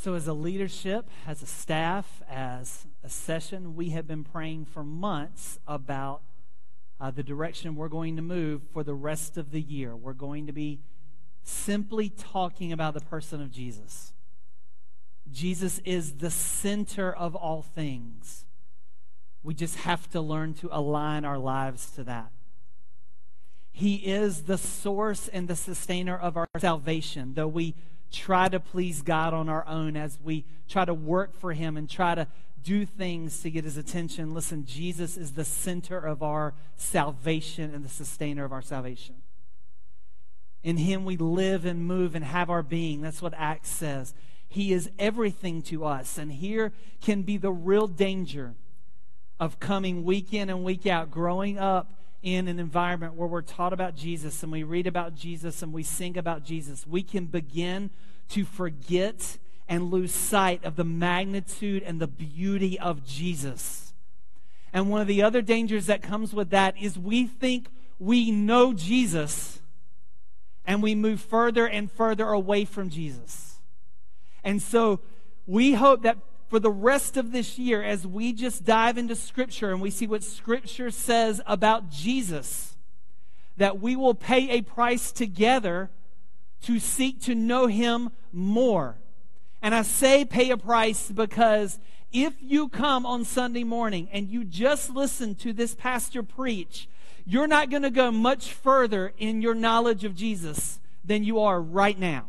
So, 0.00 0.14
as 0.14 0.28
a 0.28 0.32
leadership, 0.32 1.10
as 1.26 1.42
a 1.42 1.46
staff, 1.46 2.22
as 2.30 2.86
a 3.02 3.08
session, 3.08 3.74
we 3.74 3.90
have 3.90 4.06
been 4.06 4.22
praying 4.22 4.66
for 4.66 4.84
months 4.84 5.58
about 5.66 6.22
uh, 7.00 7.10
the 7.10 7.24
direction 7.24 7.74
we're 7.74 7.88
going 7.88 8.14
to 8.14 8.22
move 8.22 8.62
for 8.72 8.84
the 8.84 8.94
rest 8.94 9.36
of 9.36 9.50
the 9.50 9.60
year. 9.60 9.96
We're 9.96 10.12
going 10.12 10.46
to 10.46 10.52
be 10.52 10.78
simply 11.42 12.10
talking 12.10 12.72
about 12.72 12.94
the 12.94 13.00
person 13.00 13.42
of 13.42 13.50
Jesus. 13.50 14.12
Jesus 15.32 15.80
is 15.80 16.18
the 16.18 16.30
center 16.30 17.12
of 17.12 17.34
all 17.34 17.62
things. 17.62 18.44
We 19.42 19.52
just 19.52 19.78
have 19.78 20.08
to 20.10 20.20
learn 20.20 20.54
to 20.54 20.68
align 20.70 21.24
our 21.24 21.38
lives 21.38 21.90
to 21.96 22.04
that. 22.04 22.30
He 23.72 23.96
is 23.96 24.42
the 24.42 24.58
source 24.58 25.26
and 25.26 25.48
the 25.48 25.56
sustainer 25.56 26.16
of 26.16 26.36
our 26.36 26.46
salvation, 26.56 27.34
though 27.34 27.48
we 27.48 27.74
try 28.10 28.48
to 28.48 28.60
please 28.60 29.02
God 29.02 29.34
on 29.34 29.48
our 29.48 29.66
own 29.66 29.96
as 29.96 30.18
we 30.22 30.44
try 30.68 30.84
to 30.84 30.94
work 30.94 31.34
for 31.38 31.52
Him 31.52 31.76
and 31.76 31.88
try 31.88 32.14
to 32.14 32.26
do 32.62 32.84
things 32.84 33.40
to 33.40 33.50
get 33.50 33.64
His 33.64 33.76
attention. 33.76 34.34
Listen, 34.34 34.64
Jesus 34.64 35.16
is 35.16 35.32
the 35.32 35.44
center 35.44 35.98
of 35.98 36.22
our 36.22 36.54
salvation 36.76 37.74
and 37.74 37.84
the 37.84 37.88
sustainer 37.88 38.44
of 38.44 38.52
our 38.52 38.62
salvation. 38.62 39.16
In 40.62 40.76
Him 40.76 41.04
we 41.04 41.16
live 41.16 41.64
and 41.64 41.86
move 41.86 42.14
and 42.14 42.24
have 42.24 42.50
our 42.50 42.62
being. 42.62 43.00
That's 43.00 43.22
what 43.22 43.34
Acts 43.36 43.70
says. 43.70 44.14
He 44.48 44.72
is 44.72 44.90
everything 44.98 45.62
to 45.62 45.84
us. 45.84 46.18
And 46.18 46.32
here 46.32 46.72
can 47.00 47.22
be 47.22 47.36
the 47.36 47.52
real 47.52 47.86
danger 47.86 48.54
of 49.38 49.60
coming 49.60 50.04
week 50.04 50.32
in 50.32 50.50
and 50.50 50.64
week 50.64 50.86
out, 50.86 51.10
growing 51.10 51.58
up 51.58 51.92
in 52.22 52.48
an 52.48 52.58
environment 52.58 53.14
where 53.14 53.28
we're 53.28 53.42
taught 53.42 53.72
about 53.72 53.94
Jesus 53.94 54.42
and 54.42 54.50
we 54.50 54.62
read 54.62 54.86
about 54.86 55.14
Jesus 55.14 55.62
and 55.62 55.72
we 55.72 55.82
sing 55.82 56.18
about 56.18 56.44
Jesus, 56.44 56.86
we 56.86 57.02
can 57.02 57.26
begin 57.26 57.90
to 58.30 58.44
forget 58.44 59.38
and 59.68 59.90
lose 59.90 60.12
sight 60.12 60.64
of 60.64 60.76
the 60.76 60.84
magnitude 60.84 61.82
and 61.82 62.00
the 62.00 62.06
beauty 62.06 62.78
of 62.78 63.04
Jesus. 63.06 63.92
And 64.72 64.90
one 64.90 65.00
of 65.00 65.06
the 65.06 65.22
other 65.22 65.42
dangers 65.42 65.86
that 65.86 66.02
comes 66.02 66.34
with 66.34 66.50
that 66.50 66.76
is 66.78 66.98
we 66.98 67.26
think 67.26 67.68
we 67.98 68.30
know 68.30 68.72
Jesus 68.72 69.60
and 70.66 70.82
we 70.82 70.94
move 70.94 71.20
further 71.20 71.66
and 71.66 71.90
further 71.90 72.28
away 72.28 72.64
from 72.64 72.90
Jesus. 72.90 73.60
And 74.44 74.60
so 74.60 75.00
we 75.46 75.72
hope 75.72 76.02
that 76.02 76.18
for 76.48 76.58
the 76.58 76.70
rest 76.70 77.16
of 77.16 77.32
this 77.32 77.58
year 77.58 77.82
as 77.82 78.06
we 78.06 78.32
just 78.32 78.64
dive 78.64 78.96
into 78.96 79.14
Scripture 79.14 79.70
and 79.70 79.80
we 79.80 79.90
see 79.90 80.06
what 80.06 80.22
Scripture 80.22 80.90
says 80.90 81.40
about 81.46 81.90
Jesus, 81.90 82.76
that 83.56 83.80
we 83.80 83.96
will 83.96 84.14
pay 84.14 84.50
a 84.50 84.62
price 84.62 85.12
together 85.12 85.90
to 86.62 86.80
seek 86.80 87.20
to 87.22 87.34
know 87.34 87.66
Him 87.66 88.10
more. 88.32 88.96
And 89.60 89.74
I 89.74 89.82
say 89.82 90.24
pay 90.24 90.50
a 90.50 90.56
price 90.56 91.10
because 91.10 91.78
if 92.12 92.34
you 92.40 92.68
come 92.68 93.04
on 93.04 93.24
Sunday 93.24 93.64
morning 93.64 94.08
and 94.12 94.28
you 94.28 94.44
just 94.44 94.90
listen 94.90 95.34
to 95.36 95.52
this 95.52 95.74
pastor 95.74 96.22
preach, 96.22 96.88
you're 97.26 97.46
not 97.46 97.68
going 97.68 97.82
to 97.82 97.90
go 97.90 98.10
much 98.10 98.52
further 98.52 99.12
in 99.18 99.42
your 99.42 99.54
knowledge 99.54 100.04
of 100.04 100.14
Jesus 100.14 100.80
than 101.04 101.24
you 101.24 101.40
are 101.40 101.60
right 101.60 101.98
now. 101.98 102.26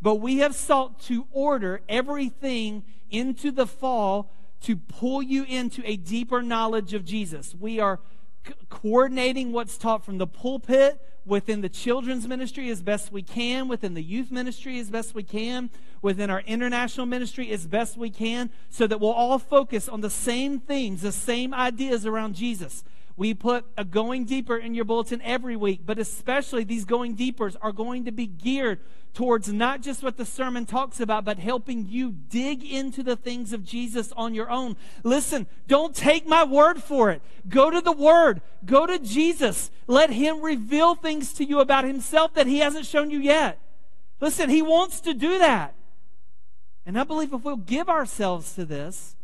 But 0.00 0.16
we 0.16 0.38
have 0.38 0.54
sought 0.54 1.00
to 1.02 1.26
order 1.32 1.80
everything 1.88 2.84
into 3.10 3.50
the 3.50 3.66
fall 3.66 4.30
to 4.62 4.76
pull 4.76 5.22
you 5.22 5.44
into 5.44 5.82
a 5.84 5.96
deeper 5.96 6.42
knowledge 6.42 6.94
of 6.94 7.04
Jesus. 7.04 7.54
We 7.54 7.80
are 7.80 8.00
c- 8.46 8.54
coordinating 8.68 9.52
what's 9.52 9.78
taught 9.78 10.04
from 10.04 10.18
the 10.18 10.26
pulpit 10.26 11.00
within 11.24 11.60
the 11.60 11.68
children's 11.68 12.26
ministry 12.26 12.70
as 12.70 12.82
best 12.82 13.12
we 13.12 13.22
can, 13.22 13.68
within 13.68 13.94
the 13.94 14.02
youth 14.02 14.30
ministry 14.30 14.78
as 14.78 14.90
best 14.90 15.14
we 15.14 15.22
can, 15.22 15.70
within 16.00 16.30
our 16.30 16.40
international 16.40 17.06
ministry 17.06 17.50
as 17.50 17.66
best 17.66 17.96
we 17.96 18.10
can, 18.10 18.50
so 18.70 18.86
that 18.86 18.98
we'll 19.00 19.12
all 19.12 19.38
focus 19.38 19.88
on 19.88 20.00
the 20.00 20.10
same 20.10 20.58
themes, 20.58 21.02
the 21.02 21.12
same 21.12 21.52
ideas 21.52 22.06
around 22.06 22.34
Jesus. 22.34 22.82
We 23.18 23.34
put 23.34 23.66
a 23.76 23.84
going 23.84 24.26
deeper 24.26 24.56
in 24.56 24.76
your 24.76 24.84
bulletin 24.84 25.20
every 25.22 25.56
week, 25.56 25.80
but 25.84 25.98
especially 25.98 26.62
these 26.62 26.84
going 26.84 27.14
deepers 27.14 27.56
are 27.56 27.72
going 27.72 28.04
to 28.04 28.12
be 28.12 28.28
geared 28.28 28.78
towards 29.12 29.52
not 29.52 29.82
just 29.82 30.04
what 30.04 30.16
the 30.16 30.24
sermon 30.24 30.66
talks 30.66 31.00
about, 31.00 31.24
but 31.24 31.40
helping 31.40 31.88
you 31.88 32.12
dig 32.12 32.62
into 32.62 33.02
the 33.02 33.16
things 33.16 33.52
of 33.52 33.64
Jesus 33.64 34.12
on 34.12 34.36
your 34.36 34.48
own. 34.48 34.76
Listen, 35.02 35.48
don't 35.66 35.96
take 35.96 36.28
my 36.28 36.44
word 36.44 36.80
for 36.80 37.10
it. 37.10 37.20
Go 37.48 37.72
to 37.72 37.80
the 37.80 37.90
Word, 37.90 38.40
go 38.64 38.86
to 38.86 39.00
Jesus. 39.00 39.72
Let 39.88 40.10
Him 40.10 40.40
reveal 40.40 40.94
things 40.94 41.32
to 41.34 41.44
you 41.44 41.58
about 41.58 41.84
Himself 41.84 42.34
that 42.34 42.46
He 42.46 42.58
hasn't 42.58 42.86
shown 42.86 43.10
you 43.10 43.18
yet. 43.18 43.58
Listen, 44.20 44.48
He 44.48 44.62
wants 44.62 45.00
to 45.00 45.12
do 45.12 45.40
that. 45.40 45.74
And 46.86 46.96
I 46.96 47.02
believe 47.02 47.32
if 47.32 47.42
we'll 47.42 47.56
give 47.56 47.88
ourselves 47.88 48.54
to 48.54 48.64
this, 48.64 49.16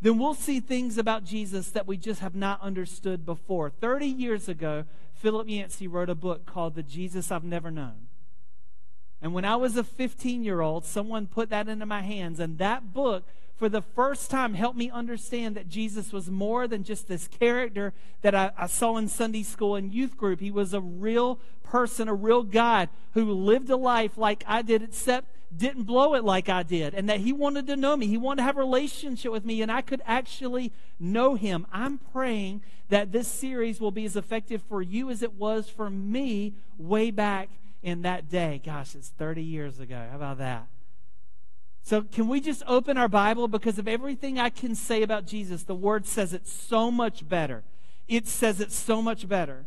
then 0.00 0.18
we'll 0.18 0.34
see 0.34 0.60
things 0.60 0.98
about 0.98 1.24
Jesus 1.24 1.70
that 1.70 1.86
we 1.86 1.96
just 1.96 2.20
have 2.20 2.34
not 2.34 2.60
understood 2.60 3.24
before. 3.24 3.70
30 3.70 4.06
years 4.06 4.48
ago, 4.48 4.84
Philip 5.14 5.48
Yancey 5.48 5.88
wrote 5.88 6.10
a 6.10 6.14
book 6.14 6.44
called 6.44 6.74
The 6.74 6.82
Jesus 6.82 7.32
I've 7.32 7.44
Never 7.44 7.70
Known. 7.70 8.06
And 9.22 9.32
when 9.32 9.46
I 9.46 9.56
was 9.56 9.76
a 9.76 9.84
15 9.84 10.44
year 10.44 10.60
old, 10.60 10.84
someone 10.84 11.26
put 11.26 11.48
that 11.50 11.68
into 11.68 11.86
my 11.86 12.02
hands, 12.02 12.38
and 12.38 12.58
that 12.58 12.92
book, 12.92 13.24
for 13.56 13.70
the 13.70 13.80
first 13.80 14.30
time, 14.30 14.52
helped 14.52 14.76
me 14.76 14.90
understand 14.90 15.56
that 15.56 15.68
Jesus 15.68 16.12
was 16.12 16.30
more 16.30 16.68
than 16.68 16.84
just 16.84 17.08
this 17.08 17.26
character 17.26 17.94
that 18.20 18.34
I, 18.34 18.52
I 18.58 18.66
saw 18.66 18.98
in 18.98 19.08
Sunday 19.08 19.42
school 19.42 19.76
and 19.76 19.92
youth 19.92 20.18
group. 20.18 20.40
He 20.40 20.50
was 20.50 20.74
a 20.74 20.80
real 20.80 21.40
person, 21.62 22.06
a 22.06 22.14
real 22.14 22.42
God 22.42 22.90
who 23.14 23.32
lived 23.32 23.70
a 23.70 23.76
life 23.76 24.18
like 24.18 24.44
I 24.46 24.60
did, 24.60 24.82
except 24.82 25.28
didn't 25.54 25.84
blow 25.84 26.14
it 26.14 26.24
like 26.24 26.48
I 26.48 26.62
did, 26.62 26.94
and 26.94 27.08
that 27.08 27.20
He 27.20 27.32
wanted 27.32 27.66
to 27.68 27.76
know 27.76 27.96
me. 27.96 28.06
He 28.06 28.18
wanted 28.18 28.38
to 28.38 28.42
have 28.44 28.56
a 28.56 28.60
relationship 28.60 29.32
with 29.32 29.44
me, 29.44 29.62
and 29.62 29.70
I 29.70 29.80
could 29.80 30.02
actually 30.06 30.72
know 30.98 31.34
Him. 31.34 31.66
I'm 31.72 31.98
praying 31.98 32.62
that 32.88 33.12
this 33.12 33.28
series 33.28 33.80
will 33.80 33.90
be 33.90 34.04
as 34.04 34.16
effective 34.16 34.62
for 34.62 34.82
you 34.82 35.10
as 35.10 35.22
it 35.22 35.34
was 35.34 35.68
for 35.68 35.90
me 35.90 36.54
way 36.78 37.10
back 37.10 37.48
in 37.82 38.02
that 38.02 38.28
day. 38.28 38.60
Gosh, 38.64 38.94
it's 38.94 39.08
30 39.08 39.42
years 39.42 39.80
ago. 39.80 40.06
How 40.10 40.16
about 40.16 40.38
that? 40.38 40.66
So, 41.82 42.02
can 42.02 42.26
we 42.26 42.40
just 42.40 42.64
open 42.66 42.98
our 42.98 43.08
Bible? 43.08 43.46
Because 43.46 43.78
of 43.78 43.86
everything 43.86 44.40
I 44.40 44.50
can 44.50 44.74
say 44.74 45.02
about 45.02 45.24
Jesus, 45.24 45.62
the 45.62 45.74
Word 45.74 46.04
says 46.04 46.32
it 46.32 46.48
so 46.48 46.90
much 46.90 47.28
better. 47.28 47.62
It 48.08 48.26
says 48.26 48.60
it 48.60 48.72
so 48.72 49.00
much 49.00 49.28
better. 49.28 49.66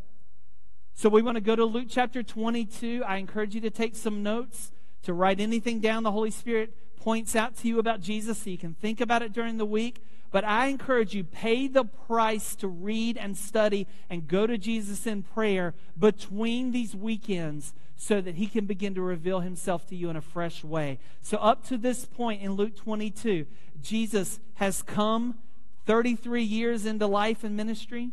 So, 0.94 1.08
we 1.08 1.22
want 1.22 1.36
to 1.36 1.42
go 1.42 1.56
to 1.56 1.64
Luke 1.64 1.88
chapter 1.90 2.22
22. 2.22 3.04
I 3.08 3.18
encourage 3.18 3.56
you 3.56 3.62
to 3.62 3.70
take 3.70 3.96
some 3.96 4.22
notes 4.22 4.74
to 5.04 5.14
write 5.14 5.40
anything 5.40 5.80
down 5.80 6.04
the 6.04 6.12
Holy 6.12 6.32
Spirit 6.32 6.74
points 7.00 7.36
out 7.36 7.56
to 7.58 7.68
you 7.68 7.80
about 7.80 8.02
Jesus 8.02 8.40
so 8.40 8.50
you 8.50 8.58
can 8.58 8.74
think 8.74 9.00
about 9.02 9.22
it 9.22 9.34
during 9.34 9.58
the 9.58 9.66
week. 9.66 10.04
But 10.32 10.44
I 10.44 10.68
encourage 10.68 11.16
you, 11.16 11.24
pay 11.24 11.68
the 11.68 11.86
price 11.86 12.56
to 12.58 12.68
read 12.68 13.18
and 13.18 13.36
study 13.36 13.88
and 14.10 14.28
go 14.28 14.46
to 14.46 14.58
Jesus 14.58 15.08
in 15.08 15.24
prayer 15.24 15.74
between 15.98 16.72
these 16.72 16.96
weekends 16.96 17.74
so 17.96 18.22
that 18.22 18.36
he 18.36 18.48
can 18.48 18.66
begin 18.66 18.94
to 18.96 19.02
reveal 19.02 19.40
himself 19.40 19.88
to 19.88 19.96
you 19.96 20.10
in 20.10 20.16
a 20.16 20.22
fresh 20.22 20.64
way. 20.64 21.00
So, 21.22 21.38
up 21.38 21.66
to 21.68 21.78
this 21.78 22.06
point 22.06 22.42
in 22.42 22.54
Luke 22.54 22.76
22, 22.76 23.46
Jesus 23.81 24.40
has 24.56 24.81
come 24.81 25.40
33 25.86 26.44
years 26.44 26.86
into 26.86 27.08
life 27.08 27.44
and 27.44 27.58
ministry. 27.58 28.12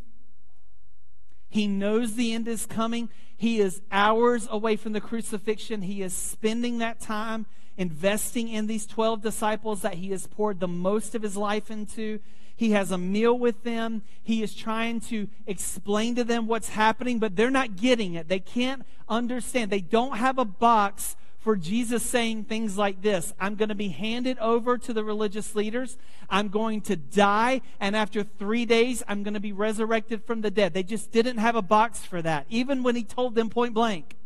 He 1.48 1.66
knows 1.66 2.14
the 2.14 2.32
end 2.32 2.48
is 2.48 2.66
coming. 2.66 3.08
He 3.36 3.60
is 3.60 3.82
hours 3.92 4.48
away 4.50 4.76
from 4.76 4.92
the 4.92 5.00
crucifixion. 5.00 5.82
He 5.82 6.02
is 6.02 6.14
spending 6.14 6.78
that 6.78 7.00
time 7.00 7.46
investing 7.76 8.48
in 8.48 8.66
these 8.66 8.86
12 8.86 9.22
disciples 9.22 9.82
that 9.82 9.94
he 9.94 10.10
has 10.10 10.26
poured 10.26 10.60
the 10.60 10.68
most 10.68 11.14
of 11.14 11.22
his 11.22 11.36
life 11.36 11.70
into. 11.70 12.20
He 12.56 12.70
has 12.70 12.90
a 12.90 12.98
meal 12.98 13.38
with 13.38 13.64
them. 13.64 14.02
He 14.22 14.42
is 14.42 14.54
trying 14.54 15.00
to 15.02 15.28
explain 15.46 16.14
to 16.14 16.24
them 16.24 16.46
what's 16.46 16.70
happening, 16.70 17.18
but 17.18 17.36
they're 17.36 17.50
not 17.50 17.76
getting 17.76 18.14
it. 18.14 18.28
They 18.28 18.40
can't 18.40 18.82
understand. 19.08 19.70
They 19.70 19.82
don't 19.82 20.16
have 20.16 20.38
a 20.38 20.44
box 20.46 21.16
for 21.46 21.54
Jesus 21.54 22.02
saying 22.02 22.42
things 22.46 22.76
like 22.76 23.02
this 23.02 23.32
I'm 23.38 23.54
going 23.54 23.68
to 23.68 23.76
be 23.76 23.90
handed 23.90 24.36
over 24.40 24.76
to 24.78 24.92
the 24.92 25.04
religious 25.04 25.54
leaders. 25.54 25.96
I'm 26.28 26.48
going 26.48 26.80
to 26.80 26.96
die. 26.96 27.60
And 27.78 27.94
after 27.94 28.24
three 28.24 28.64
days, 28.64 29.04
I'm 29.06 29.22
going 29.22 29.34
to 29.34 29.38
be 29.38 29.52
resurrected 29.52 30.24
from 30.24 30.40
the 30.40 30.50
dead. 30.50 30.74
They 30.74 30.82
just 30.82 31.12
didn't 31.12 31.38
have 31.38 31.54
a 31.54 31.62
box 31.62 32.00
for 32.00 32.20
that, 32.20 32.46
even 32.50 32.82
when 32.82 32.96
he 32.96 33.04
told 33.04 33.36
them 33.36 33.48
point 33.48 33.74
blank. 33.74 34.16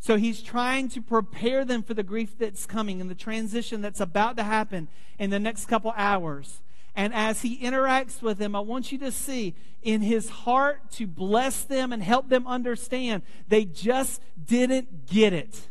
So 0.00 0.16
he's 0.16 0.42
trying 0.42 0.90
to 0.90 1.00
prepare 1.00 1.64
them 1.64 1.82
for 1.82 1.94
the 1.94 2.02
grief 2.02 2.36
that's 2.38 2.66
coming 2.66 3.00
and 3.00 3.08
the 3.08 3.14
transition 3.14 3.80
that's 3.80 3.98
about 3.98 4.36
to 4.36 4.42
happen 4.42 4.88
in 5.18 5.30
the 5.30 5.40
next 5.40 5.64
couple 5.64 5.94
hours. 5.96 6.60
And 6.94 7.14
as 7.14 7.40
he 7.40 7.56
interacts 7.56 8.20
with 8.20 8.36
them, 8.36 8.54
I 8.54 8.60
want 8.60 8.92
you 8.92 8.98
to 8.98 9.10
see 9.10 9.54
in 9.82 10.02
his 10.02 10.28
heart 10.28 10.90
to 10.92 11.06
bless 11.06 11.64
them 11.64 11.90
and 11.90 12.02
help 12.02 12.28
them 12.28 12.46
understand 12.46 13.22
they 13.48 13.64
just 13.64 14.20
didn't 14.44 15.06
get 15.06 15.32
it 15.32 15.68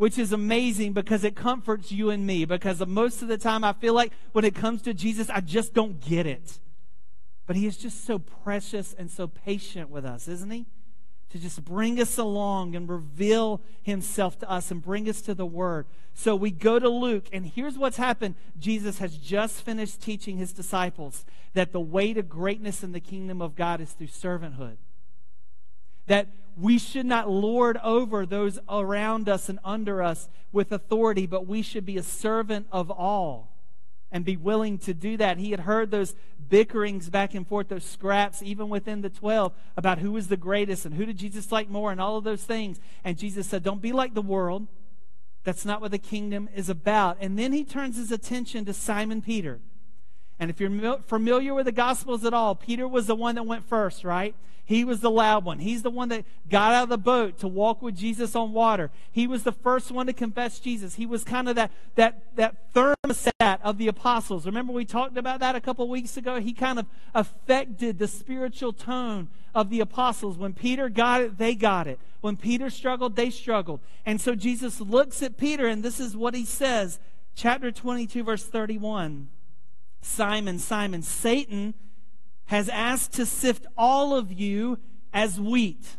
which 0.00 0.16
is 0.16 0.32
amazing 0.32 0.94
because 0.94 1.24
it 1.24 1.36
comforts 1.36 1.92
you 1.92 2.08
and 2.08 2.26
me. 2.26 2.46
Because 2.46 2.84
most 2.86 3.20
of 3.20 3.28
the 3.28 3.36
time, 3.36 3.62
I 3.62 3.74
feel 3.74 3.92
like 3.92 4.12
when 4.32 4.46
it 4.46 4.54
comes 4.54 4.80
to 4.82 4.94
Jesus, 4.94 5.28
I 5.28 5.42
just 5.42 5.74
don't 5.74 6.00
get 6.00 6.26
it. 6.26 6.58
But 7.46 7.56
he 7.56 7.66
is 7.66 7.76
just 7.76 8.06
so 8.06 8.18
precious 8.18 8.94
and 8.94 9.10
so 9.10 9.26
patient 9.26 9.90
with 9.90 10.06
us, 10.06 10.26
isn't 10.26 10.50
he? 10.50 10.64
to 11.28 11.38
just 11.38 11.64
bring 11.64 12.00
us 12.00 12.18
along 12.18 12.74
and 12.74 12.88
reveal 12.88 13.60
himself 13.82 14.36
to 14.40 14.50
us 14.50 14.72
and 14.72 14.82
bring 14.82 15.08
us 15.08 15.20
to 15.22 15.32
the 15.32 15.46
word. 15.46 15.86
So 16.12 16.34
we 16.34 16.50
go 16.50 16.80
to 16.80 16.88
Luke, 16.88 17.26
and 17.32 17.46
here's 17.46 17.78
what's 17.78 17.98
happened. 17.98 18.34
Jesus 18.58 18.98
has 18.98 19.16
just 19.16 19.62
finished 19.62 20.02
teaching 20.02 20.38
his 20.38 20.52
disciples 20.52 21.24
that 21.54 21.70
the 21.70 21.78
way 21.78 22.12
to 22.14 22.22
greatness 22.22 22.82
in 22.82 22.90
the 22.90 22.98
kingdom 22.98 23.40
of 23.40 23.54
God 23.54 23.80
is 23.80 23.92
through 23.92 24.08
servanthood. 24.08 24.78
That 26.10 26.26
we 26.56 26.76
should 26.76 27.06
not 27.06 27.30
lord 27.30 27.76
over 27.84 28.26
those 28.26 28.58
around 28.68 29.28
us 29.28 29.48
and 29.48 29.60
under 29.64 30.02
us 30.02 30.28
with 30.50 30.72
authority, 30.72 31.24
but 31.24 31.46
we 31.46 31.62
should 31.62 31.86
be 31.86 31.96
a 31.98 32.02
servant 32.02 32.66
of 32.72 32.90
all 32.90 33.56
and 34.10 34.24
be 34.24 34.36
willing 34.36 34.76
to 34.78 34.92
do 34.92 35.16
that. 35.18 35.38
He 35.38 35.52
had 35.52 35.60
heard 35.60 35.92
those 35.92 36.16
bickerings 36.48 37.08
back 37.10 37.32
and 37.32 37.46
forth, 37.46 37.68
those 37.68 37.84
scraps, 37.84 38.42
even 38.42 38.68
within 38.68 39.02
the 39.02 39.08
12, 39.08 39.52
about 39.76 40.00
who 40.00 40.10
was 40.10 40.26
the 40.26 40.36
greatest 40.36 40.84
and 40.84 40.96
who 40.96 41.06
did 41.06 41.16
Jesus 41.16 41.52
like 41.52 41.70
more 41.70 41.92
and 41.92 42.00
all 42.00 42.16
of 42.16 42.24
those 42.24 42.42
things. 42.42 42.80
And 43.04 43.16
Jesus 43.16 43.46
said, 43.46 43.62
Don't 43.62 43.80
be 43.80 43.92
like 43.92 44.14
the 44.14 44.20
world. 44.20 44.66
That's 45.44 45.64
not 45.64 45.80
what 45.80 45.92
the 45.92 45.98
kingdom 45.98 46.48
is 46.56 46.68
about. 46.68 47.18
And 47.20 47.38
then 47.38 47.52
he 47.52 47.62
turns 47.62 47.96
his 47.96 48.10
attention 48.10 48.64
to 48.64 48.74
Simon 48.74 49.22
Peter. 49.22 49.60
And 50.40 50.50
if 50.50 50.58
you're 50.58 50.98
familiar 51.06 51.52
with 51.52 51.66
the 51.66 51.72
Gospels 51.72 52.24
at 52.24 52.32
all, 52.32 52.54
Peter 52.54 52.88
was 52.88 53.06
the 53.06 53.14
one 53.14 53.34
that 53.34 53.44
went 53.44 53.68
first, 53.68 54.02
right? 54.02 54.34
He 54.64 54.84
was 54.84 55.00
the 55.00 55.10
loud 55.10 55.44
one. 55.44 55.58
He's 55.58 55.82
the 55.82 55.90
one 55.90 56.08
that 56.10 56.24
got 56.48 56.72
out 56.72 56.84
of 56.84 56.88
the 56.88 56.96
boat 56.96 57.38
to 57.40 57.48
walk 57.48 57.82
with 57.82 57.96
Jesus 57.96 58.34
on 58.34 58.52
water. 58.52 58.90
He 59.10 59.26
was 59.26 59.42
the 59.42 59.52
first 59.52 59.90
one 59.90 60.06
to 60.06 60.12
confess 60.12 60.60
Jesus. 60.60 60.94
He 60.94 61.06
was 61.06 61.24
kind 61.24 61.48
of 61.48 61.56
that, 61.56 61.72
that, 61.96 62.22
that 62.36 62.72
thermostat 62.72 63.58
of 63.62 63.78
the 63.78 63.88
apostles. 63.88 64.46
Remember, 64.46 64.72
we 64.72 64.84
talked 64.84 65.18
about 65.18 65.40
that 65.40 65.56
a 65.56 65.60
couple 65.60 65.88
weeks 65.88 66.16
ago? 66.16 66.40
He 66.40 66.52
kind 66.52 66.78
of 66.78 66.86
affected 67.14 67.98
the 67.98 68.06
spiritual 68.06 68.72
tone 68.72 69.28
of 69.56 69.68
the 69.70 69.80
apostles. 69.80 70.38
When 70.38 70.54
Peter 70.54 70.88
got 70.88 71.20
it, 71.20 71.36
they 71.36 71.54
got 71.54 71.86
it. 71.86 71.98
When 72.20 72.36
Peter 72.36 72.70
struggled, 72.70 73.16
they 73.16 73.30
struggled. 73.30 73.80
And 74.06 74.20
so 74.20 74.36
Jesus 74.36 74.80
looks 74.80 75.22
at 75.22 75.36
Peter, 75.36 75.66
and 75.66 75.82
this 75.82 75.98
is 75.98 76.16
what 76.16 76.34
he 76.34 76.44
says. 76.44 77.00
Chapter 77.34 77.72
22, 77.72 78.22
verse 78.22 78.46
31. 78.46 79.28
Simon, 80.00 80.58
Simon, 80.58 81.02
Satan 81.02 81.74
has 82.46 82.68
asked 82.68 83.12
to 83.14 83.26
sift 83.26 83.66
all 83.76 84.14
of 84.14 84.32
you 84.32 84.78
as 85.12 85.40
wheat. 85.40 85.96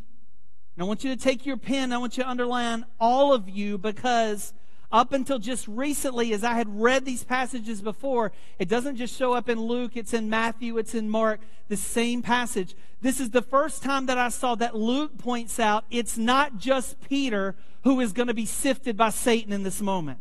And 0.75 0.83
I 0.83 0.85
want 0.85 1.03
you 1.03 1.15
to 1.15 1.21
take 1.21 1.45
your 1.45 1.57
pen, 1.57 1.93
I 1.93 1.97
want 1.97 2.17
you 2.17 2.23
to 2.23 2.29
underline 2.29 2.85
all 2.99 3.33
of 3.33 3.49
you 3.49 3.77
because 3.77 4.53
up 4.91 5.13
until 5.13 5.39
just 5.39 5.67
recently, 5.67 6.33
as 6.33 6.43
I 6.43 6.53
had 6.53 6.81
read 6.81 7.05
these 7.05 7.23
passages 7.23 7.81
before, 7.81 8.33
it 8.59 8.67
doesn't 8.67 8.97
just 8.97 9.17
show 9.17 9.33
up 9.33 9.47
in 9.47 9.59
Luke, 9.59 9.95
it's 9.95 10.13
in 10.13 10.29
Matthew, 10.29 10.77
it's 10.77 10.93
in 10.93 11.09
Mark, 11.09 11.39
the 11.69 11.77
same 11.77 12.21
passage. 12.21 12.75
This 12.99 13.21
is 13.21 13.29
the 13.29 13.41
first 13.41 13.81
time 13.81 14.07
that 14.07 14.17
I 14.17 14.27
saw 14.29 14.55
that 14.55 14.75
Luke 14.75 15.17
points 15.17 15.59
out 15.59 15.85
it's 15.89 16.17
not 16.17 16.57
just 16.57 16.99
Peter 17.07 17.55
who 17.83 17.99
is 18.01 18.11
going 18.11 18.27
to 18.27 18.33
be 18.33 18.45
sifted 18.45 18.97
by 18.97 19.09
Satan 19.09 19.53
in 19.53 19.63
this 19.63 19.81
moment. 19.81 20.19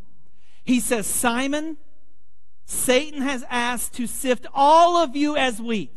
He 0.65 0.79
says, 0.79 1.07
Simon, 1.07 1.77
Satan 2.71 3.23
has 3.23 3.45
asked 3.51 3.95
to 3.95 4.07
sift 4.07 4.47
all 4.55 4.97
of 4.97 5.17
you 5.17 5.37
as 5.37 5.61
wheat 5.61 5.93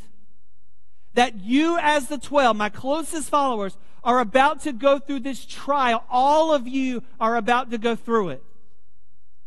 that 1.14 1.40
you, 1.40 1.78
as 1.80 2.08
the 2.08 2.18
12, 2.18 2.58
my 2.58 2.70
closest 2.70 3.30
followers, 3.30 3.78
are 4.04 4.20
about 4.20 4.62
to 4.62 4.74
go 4.74 4.98
through 4.98 5.20
this 5.20 5.46
trial. 5.46 6.04
All 6.10 6.52
of 6.52 6.68
you 6.68 7.04
are 7.20 7.36
about 7.36 7.70
to 7.70 7.78
go 7.78 7.96
through 7.96 8.30
it. 8.30 8.44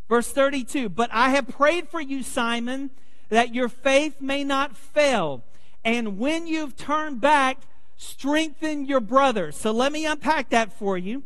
Verse 0.09 0.31
32 0.31 0.89
But 0.89 1.11
I 1.13 1.31
have 1.31 1.49
prayed 1.49 1.89
for 1.89 2.01
you, 2.01 2.23
Simon, 2.23 2.91
that 3.29 3.53
your 3.53 3.69
faith 3.69 4.21
may 4.21 4.45
not 4.45 4.77
fail. 4.77 5.43
And 5.85 6.21
when 6.21 6.47
you've 6.47 6.77
turned 6.77 7.21
back, 7.21 7.59
strengthen 7.97 8.87
your 8.87 9.01
brothers. 9.01 9.57
So 9.57 9.73
let 9.73 9.91
me 9.91 10.07
unpack 10.07 10.51
that 10.51 10.73
for 10.73 10.97
you. 10.97 11.25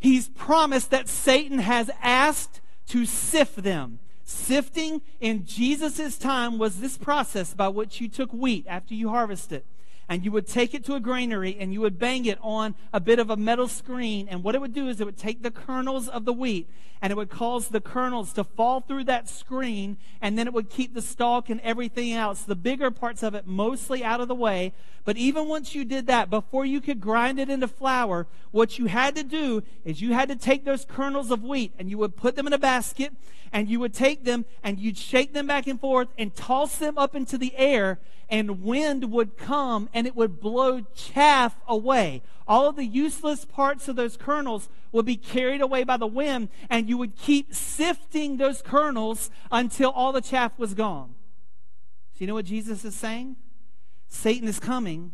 He's 0.00 0.26
promised 0.26 0.90
that 0.90 1.06
Satan 1.06 1.58
has 1.58 1.90
asked 2.00 2.62
to 2.88 3.04
sift 3.04 3.62
them. 3.62 3.98
Sifting 4.24 5.02
in 5.20 5.44
Jesus' 5.44 6.16
time 6.16 6.58
was 6.58 6.80
this 6.80 6.96
process 6.96 7.52
by 7.52 7.68
which 7.68 8.00
you 8.00 8.08
took 8.08 8.32
wheat 8.32 8.64
after 8.68 8.94
you 8.94 9.10
harvest 9.10 9.52
it 9.52 9.66
and 10.08 10.24
you 10.24 10.30
would 10.32 10.46
take 10.46 10.74
it 10.74 10.84
to 10.84 10.94
a 10.94 11.00
granary 11.00 11.56
and 11.58 11.72
you 11.72 11.80
would 11.80 11.98
bang 11.98 12.26
it 12.26 12.38
on 12.42 12.74
a 12.92 13.00
bit 13.00 13.18
of 13.18 13.30
a 13.30 13.36
metal 13.36 13.68
screen. 13.68 14.28
And 14.28 14.42
what 14.42 14.54
it 14.54 14.60
would 14.60 14.74
do 14.74 14.88
is 14.88 15.00
it 15.00 15.06
would 15.06 15.16
take 15.16 15.42
the 15.42 15.50
kernels 15.50 16.08
of 16.08 16.24
the 16.24 16.32
wheat 16.32 16.68
and 17.00 17.10
it 17.10 17.16
would 17.16 17.30
cause 17.30 17.68
the 17.68 17.80
kernels 17.80 18.32
to 18.32 18.44
fall 18.44 18.80
through 18.80 19.04
that 19.04 19.28
screen 19.28 19.96
and 20.20 20.38
then 20.38 20.46
it 20.46 20.52
would 20.52 20.70
keep 20.70 20.94
the 20.94 21.02
stalk 21.02 21.50
and 21.50 21.60
everything 21.60 22.12
else, 22.12 22.42
the 22.42 22.56
bigger 22.56 22.90
parts 22.90 23.22
of 23.22 23.34
it 23.34 23.46
mostly 23.46 24.04
out 24.04 24.20
of 24.20 24.28
the 24.28 24.34
way. 24.34 24.72
But 25.04 25.16
even 25.16 25.48
once 25.48 25.74
you 25.74 25.84
did 25.84 26.06
that, 26.06 26.30
before 26.30 26.64
you 26.64 26.80
could 26.80 27.00
grind 27.00 27.38
it 27.38 27.50
into 27.50 27.68
flour, 27.68 28.26
what 28.52 28.78
you 28.78 28.86
had 28.86 29.14
to 29.16 29.22
do 29.22 29.62
is 29.84 30.00
you 30.00 30.14
had 30.14 30.28
to 30.30 30.36
take 30.36 30.64
those 30.64 30.84
kernels 30.86 31.30
of 31.30 31.42
wheat 31.42 31.72
and 31.78 31.90
you 31.90 31.98
would 31.98 32.16
put 32.16 32.36
them 32.36 32.46
in 32.46 32.52
a 32.52 32.58
basket 32.58 33.12
and 33.52 33.68
you 33.68 33.80
would 33.80 33.94
take 33.94 34.24
them 34.24 34.44
and 34.62 34.78
you'd 34.78 34.96
shake 34.96 35.32
them 35.32 35.46
back 35.46 35.66
and 35.66 35.80
forth 35.80 36.08
and 36.16 36.34
toss 36.34 36.78
them 36.78 36.96
up 36.96 37.14
into 37.14 37.36
the 37.36 37.54
air 37.56 37.98
and 38.30 38.62
wind 38.62 39.12
would 39.12 39.36
come 39.36 39.88
and 39.94 40.06
it 40.06 40.16
would 40.16 40.40
blow 40.40 40.80
chaff 40.94 41.56
away. 41.66 42.20
All 42.46 42.68
of 42.68 42.76
the 42.76 42.84
useless 42.84 43.44
parts 43.44 43.88
of 43.88 43.96
those 43.96 44.16
kernels 44.16 44.68
would 44.92 45.06
be 45.06 45.16
carried 45.16 45.60
away 45.60 45.84
by 45.84 45.96
the 45.96 46.06
wind, 46.06 46.48
and 46.68 46.88
you 46.88 46.98
would 46.98 47.16
keep 47.16 47.54
sifting 47.54 48.36
those 48.36 48.60
kernels 48.60 49.30
until 49.50 49.90
all 49.90 50.12
the 50.12 50.20
chaff 50.20 50.58
was 50.58 50.74
gone. 50.74 51.14
So, 52.12 52.18
you 52.18 52.26
know 52.26 52.34
what 52.34 52.44
Jesus 52.44 52.84
is 52.84 52.94
saying? 52.94 53.36
Satan 54.08 54.48
is 54.48 54.60
coming 54.60 55.12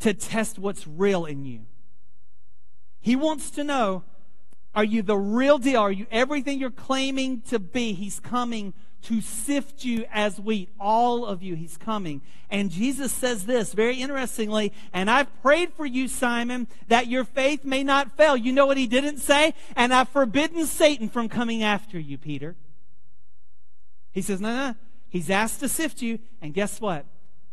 to 0.00 0.14
test 0.14 0.58
what's 0.58 0.86
real 0.86 1.24
in 1.24 1.44
you. 1.44 1.62
He 3.00 3.16
wants 3.16 3.50
to 3.52 3.64
know 3.64 4.04
are 4.74 4.84
you 4.84 5.02
the 5.02 5.18
real 5.18 5.58
deal? 5.58 5.80
Are 5.80 5.92
you 5.92 6.06
everything 6.10 6.58
you're 6.58 6.70
claiming 6.70 7.42
to 7.42 7.58
be? 7.58 7.92
He's 7.92 8.20
coming 8.20 8.72
to 9.02 9.20
sift 9.20 9.84
you 9.84 10.04
as 10.12 10.40
wheat. 10.40 10.70
All 10.78 11.26
of 11.26 11.42
you, 11.42 11.54
he's 11.54 11.76
coming. 11.76 12.22
And 12.50 12.70
Jesus 12.70 13.12
says 13.12 13.46
this 13.46 13.72
very 13.72 13.96
interestingly, 13.96 14.72
and 14.92 15.10
I've 15.10 15.42
prayed 15.42 15.72
for 15.72 15.86
you, 15.86 16.06
Simon, 16.08 16.68
that 16.88 17.06
your 17.06 17.24
faith 17.24 17.64
may 17.64 17.82
not 17.82 18.16
fail. 18.16 18.36
You 18.36 18.52
know 18.52 18.66
what 18.66 18.76
he 18.76 18.86
didn't 18.86 19.18
say? 19.18 19.54
And 19.74 19.92
I've 19.92 20.08
forbidden 20.08 20.66
Satan 20.66 21.08
from 21.08 21.28
coming 21.28 21.62
after 21.62 21.98
you, 21.98 22.18
Peter. 22.18 22.54
He 24.12 24.22
says, 24.22 24.40
no, 24.40 24.54
no. 24.54 24.74
He's 25.08 25.30
asked 25.30 25.60
to 25.60 25.68
sift 25.68 26.00
you, 26.00 26.18
and 26.40 26.54
guess 26.54 26.80
what? 26.80 27.04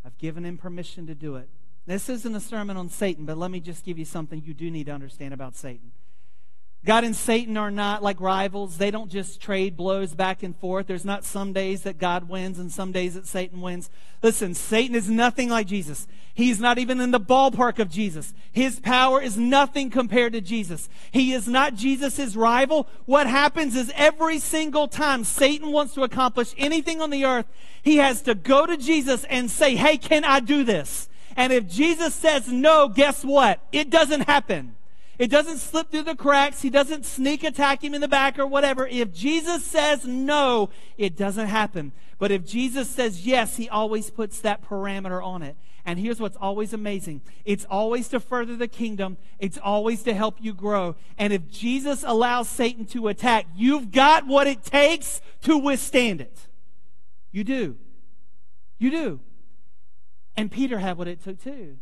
I've 0.06 0.18
given 0.18 0.46
him 0.46 0.58
permission 0.58 1.08
to 1.08 1.16
do 1.16 1.36
it. 1.36 1.50
This 1.86 2.08
isn't 2.08 2.36
a 2.36 2.40
sermon 2.40 2.78
on 2.78 2.90
Satan, 2.90 3.26
but 3.26 3.38
let 3.38 3.52
me 3.52 3.60
just 3.60 3.84
give 3.84 3.98
you 3.98 4.06
something 4.06 4.44
you 4.46 4.54
do 4.54 4.70
need 4.70 4.86
to 4.86 4.92
understand 4.92 5.34
about 5.34 5.56
Satan. 5.56 5.92
God 6.86 7.04
and 7.04 7.16
Satan 7.16 7.58
are 7.58 7.72
not 7.72 8.02
like 8.02 8.22
rivals. 8.22 8.78
They 8.78 8.90
don't 8.90 9.12
just 9.12 9.42
trade 9.42 9.76
blows 9.76 10.14
back 10.14 10.44
and 10.44 10.56
forth. 10.56 10.88
There's 10.88 11.04
not 11.04 11.26
some 11.26 11.52
days 11.52 11.82
that 11.84 11.98
God 11.98 12.30
wins 12.30 12.58
and 12.58 12.72
some 12.72 12.94
days 12.94 13.16
that 13.16 13.28
Satan 13.28 13.60
wins. 13.60 13.90
Listen, 14.24 14.56
Satan 14.56 14.96
is 14.96 15.10
nothing 15.10 15.50
like 15.50 15.68
Jesus. 15.68 16.08
He's 16.34 16.62
not 16.62 16.78
even 16.78 17.02
in 17.02 17.12
the 17.12 17.20
ballpark 17.20 17.80
of 17.80 17.90
Jesus. 17.90 18.34
His 18.50 18.80
power 18.80 19.22
is 19.22 19.38
nothing 19.38 19.90
compared 19.90 20.32
to 20.34 20.42
Jesus. 20.42 20.88
He 21.12 21.34
is 21.34 21.50
not 21.50 21.76
Jesus' 21.76 22.34
rival. 22.38 22.88
What 23.06 23.28
happens 23.28 23.76
is 23.76 23.92
every 23.94 24.40
single 24.40 24.88
time 24.88 25.26
Satan 25.26 25.74
wants 25.74 25.94
to 25.96 26.04
accomplish 26.04 26.56
anything 26.58 27.02
on 27.02 27.10
the 27.10 27.26
earth, 27.26 27.46
he 27.84 27.98
has 27.98 28.22
to 28.22 28.36
go 28.36 28.66
to 28.66 28.78
Jesus 28.78 29.26
and 29.26 29.52
say, 29.52 29.76
Hey, 29.76 29.98
can 29.98 30.24
I 30.24 30.40
do 30.40 30.64
this? 30.64 31.10
And 31.36 31.52
if 31.52 31.68
Jesus 31.68 32.16
says 32.16 32.48
no, 32.48 32.88
guess 32.88 33.24
what? 33.24 33.60
It 33.74 33.90
doesn't 33.90 34.22
happen. 34.22 34.76
It 35.20 35.30
doesn't 35.30 35.58
slip 35.58 35.92
through 35.92 36.04
the 36.04 36.16
cracks. 36.16 36.62
He 36.62 36.70
doesn't 36.70 37.06
sneak 37.06 37.44
attack 37.44 37.84
him 37.84 37.94
in 37.94 38.00
the 38.00 38.08
back 38.08 38.40
or 38.40 38.48
whatever. 38.48 38.88
If 38.88 39.14
Jesus 39.14 39.66
says 39.66 40.06
no, 40.06 40.70
it 40.98 41.18
doesn't 41.18 41.48
happen. 41.48 41.92
But 42.18 42.32
if 42.32 42.46
Jesus 42.46 42.90
says 42.90 43.28
yes, 43.28 43.58
he 43.58 43.68
always 43.68 44.10
puts 44.10 44.40
that 44.40 44.64
parameter 44.64 45.22
on 45.22 45.44
it. 45.44 45.58
And 45.86 46.00
here's 46.00 46.22
what's 46.22 46.38
always 46.38 46.72
amazing 46.72 47.22
it's 47.44 47.66
always 47.66 48.08
to 48.10 48.20
further 48.22 48.56
the 48.56 48.68
kingdom, 48.68 49.18
it's 49.40 49.58
always 49.58 50.04
to 50.04 50.14
help 50.14 50.38
you 50.40 50.54
grow. 50.54 50.96
And 51.18 51.34
if 51.34 51.50
Jesus 51.50 52.04
allows 52.08 52.48
Satan 52.48 52.86
to 52.88 53.10
attack, 53.10 53.46
you've 53.54 53.92
got 53.92 54.26
what 54.26 54.48
it 54.48 54.64
takes 54.64 55.20
to 55.44 55.58
withstand 55.58 56.22
it. 56.22 56.48
You 57.32 57.44
do. 57.44 57.76
You 58.78 58.90
do. 58.90 59.20
And 60.38 60.50
Peter 60.50 60.80
had 60.80 60.98
what 60.98 61.10
it 61.10 61.22
took 61.22 61.44
too. 61.44 61.78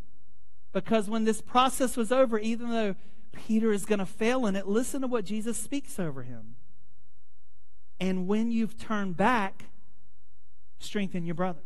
Because 0.72 1.08
when 1.08 1.24
this 1.24 1.40
process 1.40 1.96
was 1.96 2.10
over, 2.10 2.38
even 2.38 2.70
though 2.70 2.96
Peter 3.32 3.72
is 3.72 3.84
going 3.84 3.98
to 3.98 4.06
fail 4.06 4.46
in 4.46 4.56
it, 4.56 4.66
listen 4.66 5.00
to 5.02 5.06
what 5.06 5.24
Jesus 5.24 5.58
speaks 5.58 5.98
over 5.98 6.22
him. 6.22 6.56
And 8.00 8.28
when 8.28 8.50
you've 8.50 8.78
turned 8.78 9.16
back, 9.16 9.64
strengthen 10.78 11.24
your 11.24 11.34
brothers. 11.34 11.64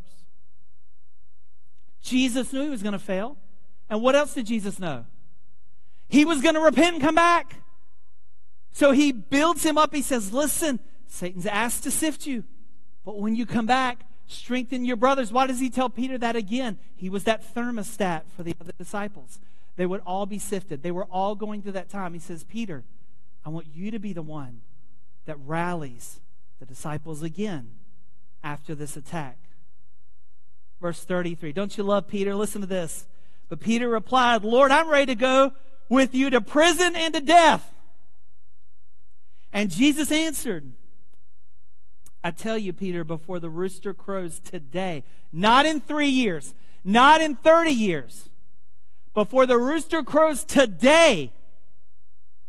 Jesus 2.00 2.52
knew 2.52 2.62
he 2.62 2.70
was 2.70 2.82
going 2.82 2.94
to 2.94 2.98
fail. 2.98 3.36
And 3.88 4.02
what 4.02 4.14
else 4.14 4.34
did 4.34 4.46
Jesus 4.46 4.78
know? 4.78 5.04
He 6.08 6.24
was 6.24 6.40
going 6.40 6.54
to 6.54 6.60
repent 6.60 6.94
and 6.94 7.02
come 7.02 7.14
back. 7.14 7.56
So 8.72 8.92
he 8.92 9.12
builds 9.12 9.64
him 9.64 9.78
up. 9.78 9.94
He 9.94 10.02
says, 10.02 10.32
Listen, 10.32 10.80
Satan's 11.06 11.46
asked 11.46 11.84
to 11.84 11.90
sift 11.90 12.26
you. 12.26 12.44
But 13.04 13.18
when 13.18 13.34
you 13.34 13.46
come 13.46 13.66
back, 13.66 14.04
strengthen 14.26 14.84
your 14.84 14.96
brothers. 14.96 15.32
Why 15.32 15.46
does 15.46 15.60
he 15.60 15.70
tell 15.70 15.90
Peter 15.90 16.16
that 16.18 16.36
again? 16.36 16.78
He 16.96 17.10
was 17.10 17.24
that 17.24 17.54
thermostat 17.54 18.22
for 18.34 18.42
the 18.42 18.54
other 18.60 18.72
disciples. 18.78 19.38
They 19.76 19.86
would 19.86 20.02
all 20.06 20.26
be 20.26 20.38
sifted. 20.38 20.82
They 20.82 20.90
were 20.90 21.04
all 21.04 21.34
going 21.34 21.62
through 21.62 21.72
that 21.72 21.88
time. 21.88 22.12
He 22.12 22.18
says, 22.18 22.44
Peter, 22.44 22.84
I 23.44 23.48
want 23.48 23.66
you 23.74 23.90
to 23.90 23.98
be 23.98 24.12
the 24.12 24.22
one 24.22 24.60
that 25.24 25.36
rallies 25.44 26.20
the 26.60 26.66
disciples 26.66 27.22
again 27.22 27.70
after 28.44 28.74
this 28.74 28.96
attack. 28.96 29.38
Verse 30.80 31.04
33. 31.04 31.52
Don't 31.52 31.76
you 31.76 31.84
love 31.84 32.08
Peter? 32.08 32.34
Listen 32.34 32.60
to 32.60 32.66
this. 32.66 33.06
But 33.48 33.60
Peter 33.60 33.88
replied, 33.88 34.44
Lord, 34.44 34.70
I'm 34.70 34.88
ready 34.88 35.06
to 35.06 35.14
go 35.14 35.52
with 35.88 36.14
you 36.14 36.30
to 36.30 36.40
prison 36.40 36.96
and 36.96 37.14
to 37.14 37.20
death. 37.20 37.72
And 39.52 39.70
Jesus 39.70 40.10
answered, 40.10 40.72
I 42.24 42.30
tell 42.30 42.56
you, 42.56 42.72
Peter, 42.72 43.04
before 43.04 43.40
the 43.40 43.50
rooster 43.50 43.92
crows 43.92 44.38
today, 44.38 45.04
not 45.32 45.66
in 45.66 45.80
three 45.80 46.08
years, 46.08 46.54
not 46.84 47.20
in 47.20 47.34
30 47.34 47.70
years, 47.70 48.28
before 49.14 49.46
the 49.46 49.58
rooster 49.58 50.02
crows 50.02 50.44
today, 50.44 51.32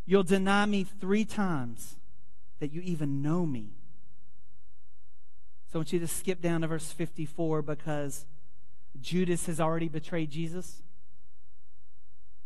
you'll 0.05 0.23
deny 0.23 0.65
me 0.65 0.83
three 0.83 1.25
times 1.25 1.95
that 2.59 2.71
you 2.71 2.81
even 2.81 3.21
know 3.21 3.45
me. 3.45 3.71
So 5.71 5.77
I 5.77 5.77
want 5.79 5.93
you 5.93 5.99
to 5.99 6.07
skip 6.07 6.41
down 6.41 6.61
to 6.61 6.67
verse 6.67 6.91
54 6.91 7.61
because 7.63 8.25
Judas 9.01 9.47
has 9.47 9.59
already 9.59 9.89
betrayed 9.89 10.29
Jesus. 10.29 10.83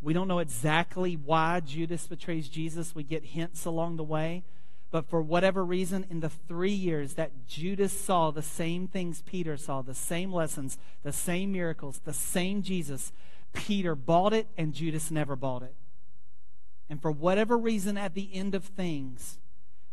We 0.02 0.14
don't 0.14 0.28
know 0.28 0.40
exactly 0.40 1.16
why 1.16 1.60
Judas 1.60 2.08
betrays 2.08 2.48
Jesus. 2.48 2.96
We 2.96 3.04
get 3.04 3.26
hints 3.26 3.66
along 3.66 3.98
the 3.98 4.04
way. 4.04 4.44
But 4.90 5.10
for 5.10 5.22
whatever 5.22 5.66
reason, 5.66 6.06
in 6.10 6.22
the 6.22 6.30
three 6.30 6.72
years 6.72 7.16
that 7.16 7.46
Judas 7.46 7.92
saw 7.92 8.32
the 8.32 8.42
same 8.42 8.88
things 8.88 9.22
Peter 9.22 9.58
saw, 9.58 9.82
the 9.82 9.94
same 9.94 10.32
lessons, 10.32 10.78
the 11.04 11.12
same 11.12 11.52
miracles, 11.52 12.00
the 12.06 12.14
same 12.14 12.62
Jesus, 12.62 13.12
Peter 13.58 13.96
bought 13.96 14.34
it 14.34 14.48
and 14.56 14.74
Judas 14.74 15.10
never 15.10 15.36
bought 15.36 15.64
it. 15.64 15.74
And 16.90 17.02
for 17.02 17.12
whatever 17.12 17.58
reason, 17.58 17.98
at 17.98 18.14
the 18.14 18.30
end 18.34 18.56
of 18.56 18.64
things, 18.64 19.40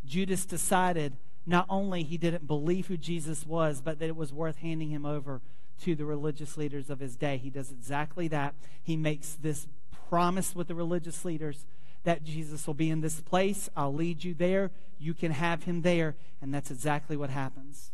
Judas 0.05 0.45
decided 0.45 1.17
not 1.45 1.65
only 1.67 2.03
he 2.03 2.17
didn't 2.17 2.47
believe 2.47 2.87
who 2.87 2.95
Jesus 2.95 3.45
was, 3.45 3.81
but 3.81 3.99
that 3.99 4.07
it 4.07 4.15
was 4.15 4.31
worth 4.31 4.57
handing 4.57 4.89
him 4.89 5.05
over 5.05 5.41
to 5.81 5.95
the 5.95 6.05
religious 6.05 6.57
leaders 6.57 6.89
of 6.89 6.99
his 6.99 7.15
day. 7.15 7.37
He 7.37 7.49
does 7.49 7.71
exactly 7.71 8.27
that. 8.29 8.53
He 8.81 8.95
makes 8.95 9.33
this 9.33 9.67
promise 10.09 10.55
with 10.55 10.67
the 10.67 10.75
religious 10.75 11.25
leaders 11.25 11.65
that 12.03 12.23
Jesus 12.23 12.65
will 12.67 12.75
be 12.75 12.89
in 12.89 13.01
this 13.01 13.19
place. 13.19 13.67
I'll 13.75 13.93
lead 13.93 14.23
you 14.23 14.33
there. 14.33 14.71
You 14.99 15.13
can 15.13 15.31
have 15.31 15.63
him 15.63 15.81
there. 15.81 16.15
And 16.41 16.53
that's 16.53 16.71
exactly 16.71 17.17
what 17.17 17.31
happens. 17.31 17.91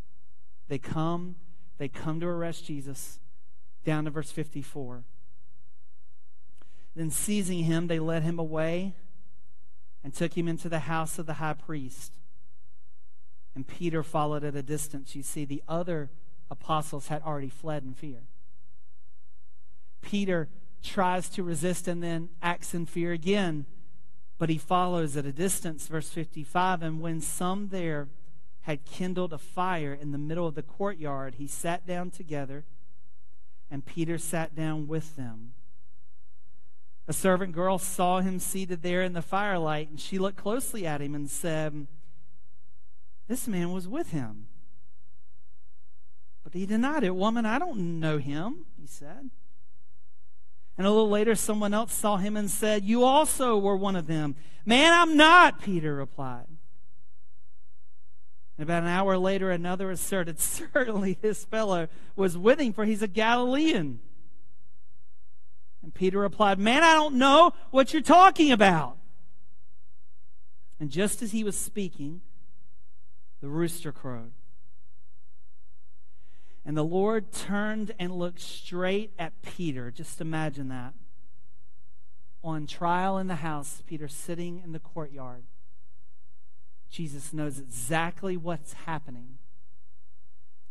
They 0.67 0.77
come, 0.77 1.35
they 1.77 1.87
come 1.87 2.19
to 2.19 2.27
arrest 2.27 2.65
Jesus. 2.65 3.19
Down 3.83 4.05
to 4.05 4.11
verse 4.11 4.31
54. 4.31 5.03
Then, 6.95 7.10
seizing 7.10 7.63
him, 7.63 7.88
they 7.88 8.00
led 8.00 8.24
him 8.24 8.38
away 8.39 8.95
and 10.03 10.13
took 10.13 10.38
him 10.38 10.48
into 10.48 10.69
the 10.69 10.79
house 10.79 11.19
of 11.19 11.25
the 11.25 11.36
high 11.36 11.53
priest. 11.53 12.12
And 13.55 13.67
Peter 13.67 14.03
followed 14.03 14.43
at 14.43 14.55
a 14.55 14.63
distance. 14.63 15.15
You 15.15 15.24
see, 15.24 15.45
the 15.45 15.63
other 15.67 16.10
apostles 16.50 17.07
had 17.07 17.21
already 17.24 17.50
fled 17.50 17.83
in 17.83 17.93
fear. 17.93 18.19
Peter 20.01 20.50
tries 20.83 21.29
to 21.29 21.43
resist 21.43 21.88
and 21.88 22.01
then 22.01 22.29
acts 22.41 22.74
in 22.74 22.86
fear 22.86 23.12
again. 23.12 23.65
But 24.38 24.50
he 24.50 24.57
follows 24.57 25.15
at 25.15 25.25
a 25.25 25.31
distance, 25.31 25.88
verse 25.88 26.10
55. 26.10 26.81
And 26.81 27.00
when 27.00 27.21
some 27.21 27.69
there 27.69 28.07
had 28.62 28.86
kindled 28.86 29.33
a 29.33 29.38
fire 29.38 29.93
in 29.93 30.12
the 30.12 30.17
middle 30.17 30.48
of 30.48 30.55
the 30.55 30.63
courtyard, 30.63 31.36
he 31.36 31.48
sat 31.48 31.86
down 31.86 32.10
together, 32.10 32.63
and 33.69 33.86
Peter 33.86 34.17
sat 34.17 34.55
down 34.55 34.88
with 34.88 35.15
them. 35.15 35.53
A 37.08 37.13
servant 37.13 37.53
girl 37.53 37.77
saw 37.77 38.22
him 38.22 38.39
seated 38.39 38.84
there 38.84 39.01
in 39.01 39.13
the 39.13 39.22
firelight, 39.22 39.89
and 39.89 40.00
she 40.00 40.20
looked 40.20 40.38
closely 40.38 40.86
at 40.86 41.01
him 41.01 41.15
and 41.15 41.29
said, 41.29 41.88
This 43.27 43.48
man 43.48 43.72
was 43.72 43.88
with 43.88 44.12
him. 44.12 44.48
But 46.43 46.53
he 46.53 46.65
denied 46.65 47.03
it. 47.03 47.15
Woman, 47.15 47.46
I 47.46 47.60
don't 47.60 48.00
know 48.00 48.17
him, 48.17 48.65
he 48.79 48.88
said. 48.88 49.29
And 50.77 50.88
a 50.88 50.89
little 50.89 51.10
later, 51.10 51.36
someone 51.36 51.74
else 51.74 51.93
saw 51.93 52.17
him 52.17 52.38
and 52.38 52.50
said, 52.50 52.84
You 52.84 53.03
also 53.03 53.58
were 53.58 53.75
one 53.75 53.96
of 53.96 54.08
them. 54.08 54.36
Man, 54.65 54.93
I'm 54.93 55.17
not, 55.17 55.62
Peter 55.62 55.96
replied. 55.96 56.48
And 58.58 58.63
about 58.63 58.84
an 58.84 58.89
hour 58.89 59.17
later, 59.17 59.51
another 59.51 59.91
asserted, 59.91 60.39
Certainly 60.74 61.17
this 61.22 61.46
fellow 61.46 61.88
was 62.15 62.38
with 62.38 62.60
him, 62.60 62.74
for 62.74 62.86
he's 62.86 63.01
a 63.01 63.08
Galilean. 63.08 64.00
And 65.83 65.93
Peter 65.93 66.19
replied, 66.19 66.59
Man, 66.59 66.83
I 66.83 66.93
don't 66.93 67.15
know 67.15 67.53
what 67.71 67.93
you're 67.93 68.01
talking 68.01 68.51
about. 68.51 68.97
And 70.79 70.89
just 70.89 71.21
as 71.21 71.31
he 71.31 71.43
was 71.43 71.57
speaking, 71.57 72.21
the 73.39 73.50
rooster 73.50 73.91
crowed. 73.91 74.31
And 76.65 76.77
the 76.77 76.83
Lord 76.83 77.31
turned 77.31 77.93
and 78.00 78.11
looked 78.11 78.39
straight 78.39 79.11
at 79.17 79.41
Peter. 79.41 79.89
Just 79.89 80.21
imagine 80.21 80.69
that. 80.69 80.93
On 82.43 82.67
trial 82.67 83.17
in 83.17 83.27
the 83.27 83.35
house, 83.35 83.81
Peter 83.85 84.07
sitting 84.07 84.61
in 84.63 84.71
the 84.71 84.79
courtyard. 84.79 85.43
Jesus 86.89 87.33
knows 87.33 87.57
exactly 87.57 88.38
what's 88.38 88.73
happening. 88.73 89.38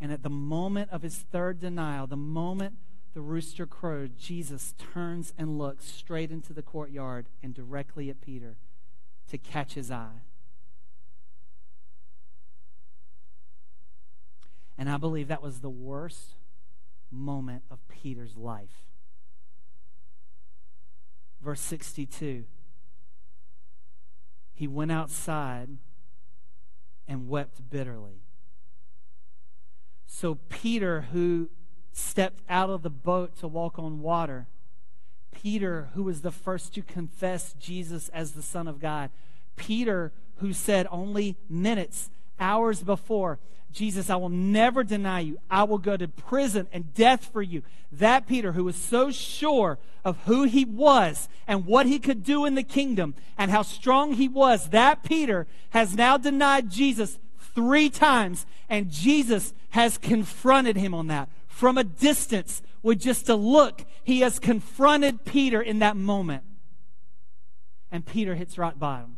And 0.00 0.12
at 0.12 0.23
the 0.23 0.31
moment 0.31 0.90
of 0.90 1.02
his 1.02 1.17
third 1.17 1.61
denial, 1.61 2.07
the 2.07 2.17
moment 2.17 2.75
the 3.12 3.21
rooster 3.21 3.67
crowed, 3.67 4.17
Jesus 4.19 4.75
turns 4.79 5.33
and 5.37 5.59
looks 5.59 5.85
straight 5.85 6.31
into 6.31 6.52
the 6.52 6.62
courtyard 6.62 7.26
and 7.43 7.52
directly 7.52 8.09
at 8.09 8.21
Peter 8.21 8.57
to 9.31 9.38
catch 9.38 9.75
his 9.75 9.90
eye. 9.90 10.23
And 14.79 14.88
I 14.88 14.97
believe 14.97 15.29
that 15.29 15.43
was 15.43 15.61
the 15.61 15.69
worst 15.69 16.37
moment 17.11 17.64
of 17.71 17.79
Peter's 17.88 18.37
life. 18.37 18.85
Verse 21.43 21.61
62 21.61 22.45
He 24.55 24.69
went 24.69 24.93
outside 24.93 25.69
and 27.09 27.29
wept 27.29 27.69
bitterly. 27.69 28.23
So, 30.07 30.37
Peter, 30.49 31.09
who 31.12 31.50
stepped 31.93 32.41
out 32.49 32.71
of 32.71 32.83
the 32.83 32.91
boat 32.91 33.37
to 33.39 33.49
walk 33.49 33.79
on 33.79 34.01
water, 34.01 34.47
Peter, 35.33 35.89
who 35.95 36.05
was 36.05 36.23
the 36.23 36.31
first 36.31 36.75
to 36.75 36.83
confess 36.83 37.55
Jesus 37.55 38.09
as 38.11 38.33
the 38.33 38.43
Son 38.43 38.69
of 38.69 38.81
God, 38.81 39.11
Peter, 39.57 40.13
who 40.37 40.53
said 40.53 40.87
only 40.91 41.37
minutes, 41.49 42.11
hours 42.39 42.83
before, 42.83 43.39
Jesus, 43.73 44.11
I 44.11 44.17
will 44.17 44.29
never 44.29 44.83
deny 44.83 45.21
you. 45.21 45.39
I 45.51 45.63
will 45.63 45.79
go 45.79 45.97
to 45.97 46.09
prison 46.09 46.67
and 46.73 46.93
death 46.93 47.27
for 47.33 47.43
you. 47.43 47.63
That 47.93 48.27
Peter, 48.27 48.53
who 48.53 48.65
was 48.65 48.77
so 48.77 49.11
sure 49.13 49.79
of 50.05 50.17
who 50.25 50.45
he 50.45 50.65
was 50.65 51.29
and 51.47 51.67
what 51.67 51.87
he 51.87 51.99
could 51.99 52.25
do 52.25 52.45
in 52.45 52.55
the 52.55 52.63
kingdom 52.63 53.15
and 53.39 53.51
how 53.51 53.63
strong 53.63 54.15
he 54.15 54.29
was, 54.29 54.71
that 54.71 55.05
Peter 55.05 55.47
has 55.71 55.95
now 55.95 56.17
denied 56.17 56.71
Jesus 56.71 57.19
three 57.55 57.91
times, 57.91 58.47
and 58.69 58.91
Jesus 58.91 59.53
has 59.71 59.99
confronted 59.99 60.77
him 60.77 60.95
on 60.95 61.07
that. 61.09 61.29
From 61.61 61.76
a 61.76 61.85
distance, 61.85 62.62
with 62.83 63.00
just 63.00 63.29
a 63.29 63.35
look, 63.35 63.85
he 64.02 64.21
has 64.21 64.38
confronted 64.38 65.26
Peter 65.26 65.61
in 65.61 65.81
that 65.81 65.95
moment. 65.95 66.43
And 67.93 68.07
Peter 68.07 68.35
hits 68.35 68.57
rock 68.57 68.79
bottom. 68.79 69.17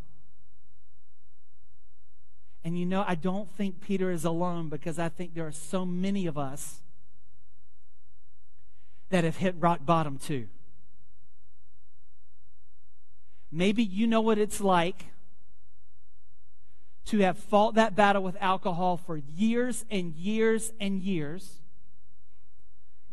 And 2.65 2.77
you 2.77 2.85
know, 2.85 3.05
I 3.07 3.15
don't 3.15 3.49
think 3.57 3.81
Peter 3.81 4.11
is 4.11 4.25
alone 4.25 4.71
because 4.71 4.99
I 4.99 5.09
think 5.09 5.35
there 5.35 5.47
are 5.47 5.53
so 5.53 5.87
many 5.87 6.27
of 6.27 6.37
us 6.37 6.81
that 9.11 9.23
have 9.23 9.37
hit 9.37 9.55
rock 9.61 9.87
bottom 9.87 10.19
too. 10.19 10.49
Maybe 13.53 13.85
you 13.85 14.09
know 14.09 14.21
what 14.21 14.39
it's 14.39 14.61
like 14.61 15.05
to 17.05 17.21
have 17.21 17.39
fought 17.39 17.77
that 17.77 17.95
battle 17.95 18.25
with 18.25 18.37
alcohol 18.41 18.97
for 18.97 19.17
years 19.17 19.85
and 19.89 20.13
years 20.17 20.73
and 20.81 21.01
years, 21.01 21.61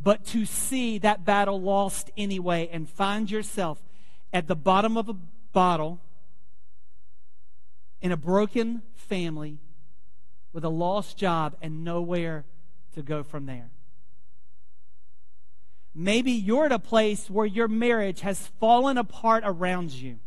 but 0.01 0.25
to 0.27 0.45
see 0.45 0.97
that 0.99 1.25
battle 1.25 1.61
lost 1.61 2.09
anyway 2.15 2.69
and 2.71 2.89
find 2.89 3.29
yourself 3.29 3.81
at 4.31 4.47
the 4.47 4.55
bottom 4.55 4.95
of 4.95 5.09
a 5.09 5.15
bottle 5.51 5.99
in 8.01 8.11
a 8.11 8.17
broken 8.17 8.81
family 8.95 9.57
with 10.53 10.63
a 10.63 10.69
lost 10.69 11.17
job 11.17 11.55
and 11.61 11.83
nowhere 11.83 12.45
to 12.93 13.01
go 13.01 13.23
from 13.23 13.45
there. 13.45 13.69
Maybe 15.93 16.31
you're 16.31 16.65
at 16.65 16.71
a 16.71 16.79
place 16.79 17.29
where 17.29 17.45
your 17.45 17.67
marriage 17.67 18.21
has 18.21 18.47
fallen 18.59 18.97
apart 18.97 19.43
around 19.45 19.91
you. 19.91 20.19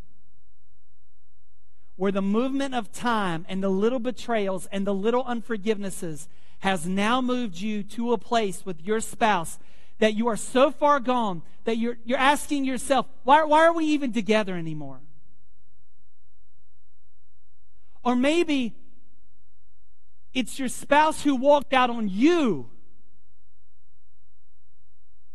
Where 1.96 2.12
the 2.12 2.22
movement 2.22 2.74
of 2.74 2.92
time 2.92 3.46
and 3.48 3.62
the 3.62 3.68
little 3.68 4.00
betrayals 4.00 4.66
and 4.72 4.86
the 4.86 4.94
little 4.94 5.24
unforgivenesses 5.24 6.26
has 6.62 6.86
now 6.86 7.20
moved 7.20 7.58
you 7.58 7.82
to 7.82 8.12
a 8.12 8.18
place 8.18 8.64
with 8.64 8.80
your 8.80 9.00
spouse 9.00 9.58
that 9.98 10.14
you 10.14 10.28
are 10.28 10.36
so 10.36 10.70
far 10.70 11.00
gone 11.00 11.42
that 11.64 11.76
you're, 11.76 11.98
you're 12.04 12.18
asking 12.18 12.64
yourself, 12.64 13.06
why, 13.24 13.42
why 13.42 13.66
are 13.66 13.72
we 13.72 13.84
even 13.86 14.12
together 14.12 14.54
anymore? 14.54 15.00
Or 18.04 18.14
maybe 18.14 18.76
it's 20.32 20.56
your 20.60 20.68
spouse 20.68 21.22
who 21.22 21.34
walked 21.34 21.72
out 21.72 21.90
on 21.90 22.08
you 22.08 22.70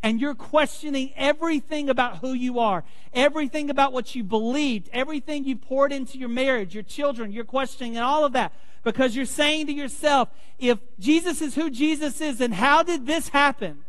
and 0.02 0.22
you're 0.22 0.34
questioning 0.34 1.12
everything 1.18 1.90
about 1.90 2.20
who 2.20 2.32
you 2.32 2.60
are, 2.60 2.86
everything 3.14 3.70
about 3.70 3.92
what 3.92 4.16
you 4.16 4.24
believed, 4.24 4.90
everything 4.94 5.44
you 5.44 5.58
poured 5.58 5.92
into 5.92 6.18
your 6.18 6.30
marriage, 6.30 6.74
your 6.74 6.84
children, 6.84 7.34
you're 7.34 7.44
questioning 7.44 7.98
all 7.98 8.24
of 8.24 8.32
that 8.32 8.54
because 8.84 9.16
you're 9.16 9.26
saying 9.26 9.68
to 9.68 9.74
yourself, 9.74 10.30
if 10.60 10.80
Jesus 11.00 11.42
is 11.42 11.56
who 11.56 11.70
Jesus 11.70 12.22
is, 12.22 12.38
then 12.38 12.52
how 12.54 12.84
did 12.84 13.06
this 13.06 13.30
happen? 13.30 13.80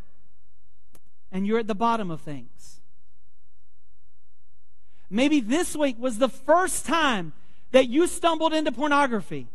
And 1.31 1.45
you're 1.45 1.59
at 1.59 1.67
the 1.67 1.75
bottom 1.75 2.11
of 2.11 2.21
things. 2.21 2.81
Maybe 5.09 5.39
this 5.39 5.75
week 5.75 5.97
was 5.99 6.17
the 6.17 6.29
first 6.29 6.85
time 6.85 7.33
that 7.71 7.87
you 7.87 8.07
stumbled 8.07 8.53
into 8.53 8.71
pornography. 8.71 9.47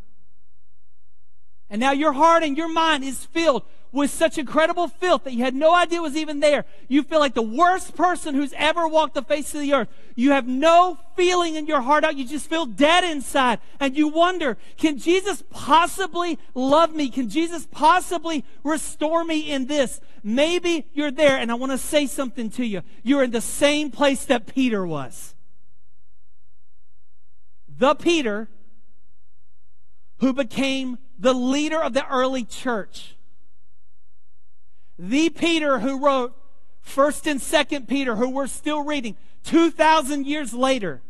And 1.70 1.80
now 1.80 1.92
your 1.92 2.12
heart 2.12 2.42
and 2.42 2.56
your 2.56 2.72
mind 2.72 3.04
is 3.04 3.24
filled 3.24 3.62
with 3.94 4.10
such 4.10 4.38
incredible 4.38 4.88
filth 4.88 5.22
that 5.22 5.34
you 5.34 5.44
had 5.44 5.54
no 5.54 5.72
idea 5.72 6.02
was 6.02 6.16
even 6.16 6.40
there. 6.40 6.64
You 6.88 7.04
feel 7.04 7.20
like 7.20 7.34
the 7.34 7.42
worst 7.42 7.94
person 7.94 8.34
who's 8.34 8.52
ever 8.56 8.88
walked 8.88 9.14
the 9.14 9.22
face 9.22 9.54
of 9.54 9.60
the 9.60 9.72
earth. 9.72 9.88
You 10.16 10.32
have 10.32 10.48
no 10.48 10.98
feeling 11.16 11.54
in 11.54 11.66
your 11.66 11.80
heart 11.80 12.02
out. 12.02 12.16
You 12.16 12.26
just 12.26 12.50
feel 12.50 12.66
dead 12.66 13.04
inside. 13.04 13.60
And 13.78 13.96
you 13.96 14.08
wonder, 14.08 14.58
can 14.76 14.98
Jesus 14.98 15.44
possibly 15.48 16.40
love 16.54 16.92
me? 16.92 17.08
Can 17.08 17.28
Jesus 17.28 17.68
possibly 17.70 18.44
restore 18.64 19.24
me 19.24 19.52
in 19.52 19.66
this? 19.66 20.00
Maybe 20.24 20.88
you're 20.92 21.12
there 21.12 21.36
and 21.38 21.52
I 21.52 21.54
want 21.54 21.70
to 21.70 21.78
say 21.78 22.06
something 22.06 22.50
to 22.50 22.66
you. 22.66 22.82
You're 23.04 23.22
in 23.22 23.30
the 23.30 23.40
same 23.40 23.92
place 23.92 24.24
that 24.24 24.52
Peter 24.52 24.84
was. 24.84 25.36
The 27.68 27.94
Peter 27.94 28.48
who 30.18 30.32
became 30.32 30.98
the 31.16 31.32
leader 31.32 31.80
of 31.80 31.92
the 31.92 32.06
early 32.08 32.42
church 32.44 33.14
the 34.98 35.30
Peter 35.30 35.78
who 35.78 36.04
wrote 36.04 36.34
1st 36.86 37.30
and 37.30 37.40
2nd 37.40 37.88
Peter, 37.88 38.16
who 38.16 38.30
we're 38.30 38.46
still 38.46 38.82
reading 38.84 39.16
2,000 39.44 40.26
years 40.26 40.52
later. 40.52 41.02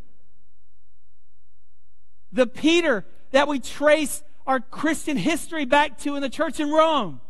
The 2.32 2.46
Peter 2.46 3.04
that 3.30 3.48
we 3.48 3.60
trace 3.60 4.22
our 4.46 4.60
Christian 4.60 5.16
history 5.16 5.64
back 5.64 5.98
to 5.98 6.16
in 6.16 6.22
the 6.22 6.28
church 6.28 6.60
in 6.60 6.70
Rome. 6.70 7.20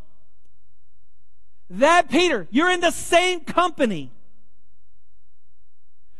That 1.69 2.09
Peter, 2.09 2.47
you're 2.51 2.69
in 2.69 2.81
the 2.81 2.91
same 2.91 3.41
company. 3.41 4.11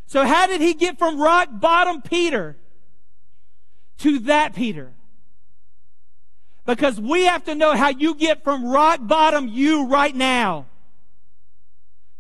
So, 0.08 0.26
how 0.26 0.48
did 0.48 0.62
he 0.62 0.74
get 0.74 0.98
from 0.98 1.20
rock 1.20 1.50
bottom 1.52 2.02
Peter 2.02 2.58
to 4.00 4.20
that 4.20 4.56
Peter? 4.56 4.94
Because 6.66 7.00
we 7.00 7.26
have 7.26 7.44
to 7.46 7.56
know 7.56 7.76
how 7.76 7.90
you 7.90 8.16
get 8.16 8.44
from 8.44 8.66
rock 8.66 9.00
bottom 9.02 9.48
you 9.48 9.88
right 9.88 10.16
now 10.16 10.66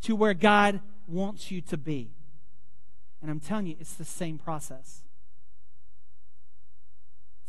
to 0.01 0.15
where 0.15 0.35
God 0.35 0.81
wants 1.07 1.49
you 1.49 1.61
to 1.61 1.77
be. 1.77 2.11
And 3.21 3.31
I'm 3.31 3.39
telling 3.39 3.65
you, 3.65 3.75
it's 3.79 3.95
the 3.95 4.05
same 4.05 4.37
process. 4.37 5.01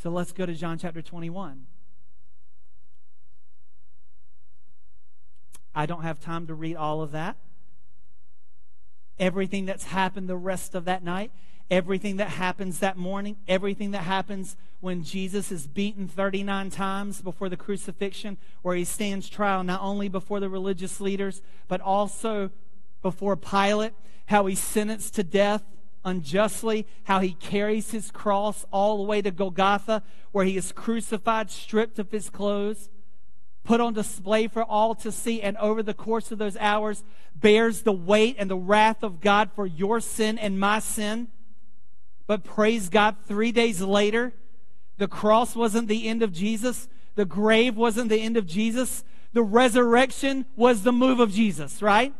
So 0.03 0.11
let's 0.11 0.33
go 0.33 0.47
to 0.47 0.55
John 0.55 0.79
chapter 0.79 1.03
21. 1.03 1.67
I 5.75 5.85
don't 5.85 6.03
have 6.03 6.19
time 6.19 6.47
to 6.47 6.55
read 6.55 6.77
all 6.77 7.03
of 7.03 7.13
that. 7.13 7.37
Everything 9.19 9.67
that's 9.67 9.85
happened 9.85 10.29
the 10.29 10.37
rest 10.37 10.75
of 10.75 10.87
that 10.87 11.05
night 11.05 11.31
everything 11.71 12.17
that 12.17 12.31
happens 12.31 12.79
that 12.79 12.97
morning, 12.97 13.37
everything 13.49 13.91
that 13.93 14.03
happens 14.03 14.57
when 14.81 15.03
Jesus 15.03 15.51
is 15.51 15.67
beaten 15.67 16.07
39 16.07 16.71
times 16.71 17.21
before 17.21 17.49
the 17.49 17.57
crucifixion, 17.57 18.37
where 18.63 18.77
he 18.77 18.85
stands 18.85 19.29
trial 19.29 19.65
not 19.65 19.81
only 19.83 20.09
before 20.09 20.41
the 20.41 20.49
religious 20.49 21.01
leaders, 21.01 21.43
but 21.69 21.81
also 21.81 22.51
before 23.03 23.37
Pilate, 23.37 23.95
how 24.27 24.47
he's 24.47 24.61
sentenced 24.61 25.15
to 25.15 25.25
death 25.25 25.63
unjustly, 26.07 26.87
how 27.05 27.19
he 27.19 27.33
carries 27.33 27.91
his 27.91 28.11
cross 28.13 28.65
all 28.71 28.97
the 28.97 29.03
way 29.03 29.21
to 29.21 29.31
Golgotha, 29.31 30.03
where 30.31 30.45
he 30.45 30.57
is 30.57 30.73
crucified, 30.73 31.51
stripped 31.51 31.99
of 31.99 32.13
his 32.13 32.31
clothes, 32.31 32.89
put 33.65 33.81
on 33.81 33.93
display 33.93 34.47
for 34.47 34.63
all 34.63 34.95
to 34.95 35.11
see, 35.11 35.43
and 35.43 35.57
over 35.57 35.83
the 35.83 35.93
course 35.93 36.31
of 36.31 36.39
those 36.39 36.57
hours 36.59 37.03
bears 37.35 37.83
the 37.83 37.93
weight 37.93 38.37
and 38.39 38.49
the 38.49 38.57
wrath 38.57 39.03
of 39.03 39.21
God 39.21 39.51
for 39.55 39.67
your 39.67 40.01
sin 40.01 40.39
and 40.39 40.61
my 40.61 40.79
sin. 40.79 41.27
But 42.27 42.45
praise 42.45 42.89
God, 42.89 43.17
three 43.27 43.53
days 43.53 43.81
later, 43.81 44.33
the 44.99 45.09
cross 45.09 45.55
wasn't 45.55 45.89
the 45.89 46.09
end 46.09 46.23
of 46.23 46.33
Jesus. 46.33 46.89
The 47.15 47.25
grave 47.25 47.77
wasn't 47.77 48.09
the 48.09 48.21
end 48.21 48.37
of 48.37 48.47
Jesus. 48.47 49.05
The 49.33 49.43
resurrection 49.43 50.47
was 50.57 50.83
the 50.83 50.93
move 50.93 51.21
of 51.21 51.33
Jesus, 51.33 51.83
right? 51.83 52.15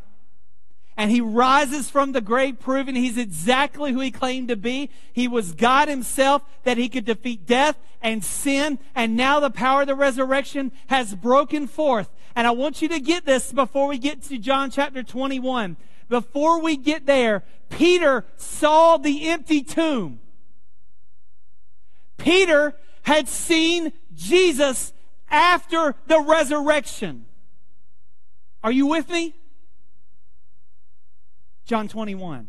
And 0.97 1.11
he 1.11 1.21
rises 1.21 1.91
from 1.91 2.13
the 2.13 2.23
grave, 2.23 2.59
proving 2.59 2.95
he's 2.95 3.19
exactly 3.19 3.93
who 3.93 4.01
he 4.01 4.11
claimed 4.11 4.49
to 4.49 4.57
be. 4.57 4.91
He 5.13 5.29
was 5.29 5.53
God 5.53 5.89
himself, 5.89 6.43
that 6.65 6.79
he 6.79 6.89
could 6.89 7.05
defeat 7.05 7.47
death 7.47 7.77
and 8.01 8.25
sin. 8.25 8.79
And 8.95 9.17
now 9.17 9.41
the 9.41 9.51
power 9.51 9.83
of 9.83 9.89
the 9.89 9.95
resurrection 9.95 10.73
has 10.87 11.15
broken 11.15 11.67
forth. 11.67 12.09
And 12.35 12.47
I 12.47 12.53
want 12.53 12.81
you 12.81 12.89
to 12.89 13.01
get 13.01 13.27
this 13.27 13.53
before 13.53 13.89
we 13.89 13.99
get 13.99 14.23
to 14.25 14.39
John 14.39 14.71
chapter 14.71 15.03
21 15.03 15.77
before 16.09 16.61
we 16.61 16.77
get 16.77 17.07
there, 17.07 17.43
Peter 17.69 18.25
saw 18.37 18.97
the 18.97 19.29
empty 19.29 19.63
tomb. 19.63 20.21
Peter 22.17 22.75
had 23.03 23.29
seen 23.29 23.93
Jesus 24.15 24.93
after 25.31 25.95
the 26.07 26.21
resurrection. 26.21 27.27
Are 28.63 28.73
you 28.73 28.87
with 28.87 29.09
me? 29.09 29.35
John 31.65 31.89
21. 31.89 32.49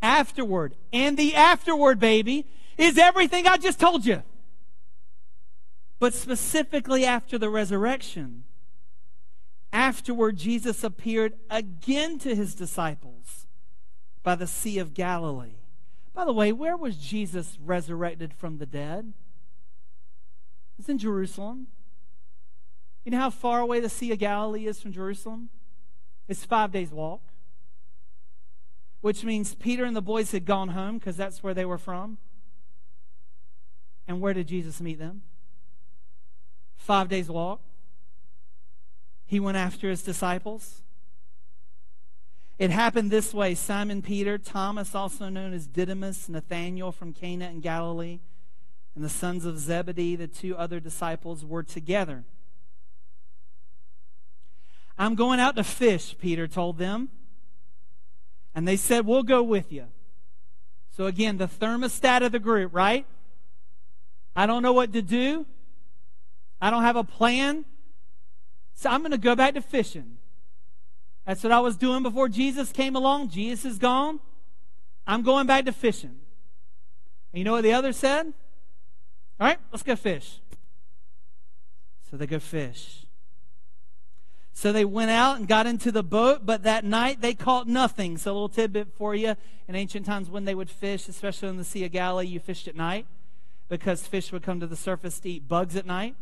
Afterward, 0.00 0.76
and 0.92 1.16
the 1.16 1.34
afterward, 1.34 1.98
baby, 1.98 2.46
is 2.76 2.98
everything 2.98 3.46
I 3.46 3.56
just 3.56 3.80
told 3.80 4.06
you. 4.06 4.22
But 5.98 6.14
specifically 6.14 7.04
after 7.04 7.36
the 7.36 7.50
resurrection. 7.50 8.44
Afterward, 9.72 10.36
Jesus 10.36 10.82
appeared 10.82 11.34
again 11.50 12.18
to 12.20 12.34
his 12.34 12.54
disciples 12.54 13.46
by 14.22 14.34
the 14.34 14.46
Sea 14.46 14.78
of 14.78 14.94
Galilee. 14.94 15.56
By 16.14 16.24
the 16.24 16.32
way, 16.32 16.52
where 16.52 16.76
was 16.76 16.96
Jesus 16.96 17.58
resurrected 17.64 18.32
from 18.32 18.58
the 18.58 18.66
dead? 18.66 19.12
It's 20.78 20.88
in 20.88 20.98
Jerusalem. 20.98 21.66
You 23.04 23.12
know 23.12 23.18
how 23.18 23.30
far 23.30 23.60
away 23.60 23.80
the 23.80 23.88
Sea 23.88 24.12
of 24.12 24.18
Galilee 24.18 24.66
is 24.66 24.80
from 24.80 24.92
Jerusalem? 24.92 25.50
It's 26.28 26.44
five 26.44 26.72
days' 26.72 26.90
walk. 26.90 27.22
Which 29.00 29.22
means 29.22 29.54
Peter 29.54 29.84
and 29.84 29.96
the 29.96 30.02
boys 30.02 30.32
had 30.32 30.44
gone 30.44 30.68
home 30.68 30.98
because 30.98 31.16
that's 31.16 31.42
where 31.42 31.54
they 31.54 31.64
were 31.64 31.78
from. 31.78 32.18
And 34.08 34.20
where 34.20 34.34
did 34.34 34.48
Jesus 34.48 34.80
meet 34.80 34.98
them? 34.98 35.22
Five 36.76 37.08
days' 37.08 37.30
walk 37.30 37.60
he 39.28 39.38
went 39.38 39.58
after 39.58 39.90
his 39.90 40.02
disciples. 40.02 40.82
It 42.58 42.70
happened 42.70 43.10
this 43.10 43.32
way 43.34 43.54
Simon 43.54 44.02
Peter, 44.02 44.38
Thomas, 44.38 44.94
also 44.94 45.28
known 45.28 45.52
as 45.52 45.66
Didymus, 45.66 46.28
Nathanael 46.28 46.90
from 46.90 47.12
Cana 47.12 47.48
in 47.50 47.60
Galilee, 47.60 48.18
and 48.96 49.04
the 49.04 49.10
sons 49.10 49.44
of 49.44 49.58
Zebedee, 49.58 50.16
the 50.16 50.26
two 50.26 50.56
other 50.56 50.80
disciples, 50.80 51.44
were 51.44 51.62
together. 51.62 52.24
I'm 54.98 55.14
going 55.14 55.38
out 55.38 55.56
to 55.56 55.62
fish, 55.62 56.16
Peter 56.18 56.48
told 56.48 56.78
them. 56.78 57.10
And 58.54 58.66
they 58.66 58.76
said, 58.76 59.06
We'll 59.06 59.22
go 59.22 59.42
with 59.42 59.70
you. 59.70 59.84
So, 60.96 61.04
again, 61.04 61.36
the 61.36 61.46
thermostat 61.46 62.24
of 62.24 62.32
the 62.32 62.40
group, 62.40 62.74
right? 62.74 63.06
I 64.34 64.46
don't 64.46 64.62
know 64.62 64.72
what 64.72 64.92
to 64.94 65.02
do. 65.02 65.46
I 66.60 66.70
don't 66.70 66.82
have 66.82 66.96
a 66.96 67.04
plan. 67.04 67.66
So 68.78 68.88
I'm 68.88 69.00
going 69.00 69.10
to 69.10 69.18
go 69.18 69.34
back 69.34 69.54
to 69.54 69.60
fishing. 69.60 70.18
That's 71.26 71.42
what 71.42 71.50
I 71.50 71.58
was 71.58 71.76
doing 71.76 72.04
before 72.04 72.28
Jesus 72.28 72.70
came 72.70 72.94
along. 72.94 73.30
Jesus 73.30 73.72
is 73.72 73.76
gone. 73.76 74.20
I'm 75.04 75.22
going 75.22 75.48
back 75.48 75.64
to 75.64 75.72
fishing. 75.72 76.14
And 77.32 77.38
you 77.38 77.42
know 77.42 77.50
what 77.50 77.64
the 77.64 77.72
other 77.72 77.92
said? 77.92 78.26
All 79.40 79.48
right, 79.48 79.58
let's 79.72 79.82
go 79.82 79.96
fish. 79.96 80.38
So 82.08 82.16
they 82.16 82.28
go 82.28 82.38
fish. 82.38 83.04
So 84.52 84.70
they 84.70 84.84
went 84.84 85.10
out 85.10 85.38
and 85.38 85.48
got 85.48 85.66
into 85.66 85.90
the 85.90 86.04
boat, 86.04 86.46
but 86.46 86.62
that 86.62 86.84
night 86.84 87.20
they 87.20 87.34
caught 87.34 87.66
nothing. 87.66 88.16
So 88.16 88.30
a 88.30 88.32
little 88.32 88.48
tidbit 88.48 88.92
for 88.96 89.12
you. 89.12 89.34
In 89.66 89.74
ancient 89.74 90.06
times, 90.06 90.30
when 90.30 90.44
they 90.44 90.54
would 90.54 90.70
fish, 90.70 91.08
especially 91.08 91.48
in 91.48 91.56
the 91.56 91.64
Sea 91.64 91.84
of 91.84 91.90
Galilee, 91.90 92.28
you 92.28 92.38
fished 92.38 92.68
at 92.68 92.76
night 92.76 93.06
because 93.68 94.06
fish 94.06 94.30
would 94.30 94.44
come 94.44 94.60
to 94.60 94.68
the 94.68 94.76
surface 94.76 95.18
to 95.18 95.30
eat 95.30 95.48
bugs 95.48 95.74
at 95.74 95.84
night. 95.84 96.14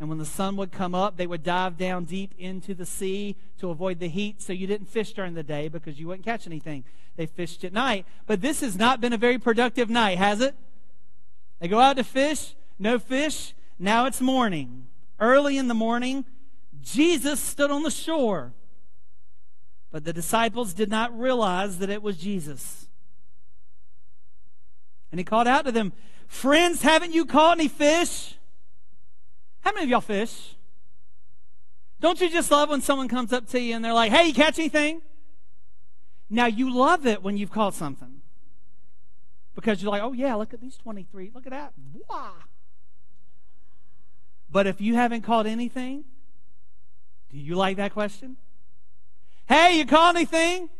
And 0.00 0.08
when 0.08 0.16
the 0.16 0.24
sun 0.24 0.56
would 0.56 0.72
come 0.72 0.94
up, 0.94 1.18
they 1.18 1.26
would 1.26 1.42
dive 1.42 1.76
down 1.76 2.04
deep 2.04 2.34
into 2.38 2.72
the 2.72 2.86
sea 2.86 3.36
to 3.58 3.68
avoid 3.68 4.00
the 4.00 4.08
heat. 4.08 4.40
So 4.40 4.54
you 4.54 4.66
didn't 4.66 4.88
fish 4.88 5.12
during 5.12 5.34
the 5.34 5.42
day 5.42 5.68
because 5.68 6.00
you 6.00 6.08
wouldn't 6.08 6.24
catch 6.24 6.46
anything. 6.46 6.84
They 7.16 7.26
fished 7.26 7.64
at 7.64 7.74
night. 7.74 8.06
But 8.26 8.40
this 8.40 8.62
has 8.62 8.76
not 8.76 9.02
been 9.02 9.12
a 9.12 9.18
very 9.18 9.38
productive 9.38 9.90
night, 9.90 10.16
has 10.16 10.40
it? 10.40 10.54
They 11.58 11.68
go 11.68 11.80
out 11.80 11.98
to 11.98 12.04
fish, 12.04 12.54
no 12.78 12.98
fish. 12.98 13.54
Now 13.78 14.06
it's 14.06 14.22
morning. 14.22 14.86
Early 15.18 15.58
in 15.58 15.68
the 15.68 15.74
morning, 15.74 16.24
Jesus 16.80 17.38
stood 17.38 17.70
on 17.70 17.82
the 17.82 17.90
shore. 17.90 18.54
But 19.90 20.04
the 20.04 20.14
disciples 20.14 20.72
did 20.72 20.88
not 20.88 21.16
realize 21.16 21.76
that 21.76 21.90
it 21.90 22.02
was 22.02 22.16
Jesus. 22.16 22.88
And 25.12 25.20
he 25.20 25.24
called 25.24 25.46
out 25.46 25.66
to 25.66 25.72
them, 25.72 25.92
Friends, 26.26 26.80
haven't 26.80 27.12
you 27.12 27.26
caught 27.26 27.58
any 27.58 27.68
fish? 27.68 28.36
How 29.60 29.72
many 29.72 29.84
of 29.84 29.90
y'all 29.90 30.00
fish? 30.00 30.56
Don't 32.00 32.20
you 32.20 32.30
just 32.30 32.50
love 32.50 32.70
when 32.70 32.80
someone 32.80 33.08
comes 33.08 33.32
up 33.32 33.48
to 33.50 33.60
you 33.60 33.74
and 33.74 33.84
they're 33.84 33.92
like, 33.92 34.10
hey, 34.10 34.26
you 34.28 34.34
catch 34.34 34.58
anything? 34.58 35.02
Now, 36.30 36.46
you 36.46 36.74
love 36.74 37.06
it 37.06 37.22
when 37.22 37.36
you've 37.36 37.50
caught 37.50 37.74
something. 37.74 38.22
Because 39.54 39.82
you're 39.82 39.90
like, 39.90 40.02
oh, 40.02 40.12
yeah, 40.12 40.34
look 40.36 40.54
at 40.54 40.60
these 40.60 40.76
23. 40.78 41.32
Look 41.34 41.46
at 41.46 41.52
that. 41.52 41.72
Wow. 42.08 42.32
But 44.50 44.66
if 44.66 44.80
you 44.80 44.94
haven't 44.94 45.22
caught 45.22 45.46
anything, 45.46 46.04
do 47.30 47.36
you 47.36 47.54
like 47.54 47.76
that 47.76 47.92
question? 47.92 48.36
Hey, 49.46 49.78
you 49.78 49.84
caught 49.84 50.16
anything? 50.16 50.70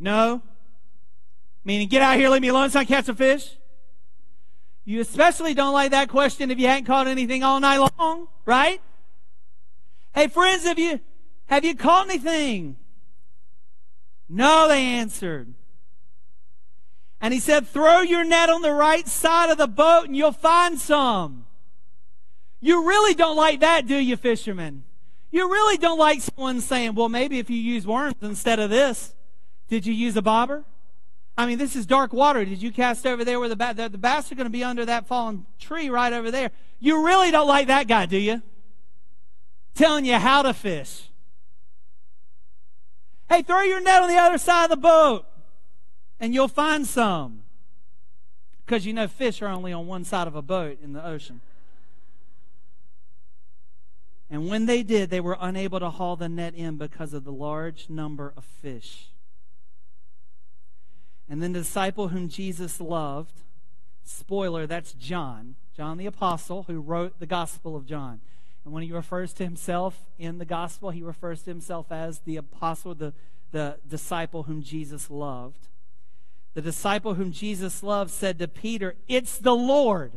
No. 0.00 0.42
Meaning, 1.64 1.88
get 1.88 2.02
out 2.02 2.16
here, 2.16 2.28
leave 2.28 2.42
me 2.42 2.48
alone 2.48 2.70
so 2.70 2.80
I 2.80 2.84
catch 2.84 3.08
a 3.08 3.14
fish. 3.14 3.56
You 4.86 5.00
especially 5.00 5.52
don't 5.52 5.74
like 5.74 5.90
that 5.90 6.08
question 6.08 6.50
if 6.52 6.60
you 6.60 6.68
hadn't 6.68 6.84
caught 6.84 7.08
anything 7.08 7.42
all 7.42 7.58
night 7.58 7.78
long, 7.98 8.28
right? 8.44 8.80
Hey 10.14 10.28
friends, 10.28 10.62
have 10.62 10.78
you, 10.78 11.00
have 11.46 11.64
you 11.64 11.74
caught 11.74 12.08
anything? 12.08 12.76
No, 14.28 14.68
they 14.68 14.80
answered. 14.80 15.52
And 17.20 17.34
he 17.34 17.40
said, 17.40 17.66
throw 17.66 18.00
your 18.00 18.24
net 18.24 18.48
on 18.48 18.62
the 18.62 18.72
right 18.72 19.08
side 19.08 19.50
of 19.50 19.58
the 19.58 19.66
boat 19.66 20.04
and 20.04 20.16
you'll 20.16 20.30
find 20.30 20.78
some. 20.78 21.46
You 22.60 22.86
really 22.86 23.14
don't 23.14 23.36
like 23.36 23.60
that, 23.60 23.88
do 23.88 23.96
you, 23.96 24.16
fishermen? 24.16 24.84
You 25.32 25.50
really 25.50 25.78
don't 25.78 25.98
like 25.98 26.22
someone 26.22 26.60
saying, 26.60 26.94
well, 26.94 27.08
maybe 27.08 27.40
if 27.40 27.50
you 27.50 27.56
use 27.56 27.84
worms 27.86 28.14
instead 28.22 28.60
of 28.60 28.70
this, 28.70 29.16
did 29.68 29.84
you 29.84 29.92
use 29.92 30.16
a 30.16 30.22
bobber? 30.22 30.64
I 31.38 31.46
mean, 31.46 31.58
this 31.58 31.76
is 31.76 31.84
dark 31.84 32.12
water. 32.12 32.44
Did 32.44 32.62
you 32.62 32.72
cast 32.72 33.06
over 33.06 33.24
there 33.24 33.38
where 33.38 33.48
the, 33.48 33.56
the, 33.56 33.88
the 33.90 33.98
bass 33.98 34.32
are 34.32 34.34
going 34.34 34.46
to 34.46 34.50
be 34.50 34.64
under 34.64 34.84
that 34.86 35.06
fallen 35.06 35.44
tree 35.58 35.90
right 35.90 36.12
over 36.12 36.30
there? 36.30 36.50
You 36.80 37.04
really 37.04 37.30
don't 37.30 37.48
like 37.48 37.66
that 37.66 37.86
guy, 37.86 38.06
do 38.06 38.16
you? 38.16 38.42
Telling 39.74 40.06
you 40.06 40.14
how 40.14 40.42
to 40.42 40.54
fish. 40.54 41.08
Hey, 43.28 43.42
throw 43.42 43.62
your 43.62 43.80
net 43.80 44.02
on 44.02 44.08
the 44.08 44.16
other 44.16 44.38
side 44.38 44.64
of 44.64 44.70
the 44.70 44.76
boat 44.76 45.26
and 46.18 46.32
you'll 46.32 46.48
find 46.48 46.86
some. 46.86 47.42
Because 48.64 48.86
you 48.86 48.92
know 48.92 49.06
fish 49.06 49.42
are 49.42 49.48
only 49.48 49.72
on 49.72 49.86
one 49.86 50.04
side 50.04 50.26
of 50.26 50.34
a 50.34 50.42
boat 50.42 50.78
in 50.82 50.92
the 50.92 51.04
ocean. 51.04 51.40
And 54.28 54.48
when 54.48 54.66
they 54.66 54.82
did, 54.82 55.10
they 55.10 55.20
were 55.20 55.36
unable 55.40 55.78
to 55.80 55.90
haul 55.90 56.16
the 56.16 56.28
net 56.28 56.54
in 56.54 56.76
because 56.76 57.12
of 57.12 57.24
the 57.24 57.32
large 57.32 57.88
number 57.88 58.32
of 58.36 58.44
fish. 58.44 59.10
And 61.28 61.42
then 61.42 61.52
the 61.52 61.60
disciple 61.60 62.08
whom 62.08 62.28
Jesus 62.28 62.80
loved, 62.80 63.42
spoiler, 64.04 64.66
that's 64.66 64.92
John, 64.92 65.56
John 65.76 65.98
the 65.98 66.06
Apostle, 66.06 66.64
who 66.64 66.80
wrote 66.80 67.18
the 67.18 67.26
Gospel 67.26 67.76
of 67.76 67.86
John. 67.86 68.20
And 68.64 68.72
when 68.72 68.82
he 68.82 68.92
refers 68.92 69.32
to 69.34 69.44
himself 69.44 70.06
in 70.18 70.38
the 70.38 70.44
Gospel, 70.44 70.90
he 70.90 71.02
refers 71.02 71.42
to 71.42 71.50
himself 71.50 71.90
as 71.90 72.20
the 72.20 72.36
Apostle, 72.36 72.94
the, 72.94 73.12
the 73.52 73.78
disciple 73.86 74.44
whom 74.44 74.62
Jesus 74.62 75.10
loved. 75.10 75.68
The 76.54 76.62
disciple 76.62 77.14
whom 77.14 77.32
Jesus 77.32 77.82
loved 77.82 78.10
said 78.10 78.38
to 78.38 78.48
Peter, 78.48 78.96
It's 79.08 79.38
the 79.38 79.54
Lord. 79.54 80.12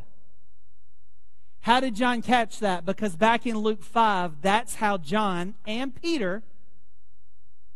How 1.61 1.79
did 1.79 1.95
John 1.95 2.21
catch 2.21 2.59
that? 2.59 2.85
Because 2.85 3.15
back 3.15 3.45
in 3.45 3.57
Luke 3.57 3.83
5, 3.83 4.41
that's 4.41 4.75
how 4.75 4.97
John 4.97 5.55
and 5.67 5.93
Peter 5.93 6.43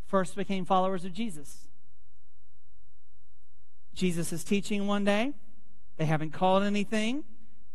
first 0.07 0.35
became 0.35 0.63
followers 0.63 1.03
of 1.05 1.13
Jesus. 1.13 1.67
Jesus 3.93 4.33
is 4.33 4.43
teaching 4.43 4.87
one 4.87 5.03
day. 5.03 5.33
They 5.97 6.05
haven't 6.05 6.31
called 6.31 6.63
anything. 6.63 7.23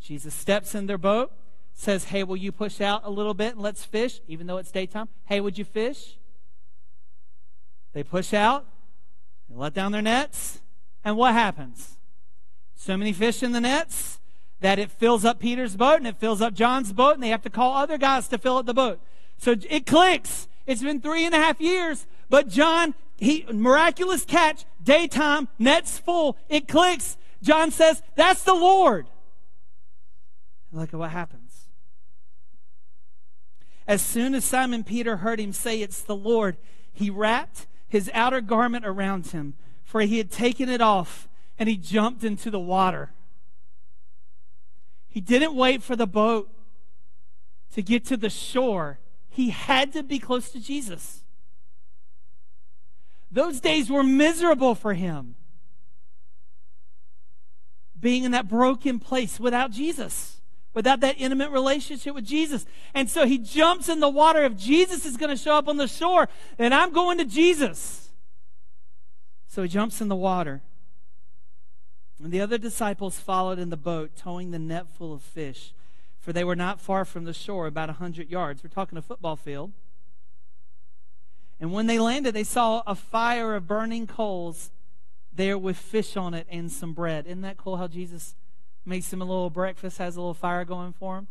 Jesus 0.01 0.33
steps 0.33 0.75
in 0.75 0.85
their 0.85 0.97
boat, 0.97 1.31
says, 1.73 2.05
Hey, 2.05 2.23
will 2.23 2.37
you 2.37 2.51
push 2.51 2.81
out 2.81 3.01
a 3.03 3.09
little 3.09 3.33
bit 3.33 3.53
and 3.53 3.61
let's 3.61 3.83
fish, 3.83 4.21
even 4.27 4.47
though 4.47 4.57
it's 4.57 4.71
daytime? 4.71 5.09
Hey, 5.25 5.41
would 5.41 5.57
you 5.57 5.65
fish? 5.65 6.17
They 7.93 8.03
push 8.03 8.33
out, 8.33 8.65
they 9.49 9.55
let 9.55 9.73
down 9.73 9.91
their 9.91 10.01
nets, 10.01 10.61
and 11.03 11.17
what 11.17 11.33
happens? 11.33 11.97
So 12.75 12.95
many 12.95 13.13
fish 13.13 13.41
in 13.41 13.51
the 13.51 13.61
nets 13.61 14.19
that 14.61 14.79
it 14.79 14.91
fills 14.91 15.25
up 15.25 15.39
Peter's 15.39 15.75
boat 15.75 15.97
and 15.97 16.07
it 16.07 16.17
fills 16.17 16.41
up 16.41 16.53
John's 16.53 16.93
boat, 16.93 17.15
and 17.15 17.23
they 17.23 17.29
have 17.29 17.41
to 17.43 17.49
call 17.49 17.75
other 17.75 17.97
guys 17.97 18.27
to 18.27 18.37
fill 18.37 18.57
up 18.57 18.65
the 18.65 18.73
boat. 18.73 18.99
So 19.37 19.55
it 19.69 19.85
clicks. 19.85 20.47
It's 20.65 20.83
been 20.83 21.01
three 21.01 21.25
and 21.25 21.33
a 21.33 21.37
half 21.37 21.59
years, 21.59 22.05
but 22.29 22.47
John 22.47 22.93
he 23.17 23.45
miraculous 23.51 24.23
catch, 24.23 24.65
daytime, 24.83 25.47
nets 25.57 25.97
full, 25.97 26.37
it 26.47 26.67
clicks. 26.67 27.17
John 27.41 27.71
says, 27.71 28.01
That's 28.15 28.43
the 28.43 28.53
Lord. 28.53 29.07
And 30.71 30.79
look 30.79 30.93
at 30.93 30.99
what 30.99 31.11
happens. 31.11 31.67
As 33.87 34.01
soon 34.01 34.35
as 34.35 34.45
Simon 34.45 34.83
Peter 34.83 35.17
heard 35.17 35.39
him 35.39 35.53
say, 35.53 35.81
It's 35.81 36.01
the 36.01 36.15
Lord, 36.15 36.57
he 36.91 37.09
wrapped 37.09 37.67
his 37.87 38.11
outer 38.13 38.41
garment 38.41 38.85
around 38.85 39.27
him, 39.27 39.55
for 39.83 40.01
he 40.01 40.19
had 40.19 40.31
taken 40.31 40.69
it 40.69 40.81
off, 40.81 41.27
and 41.57 41.67
he 41.67 41.75
jumped 41.75 42.23
into 42.23 42.51
the 42.51 42.59
water. 42.59 43.11
He 45.07 45.21
didn't 45.21 45.55
wait 45.55 45.81
for 45.81 45.95
the 45.95 46.05
boat 46.05 46.49
to 47.73 47.81
get 47.81 48.05
to 48.05 48.17
the 48.17 48.29
shore, 48.29 48.99
he 49.29 49.49
had 49.49 49.93
to 49.93 50.03
be 50.03 50.19
close 50.19 50.49
to 50.51 50.59
Jesus. 50.59 51.23
Those 53.31 53.59
days 53.59 53.89
were 53.89 54.03
miserable 54.03 54.75
for 54.75 54.93
him. 54.93 55.35
Being 57.99 58.23
in 58.23 58.31
that 58.31 58.47
broken 58.47 58.99
place 58.99 59.39
without 59.39 59.71
Jesus, 59.71 60.41
without 60.73 61.01
that 61.01 61.15
intimate 61.19 61.51
relationship 61.51 62.15
with 62.15 62.25
Jesus. 62.25 62.65
And 62.93 63.09
so 63.09 63.25
he 63.25 63.37
jumps 63.37 63.89
in 63.89 63.99
the 63.99 64.09
water. 64.09 64.43
If 64.43 64.55
Jesus 64.55 65.05
is 65.05 65.17
going 65.17 65.29
to 65.29 65.41
show 65.41 65.55
up 65.55 65.67
on 65.67 65.77
the 65.77 65.87
shore, 65.87 66.29
then 66.57 66.71
I'm 66.73 66.91
going 66.91 67.17
to 67.17 67.25
Jesus. 67.25 68.09
So 69.47 69.63
he 69.63 69.69
jumps 69.69 69.99
in 69.99 70.07
the 70.07 70.15
water. 70.15 70.61
And 72.23 72.31
the 72.31 72.41
other 72.41 72.57
disciples 72.57 73.19
followed 73.19 73.59
in 73.59 73.69
the 73.69 73.77
boat, 73.77 74.11
towing 74.15 74.51
the 74.51 74.59
net 74.59 74.87
full 74.89 75.13
of 75.13 75.21
fish, 75.21 75.73
for 76.19 76.33
they 76.33 76.43
were 76.43 76.55
not 76.55 76.81
far 76.81 77.05
from 77.05 77.23
the 77.23 77.33
shore, 77.33 77.65
about 77.65 77.89
a 77.89 77.93
hundred 77.93 78.29
yards. 78.29 78.63
We're 78.63 78.69
talking 78.69 78.97
a 78.97 79.01
football 79.01 79.35
field. 79.35 79.71
And 81.59 81.73
when 81.73 81.87
they 81.87 81.99
landed, 81.99 82.33
they 82.33 82.43
saw 82.43 82.83
a 82.87 82.95
fire 82.95 83.55
of 83.55 83.67
burning 83.67 84.07
coals 84.07 84.71
there 85.33 85.57
with 85.57 85.77
fish 85.77 86.15
on 86.15 86.33
it 86.33 86.47
and 86.49 86.71
some 86.71 86.93
bread. 86.93 87.25
Isn't 87.25 87.41
that 87.41 87.57
cool 87.57 87.77
how 87.77 87.87
Jesus 87.87 88.35
makes 88.85 89.11
him 89.11 89.21
a 89.21 89.25
little 89.25 89.49
breakfast, 89.49 89.97
has 89.97 90.15
a 90.15 90.21
little 90.21 90.33
fire 90.33 90.65
going 90.65 90.93
for 90.93 91.17
him? 91.17 91.27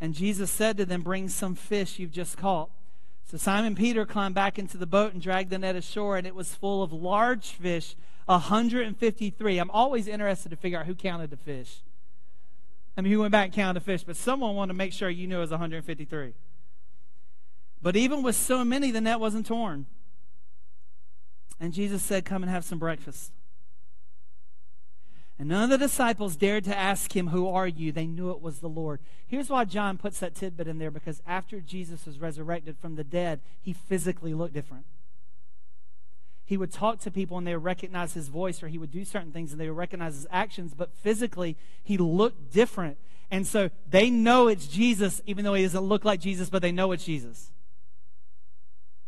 And 0.00 0.14
Jesus 0.14 0.50
said 0.50 0.76
to 0.78 0.84
them, 0.84 1.02
Bring 1.02 1.28
some 1.28 1.54
fish 1.54 1.98
you've 1.98 2.10
just 2.10 2.36
caught. 2.36 2.70
So 3.24 3.38
Simon 3.38 3.74
Peter 3.74 4.04
climbed 4.04 4.34
back 4.34 4.58
into 4.58 4.76
the 4.76 4.86
boat 4.86 5.12
and 5.12 5.22
dragged 5.22 5.50
the 5.50 5.58
net 5.58 5.76
ashore, 5.76 6.16
and 6.16 6.26
it 6.26 6.34
was 6.34 6.54
full 6.54 6.82
of 6.82 6.92
large 6.92 7.50
fish, 7.50 7.94
153. 8.26 9.58
I'm 9.58 9.70
always 9.70 10.08
interested 10.08 10.50
to 10.50 10.56
figure 10.56 10.80
out 10.80 10.86
who 10.86 10.94
counted 10.94 11.30
the 11.30 11.36
fish. 11.36 11.82
I 12.96 13.00
mean, 13.00 13.12
who 13.12 13.20
went 13.20 13.32
back 13.32 13.46
and 13.46 13.54
counted 13.54 13.80
the 13.80 13.84
fish, 13.84 14.04
but 14.04 14.16
someone 14.16 14.54
wanted 14.54 14.72
to 14.72 14.76
make 14.76 14.92
sure 14.92 15.08
you 15.08 15.26
knew 15.26 15.38
it 15.38 15.40
was 15.40 15.50
153. 15.50 16.34
But 17.82 17.96
even 17.96 18.22
with 18.22 18.36
so 18.36 18.64
many, 18.64 18.90
the 18.90 19.00
net 19.00 19.18
wasn't 19.18 19.46
torn. 19.46 19.86
And 21.58 21.72
Jesus 21.72 22.02
said, 22.02 22.24
Come 22.24 22.42
and 22.42 22.50
have 22.50 22.64
some 22.64 22.78
breakfast. 22.78 23.32
And 25.38 25.48
none 25.48 25.64
of 25.64 25.70
the 25.70 25.78
disciples 25.86 26.36
dared 26.36 26.64
to 26.64 26.76
ask 26.76 27.16
him, 27.16 27.28
Who 27.28 27.48
are 27.48 27.66
you? 27.66 27.90
They 27.90 28.06
knew 28.06 28.30
it 28.30 28.40
was 28.40 28.60
the 28.60 28.68
Lord. 28.68 29.00
Here's 29.26 29.48
why 29.48 29.64
John 29.64 29.98
puts 29.98 30.20
that 30.20 30.34
tidbit 30.34 30.68
in 30.68 30.78
there 30.78 30.90
because 30.90 31.20
after 31.26 31.60
Jesus 31.60 32.06
was 32.06 32.20
resurrected 32.20 32.76
from 32.78 32.94
the 32.94 33.04
dead, 33.04 33.40
he 33.60 33.72
physically 33.72 34.34
looked 34.34 34.54
different. 34.54 34.84
He 36.44 36.56
would 36.56 36.72
talk 36.72 37.00
to 37.00 37.10
people 37.10 37.38
and 37.38 37.46
they 37.46 37.54
would 37.54 37.64
recognize 37.64 38.14
his 38.14 38.28
voice, 38.28 38.62
or 38.62 38.68
he 38.68 38.78
would 38.78 38.90
do 38.90 39.04
certain 39.04 39.32
things 39.32 39.52
and 39.52 39.60
they 39.60 39.68
would 39.68 39.76
recognize 39.76 40.14
his 40.14 40.26
actions, 40.30 40.74
but 40.74 40.92
physically, 40.92 41.56
he 41.82 41.96
looked 41.96 42.52
different. 42.52 42.98
And 43.30 43.46
so 43.46 43.70
they 43.88 44.10
know 44.10 44.48
it's 44.48 44.66
Jesus, 44.66 45.22
even 45.26 45.44
though 45.44 45.54
he 45.54 45.62
doesn't 45.62 45.80
look 45.80 46.04
like 46.04 46.20
Jesus, 46.20 46.50
but 46.50 46.60
they 46.60 46.72
know 46.72 46.92
it's 46.92 47.04
Jesus. 47.04 47.50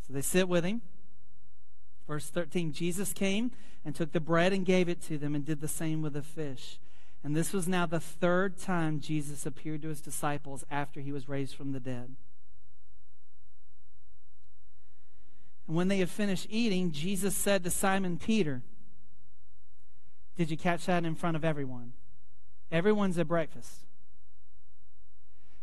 So 0.07 0.13
they 0.13 0.23
sit 0.23 0.49
with 0.49 0.65
him. 0.65 0.83
Verse 2.07 2.29
13 2.29 2.73
Jesus 2.73 3.13
came 3.13 3.51
and 3.85 3.95
took 3.95 4.13
the 4.13 4.21
bread 4.21 4.53
and 4.53 4.65
gave 4.65 4.89
it 4.89 5.03
to 5.03 5.19
them 5.19 5.35
and 5.35 5.45
did 5.45 5.61
the 5.61 5.69
same 5.69 6.03
with 6.03 6.13
the 6.13 6.23
fish. 6.23 6.79
And 7.23 7.35
this 7.35 7.53
was 7.53 7.67
now 7.67 7.87
the 7.87 8.01
third 8.01 8.59
time 8.59 9.01
Jesus 9.01 9.47
appeared 9.47 9.81
to 9.83 9.89
his 9.89 10.03
disciples 10.03 10.65
after 10.71 11.01
he 11.01 11.13
was 11.13 11.29
raised 11.29 11.55
from 11.55 11.73
the 11.73 11.81
dead. 11.81 12.17
And 15.67 15.77
when 15.77 15.89
they 15.89 15.99
had 15.99 16.11
finished 16.11 16.47
eating, 16.51 16.93
Jesus 16.93 17.35
said 17.35 17.65
to 17.65 17.71
Simon 17.71 18.19
Peter, 18.19 18.63
Did 20.37 20.51
you 20.51 20.59
catch 20.59 20.85
that 20.85 21.07
in 21.07 21.15
front 21.15 21.37
of 21.37 21.45
everyone? 21.45 21.95
Everyone's 22.71 23.19
at 23.19 23.29
breakfast. 23.29 23.87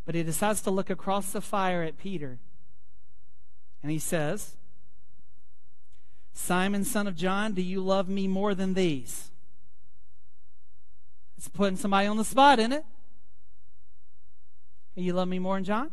But 0.06 0.16
he 0.16 0.24
decides 0.24 0.62
to 0.62 0.72
look 0.72 0.90
across 0.90 1.32
the 1.32 1.42
fire 1.42 1.84
at 1.84 1.98
Peter. 1.98 2.40
And 3.82 3.92
he 3.92 4.00
says, 4.00 4.56
Simon, 6.34 6.84
son 6.84 7.08
of 7.08 7.16
John, 7.16 7.54
do 7.54 7.62
you 7.62 7.82
love 7.82 8.08
me 8.08 8.28
more 8.28 8.56
than 8.56 8.74
these? 8.74 9.32
It's 11.38 11.48
putting 11.48 11.78
somebody 11.78 12.08
on 12.08 12.18
the 12.18 12.24
spot, 12.24 12.60
isn't 12.60 12.74
it? 12.74 12.86
You 14.96 15.14
love 15.14 15.28
me 15.28 15.40
more 15.40 15.56
than 15.56 15.64
John? 15.64 15.92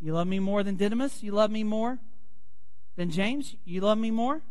You 0.00 0.14
love 0.14 0.26
me 0.26 0.40
more 0.40 0.64
than 0.64 0.76
Didymus? 0.76 1.22
You 1.22 1.32
love 1.32 1.50
me 1.50 1.62
more 1.62 1.98
than 2.96 3.10
James? 3.10 3.54
You 3.64 3.82
love 3.82 3.98
me 3.98 4.10
more? 4.10 4.42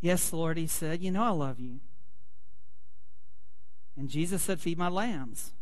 Yes, 0.00 0.32
Lord, 0.32 0.58
he 0.58 0.66
said, 0.66 1.02
You 1.02 1.12
know 1.12 1.22
I 1.22 1.30
love 1.30 1.60
you. 1.60 1.78
And 3.96 4.08
Jesus 4.08 4.42
said, 4.42 4.60
Feed 4.60 4.76
my 4.76 4.88
lambs. 4.88 5.52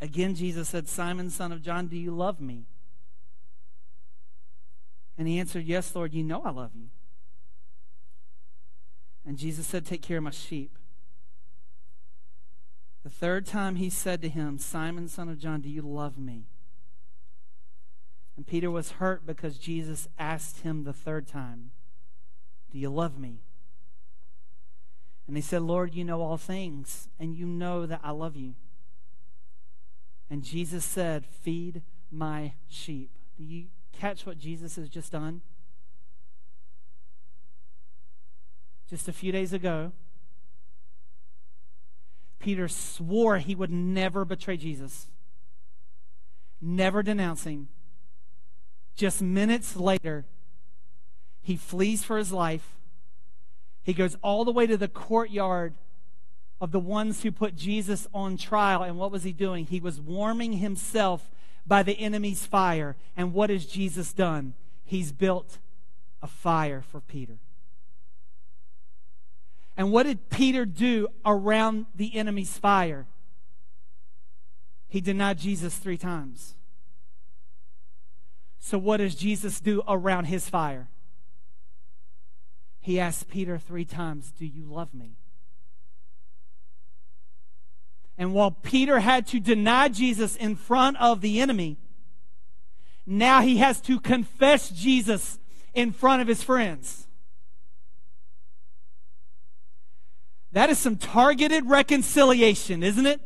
Again, 0.00 0.34
Jesus 0.34 0.68
said, 0.68 0.88
Simon, 0.88 1.30
son 1.30 1.52
of 1.52 1.62
John, 1.62 1.86
do 1.86 1.96
you 1.96 2.10
love 2.10 2.40
me? 2.40 2.64
And 5.16 5.28
he 5.28 5.38
answered, 5.38 5.64
Yes, 5.64 5.94
Lord, 5.94 6.12
you 6.12 6.24
know 6.24 6.42
I 6.44 6.50
love 6.50 6.72
you. 6.74 6.88
And 9.26 9.38
Jesus 9.38 9.66
said, 9.66 9.86
Take 9.86 10.02
care 10.02 10.18
of 10.18 10.24
my 10.24 10.30
sheep. 10.30 10.76
The 13.04 13.10
third 13.10 13.46
time 13.46 13.76
he 13.76 13.90
said 13.90 14.22
to 14.22 14.28
him, 14.28 14.58
Simon, 14.58 15.08
son 15.08 15.28
of 15.28 15.38
John, 15.38 15.60
do 15.60 15.68
you 15.68 15.82
love 15.82 16.18
me? 16.18 16.44
And 18.36 18.46
Peter 18.46 18.70
was 18.70 18.92
hurt 18.92 19.26
because 19.26 19.58
Jesus 19.58 20.08
asked 20.18 20.60
him 20.60 20.84
the 20.84 20.92
third 20.92 21.28
time, 21.28 21.70
Do 22.72 22.78
you 22.78 22.90
love 22.90 23.18
me? 23.18 23.40
And 25.26 25.36
he 25.36 25.42
said, 25.42 25.62
Lord, 25.62 25.94
you 25.94 26.04
know 26.04 26.20
all 26.20 26.36
things, 26.36 27.08
and 27.18 27.34
you 27.34 27.46
know 27.46 27.86
that 27.86 28.00
I 28.02 28.10
love 28.10 28.36
you. 28.36 28.54
And 30.34 30.42
Jesus 30.42 30.84
said, 30.84 31.24
Feed 31.24 31.82
my 32.10 32.54
sheep. 32.68 33.08
Do 33.38 33.44
you 33.44 33.66
catch 33.92 34.26
what 34.26 34.36
Jesus 34.36 34.74
has 34.74 34.88
just 34.88 35.12
done? 35.12 35.42
just 38.90 39.06
a 39.06 39.12
few 39.12 39.30
days 39.30 39.52
ago, 39.52 39.92
Peter 42.40 42.66
swore 42.66 43.38
he 43.38 43.54
would 43.54 43.70
never 43.70 44.24
betray 44.24 44.56
Jesus, 44.56 45.06
never 46.60 47.00
denounce 47.00 47.44
him. 47.44 47.68
Just 48.96 49.22
minutes 49.22 49.76
later, 49.76 50.26
he 51.42 51.56
flees 51.56 52.02
for 52.02 52.18
his 52.18 52.32
life. 52.32 52.74
He 53.84 53.92
goes 53.92 54.16
all 54.20 54.44
the 54.44 54.50
way 54.50 54.66
to 54.66 54.76
the 54.76 54.88
courtyard 54.88 55.74
of 56.64 56.72
the 56.72 56.80
ones 56.80 57.22
who 57.22 57.30
put 57.30 57.54
Jesus 57.54 58.08
on 58.14 58.38
trial. 58.38 58.82
And 58.82 58.96
what 58.96 59.10
was 59.10 59.22
he 59.22 59.34
doing? 59.34 59.66
He 59.66 59.80
was 59.80 60.00
warming 60.00 60.54
himself 60.54 61.30
by 61.66 61.82
the 61.82 62.00
enemy's 62.00 62.46
fire. 62.46 62.96
And 63.18 63.34
what 63.34 63.50
has 63.50 63.66
Jesus 63.66 64.14
done? 64.14 64.54
He's 64.82 65.12
built 65.12 65.58
a 66.22 66.26
fire 66.26 66.80
for 66.80 67.02
Peter. 67.02 67.36
And 69.76 69.92
what 69.92 70.04
did 70.04 70.30
Peter 70.30 70.64
do 70.64 71.08
around 71.26 71.84
the 71.94 72.16
enemy's 72.16 72.56
fire? 72.56 73.04
He 74.88 75.02
denied 75.02 75.36
Jesus 75.36 75.76
three 75.76 75.98
times. 75.98 76.54
So, 78.58 78.78
what 78.78 78.96
does 78.96 79.14
Jesus 79.14 79.60
do 79.60 79.82
around 79.86 80.24
his 80.24 80.48
fire? 80.48 80.88
He 82.80 82.98
asked 82.98 83.28
Peter 83.28 83.58
three 83.58 83.84
times, 83.84 84.32
Do 84.38 84.46
you 84.46 84.64
love 84.64 84.94
me? 84.94 85.18
And 88.16 88.32
while 88.32 88.52
Peter 88.52 89.00
had 89.00 89.26
to 89.28 89.40
deny 89.40 89.88
Jesus 89.88 90.36
in 90.36 90.56
front 90.56 90.96
of 90.98 91.20
the 91.20 91.40
enemy, 91.40 91.76
now 93.06 93.40
he 93.40 93.58
has 93.58 93.80
to 93.82 94.00
confess 94.00 94.70
Jesus 94.70 95.38
in 95.74 95.92
front 95.92 96.22
of 96.22 96.28
his 96.28 96.42
friends. 96.42 97.06
That 100.52 100.70
is 100.70 100.78
some 100.78 100.96
targeted 100.96 101.66
reconciliation, 101.66 102.84
isn't 102.84 103.06
it? 103.06 103.20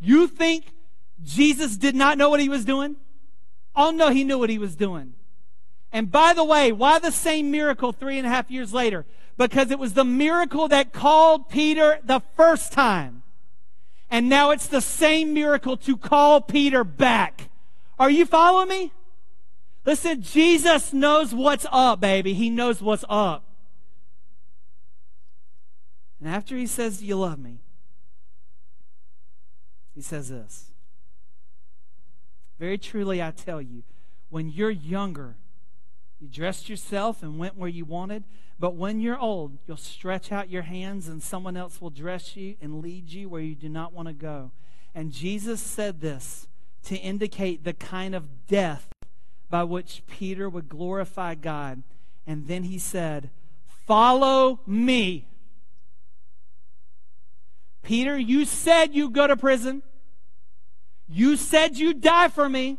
You 0.00 0.26
think 0.26 0.72
Jesus 1.22 1.76
did 1.76 1.94
not 1.94 2.16
know 2.16 2.30
what 2.30 2.40
he 2.40 2.48
was 2.48 2.64
doing? 2.64 2.96
Oh, 3.76 3.90
no, 3.90 4.10
he 4.10 4.24
knew 4.24 4.38
what 4.38 4.50
he 4.50 4.58
was 4.58 4.74
doing. 4.74 5.14
And 5.94 6.10
by 6.10 6.32
the 6.34 6.42
way, 6.42 6.72
why 6.72 6.98
the 6.98 7.12
same 7.12 7.52
miracle 7.52 7.92
three 7.92 8.18
and 8.18 8.26
a 8.26 8.30
half 8.30 8.50
years 8.50 8.74
later? 8.74 9.06
Because 9.38 9.70
it 9.70 9.78
was 9.78 9.94
the 9.94 10.04
miracle 10.04 10.66
that 10.66 10.92
called 10.92 11.48
Peter 11.48 12.00
the 12.04 12.20
first 12.36 12.72
time. 12.72 13.22
And 14.10 14.28
now 14.28 14.50
it's 14.50 14.66
the 14.66 14.80
same 14.80 15.32
miracle 15.32 15.76
to 15.78 15.96
call 15.96 16.40
Peter 16.40 16.82
back. 16.82 17.48
Are 17.96 18.10
you 18.10 18.26
following 18.26 18.68
me? 18.68 18.92
Listen, 19.86 20.20
Jesus 20.20 20.92
knows 20.92 21.32
what's 21.32 21.66
up, 21.70 22.00
baby. 22.00 22.34
He 22.34 22.50
knows 22.50 22.82
what's 22.82 23.04
up. 23.08 23.44
And 26.18 26.28
after 26.28 26.56
he 26.56 26.66
says, 26.66 27.04
You 27.04 27.16
love 27.16 27.38
me, 27.38 27.60
he 29.94 30.00
says 30.00 30.28
this 30.28 30.72
Very 32.58 32.78
truly, 32.78 33.22
I 33.22 33.30
tell 33.30 33.62
you, 33.62 33.84
when 34.28 34.48
you're 34.48 34.70
younger, 34.70 35.36
you 36.24 36.30
dressed 36.30 36.70
yourself 36.70 37.22
and 37.22 37.38
went 37.38 37.58
where 37.58 37.68
you 37.68 37.84
wanted. 37.84 38.24
But 38.58 38.76
when 38.76 38.98
you're 38.98 39.18
old, 39.18 39.58
you'll 39.66 39.76
stretch 39.76 40.32
out 40.32 40.48
your 40.48 40.62
hands 40.62 41.06
and 41.06 41.22
someone 41.22 41.54
else 41.54 41.82
will 41.82 41.90
dress 41.90 42.34
you 42.34 42.54
and 42.62 42.80
lead 42.80 43.10
you 43.10 43.28
where 43.28 43.42
you 43.42 43.54
do 43.54 43.68
not 43.68 43.92
want 43.92 44.08
to 44.08 44.14
go. 44.14 44.50
And 44.94 45.12
Jesus 45.12 45.60
said 45.60 46.00
this 46.00 46.48
to 46.84 46.96
indicate 46.96 47.62
the 47.62 47.74
kind 47.74 48.14
of 48.14 48.46
death 48.46 48.88
by 49.50 49.64
which 49.64 50.02
Peter 50.06 50.48
would 50.48 50.70
glorify 50.70 51.34
God. 51.34 51.82
And 52.26 52.48
then 52.48 52.64
he 52.64 52.78
said, 52.78 53.28
Follow 53.86 54.60
me. 54.66 55.26
Peter, 57.82 58.16
you 58.16 58.46
said 58.46 58.94
you'd 58.94 59.12
go 59.12 59.26
to 59.26 59.36
prison. 59.36 59.82
You 61.06 61.36
said 61.36 61.76
you'd 61.76 62.00
die 62.00 62.28
for 62.28 62.48
me. 62.48 62.78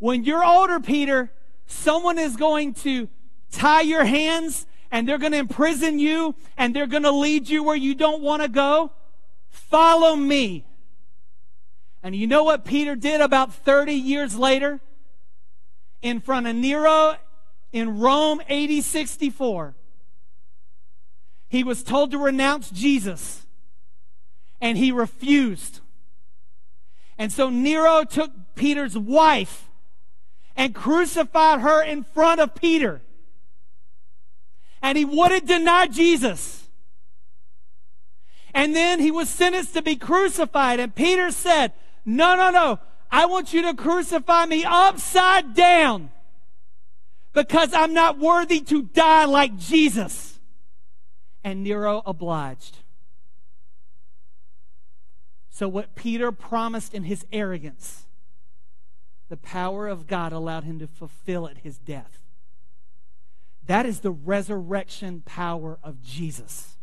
When 0.00 0.24
you're 0.24 0.44
older, 0.44 0.80
Peter, 0.80 1.30
someone 1.66 2.18
is 2.18 2.36
going 2.36 2.74
to 2.74 3.08
tie 3.50 3.82
your 3.82 4.04
hands 4.04 4.66
and 4.90 5.08
they're 5.08 5.18
going 5.18 5.32
to 5.32 5.38
imprison 5.38 5.98
you 5.98 6.34
and 6.56 6.74
they're 6.74 6.86
going 6.86 7.02
to 7.02 7.10
lead 7.10 7.48
you 7.48 7.62
where 7.62 7.76
you 7.76 7.94
don't 7.94 8.22
want 8.22 8.42
to 8.42 8.48
go. 8.48 8.92
Follow 9.48 10.16
me. 10.16 10.64
And 12.02 12.14
you 12.14 12.26
know 12.26 12.44
what 12.44 12.64
Peter 12.64 12.94
did 12.94 13.20
about 13.20 13.52
30 13.52 13.94
years 13.94 14.36
later? 14.36 14.80
In 16.02 16.20
front 16.20 16.46
of 16.46 16.54
Nero 16.54 17.16
in 17.72 17.98
Rome, 17.98 18.40
AD 18.48 18.84
64. 18.84 19.74
He 21.48 21.64
was 21.64 21.82
told 21.82 22.10
to 22.10 22.18
renounce 22.18 22.70
Jesus 22.70 23.46
and 24.60 24.76
he 24.76 24.92
refused. 24.92 25.80
And 27.16 27.32
so 27.32 27.48
Nero 27.48 28.04
took 28.04 28.30
Peter's 28.54 28.98
wife 28.98 29.68
and 30.56 30.74
crucified 30.74 31.60
her 31.60 31.82
in 31.82 32.04
front 32.04 32.40
of 32.40 32.54
Peter. 32.54 33.02
And 34.82 34.98
he 34.98 35.04
wouldn't 35.04 35.46
deny 35.46 35.86
Jesus. 35.86 36.68
And 38.52 38.74
then 38.74 39.00
he 39.00 39.10
was 39.10 39.28
sentenced 39.28 39.74
to 39.74 39.82
be 39.82 39.96
crucified. 39.96 40.78
And 40.78 40.94
Peter 40.94 41.30
said, 41.30 41.72
No, 42.04 42.36
no, 42.36 42.50
no. 42.50 42.78
I 43.10 43.26
want 43.26 43.52
you 43.52 43.62
to 43.62 43.74
crucify 43.74 44.46
me 44.46 44.64
upside 44.64 45.54
down 45.54 46.10
because 47.32 47.74
I'm 47.74 47.94
not 47.94 48.18
worthy 48.18 48.60
to 48.60 48.82
die 48.82 49.24
like 49.24 49.56
Jesus. 49.56 50.38
And 51.42 51.62
Nero 51.62 52.02
obliged. 52.06 52.78
So, 55.50 55.68
what 55.68 55.94
Peter 55.94 56.32
promised 56.32 56.94
in 56.94 57.04
his 57.04 57.24
arrogance, 57.32 58.03
the 59.34 59.38
power 59.38 59.88
of 59.88 60.06
God 60.06 60.32
allowed 60.32 60.62
him 60.62 60.78
to 60.78 60.86
fulfill 60.86 61.48
at 61.48 61.58
his 61.58 61.76
death. 61.76 62.20
That 63.66 63.84
is 63.84 63.98
the 63.98 64.12
resurrection 64.12 65.24
power 65.26 65.76
of 65.82 66.00
Jesus. 66.04 66.76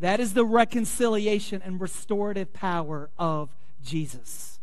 That 0.00 0.18
is 0.18 0.34
the 0.34 0.44
reconciliation 0.44 1.62
and 1.64 1.80
restorative 1.80 2.52
power 2.52 3.08
of 3.16 3.54
Jesus. 3.80 4.58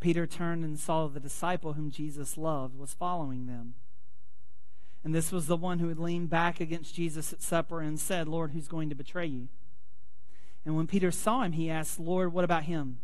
Peter 0.00 0.26
turned 0.26 0.64
and 0.64 0.80
saw 0.80 1.06
the 1.06 1.20
disciple 1.20 1.74
whom 1.74 1.90
Jesus 1.90 2.38
loved 2.38 2.78
was 2.78 2.94
following 2.94 3.44
them. 3.44 3.74
And 5.04 5.14
this 5.14 5.30
was 5.30 5.48
the 5.48 5.56
one 5.58 5.80
who 5.80 5.88
had 5.90 5.98
leaned 5.98 6.30
back 6.30 6.60
against 6.60 6.94
Jesus 6.94 7.30
at 7.34 7.42
supper 7.42 7.82
and 7.82 8.00
said, 8.00 8.26
Lord, 8.26 8.52
who's 8.52 8.68
going 8.68 8.88
to 8.88 8.94
betray 8.94 9.26
you? 9.26 9.48
And 10.64 10.76
when 10.76 10.86
Peter 10.86 11.10
saw 11.10 11.42
him, 11.42 11.52
he 11.52 11.70
asked, 11.70 12.00
Lord, 12.00 12.32
what 12.32 12.44
about 12.44 12.64
him? 12.64 12.98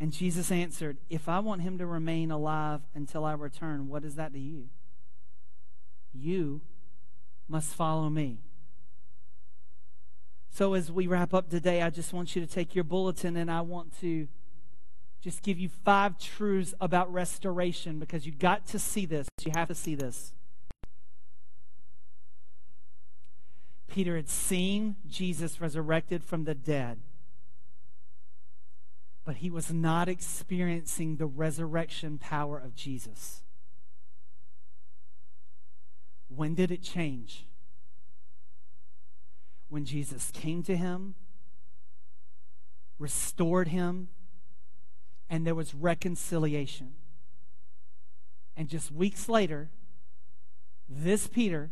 And 0.00 0.12
Jesus 0.12 0.50
answered, 0.50 0.98
If 1.08 1.28
I 1.28 1.38
want 1.38 1.62
him 1.62 1.78
to 1.78 1.86
remain 1.86 2.30
alive 2.32 2.80
until 2.94 3.24
I 3.24 3.34
return, 3.34 3.88
what 3.88 4.04
is 4.04 4.16
that 4.16 4.32
to 4.32 4.38
you? 4.38 4.68
You 6.12 6.60
must 7.48 7.74
follow 7.74 8.10
me. 8.10 8.38
So, 10.50 10.74
as 10.74 10.90
we 10.90 11.06
wrap 11.06 11.32
up 11.32 11.48
today, 11.48 11.82
I 11.82 11.90
just 11.90 12.12
want 12.12 12.34
you 12.34 12.44
to 12.44 12.52
take 12.52 12.74
your 12.74 12.84
bulletin 12.84 13.36
and 13.36 13.50
I 13.50 13.60
want 13.60 13.98
to 14.00 14.26
just 15.22 15.42
give 15.42 15.58
you 15.58 15.68
five 15.84 16.18
truths 16.18 16.74
about 16.80 17.12
restoration 17.12 18.00
because 18.00 18.26
you 18.26 18.32
got 18.32 18.66
to 18.66 18.78
see 18.78 19.06
this. 19.06 19.28
You 19.44 19.52
have 19.54 19.68
to 19.68 19.74
see 19.74 19.94
this. 19.94 20.32
Peter 23.92 24.16
had 24.16 24.30
seen 24.30 24.96
Jesus 25.06 25.60
resurrected 25.60 26.24
from 26.24 26.44
the 26.44 26.54
dead, 26.54 26.98
but 29.22 29.36
he 29.36 29.50
was 29.50 29.70
not 29.70 30.08
experiencing 30.08 31.16
the 31.16 31.26
resurrection 31.26 32.16
power 32.16 32.56
of 32.56 32.74
Jesus. 32.74 33.42
When 36.34 36.54
did 36.54 36.70
it 36.70 36.82
change? 36.82 37.44
When 39.68 39.84
Jesus 39.84 40.30
came 40.32 40.62
to 40.62 40.74
him, 40.74 41.14
restored 42.98 43.68
him, 43.68 44.08
and 45.28 45.46
there 45.46 45.54
was 45.54 45.74
reconciliation. 45.74 46.94
And 48.56 48.70
just 48.70 48.90
weeks 48.90 49.28
later, 49.28 49.68
this 50.88 51.26
Peter, 51.26 51.70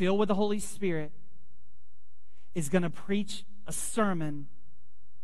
filled 0.00 0.18
with 0.18 0.28
the 0.28 0.34
Holy 0.34 0.58
Spirit, 0.58 1.12
is 2.54 2.70
going 2.70 2.80
to 2.80 2.88
preach 2.88 3.44
a 3.66 3.72
sermon 3.72 4.46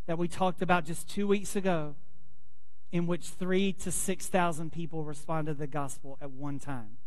that 0.05 0.19
we 0.19 0.29
talked 0.29 0.61
about 0.61 0.85
just 0.85 1.09
two 1.09 1.27
weeks 1.27 1.57
ago, 1.57 1.95
in 2.93 3.07
which 3.07 3.25
three 3.25 3.73
to 3.73 3.91
6,000 3.91 4.71
people 4.71 5.03
responded 5.03 5.55
to 5.55 5.59
the 5.61 5.67
gospel 5.67 6.19
at 6.21 6.31
one 6.31 6.59
time. 6.59 6.99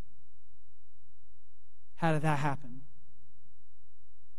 How 1.98 2.12
did 2.12 2.24
that 2.24 2.40
happen? 2.40 2.82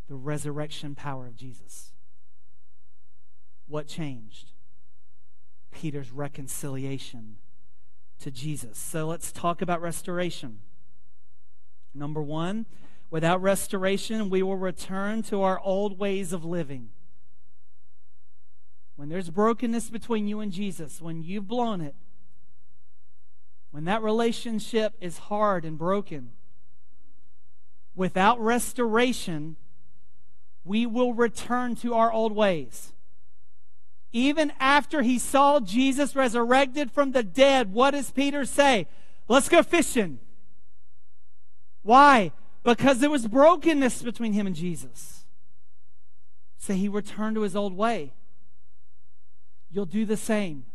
The 0.09 0.15
resurrection 0.15 0.93
power 0.93 1.25
of 1.25 1.37
Jesus. 1.37 1.93
What 3.65 3.87
changed? 3.87 4.51
Peter's 5.71 6.11
reconciliation 6.11 7.37
to 8.19 8.29
Jesus. 8.29 8.77
So 8.77 9.07
let's 9.07 9.31
talk 9.31 9.61
about 9.61 9.81
restoration. 9.81 10.59
Number 11.93 12.21
one, 12.21 12.65
without 13.11 13.41
restoration, 13.41 14.29
we 14.29 14.41
will 14.41 14.57
return 14.57 15.21
to 15.21 15.43
our 15.43 15.59
old 15.59 15.99
ways 15.99 16.33
of 16.33 16.43
living. 16.43 16.89
When 18.95 19.09
there's 19.09 19.29
brokenness 19.29 19.89
between 19.89 20.27
you 20.27 20.39
and 20.39 20.51
Jesus, 20.51 21.01
when 21.01 21.21
you've 21.21 21.47
blown 21.47 21.81
it, 21.81 21.93
when 23.69 23.85
that 23.85 24.01
relationship 24.01 24.93
is 25.01 25.17
hard 25.17 25.65
and 25.65 25.77
broken, 25.77 26.31
without 27.95 28.39
restoration, 28.39 29.57
we 30.63 30.85
will 30.85 31.13
return 31.13 31.75
to 31.75 31.93
our 31.93 32.11
old 32.11 32.31
ways. 32.31 32.93
Even 34.13 34.51
after 34.59 35.01
he 35.01 35.17
saw 35.17 35.59
Jesus 35.59 36.15
resurrected 36.15 36.91
from 36.91 37.11
the 37.11 37.23
dead, 37.23 37.73
what 37.73 37.91
does 37.91 38.11
Peter 38.11 38.45
say? 38.45 38.87
Let's 39.27 39.49
go 39.49 39.63
fishing. 39.63 40.19
Why? 41.81 42.31
Because 42.63 42.99
there 42.99 43.09
was 43.09 43.27
brokenness 43.27 44.03
between 44.03 44.33
him 44.33 44.47
and 44.47 44.55
Jesus. 44.55 45.25
So 46.57 46.73
he 46.73 46.87
returned 46.87 47.35
to 47.35 47.41
his 47.41 47.55
old 47.55 47.75
way. 47.75 48.13
You'll 49.71 49.85
do 49.85 50.05
the 50.05 50.17
same. 50.17 50.65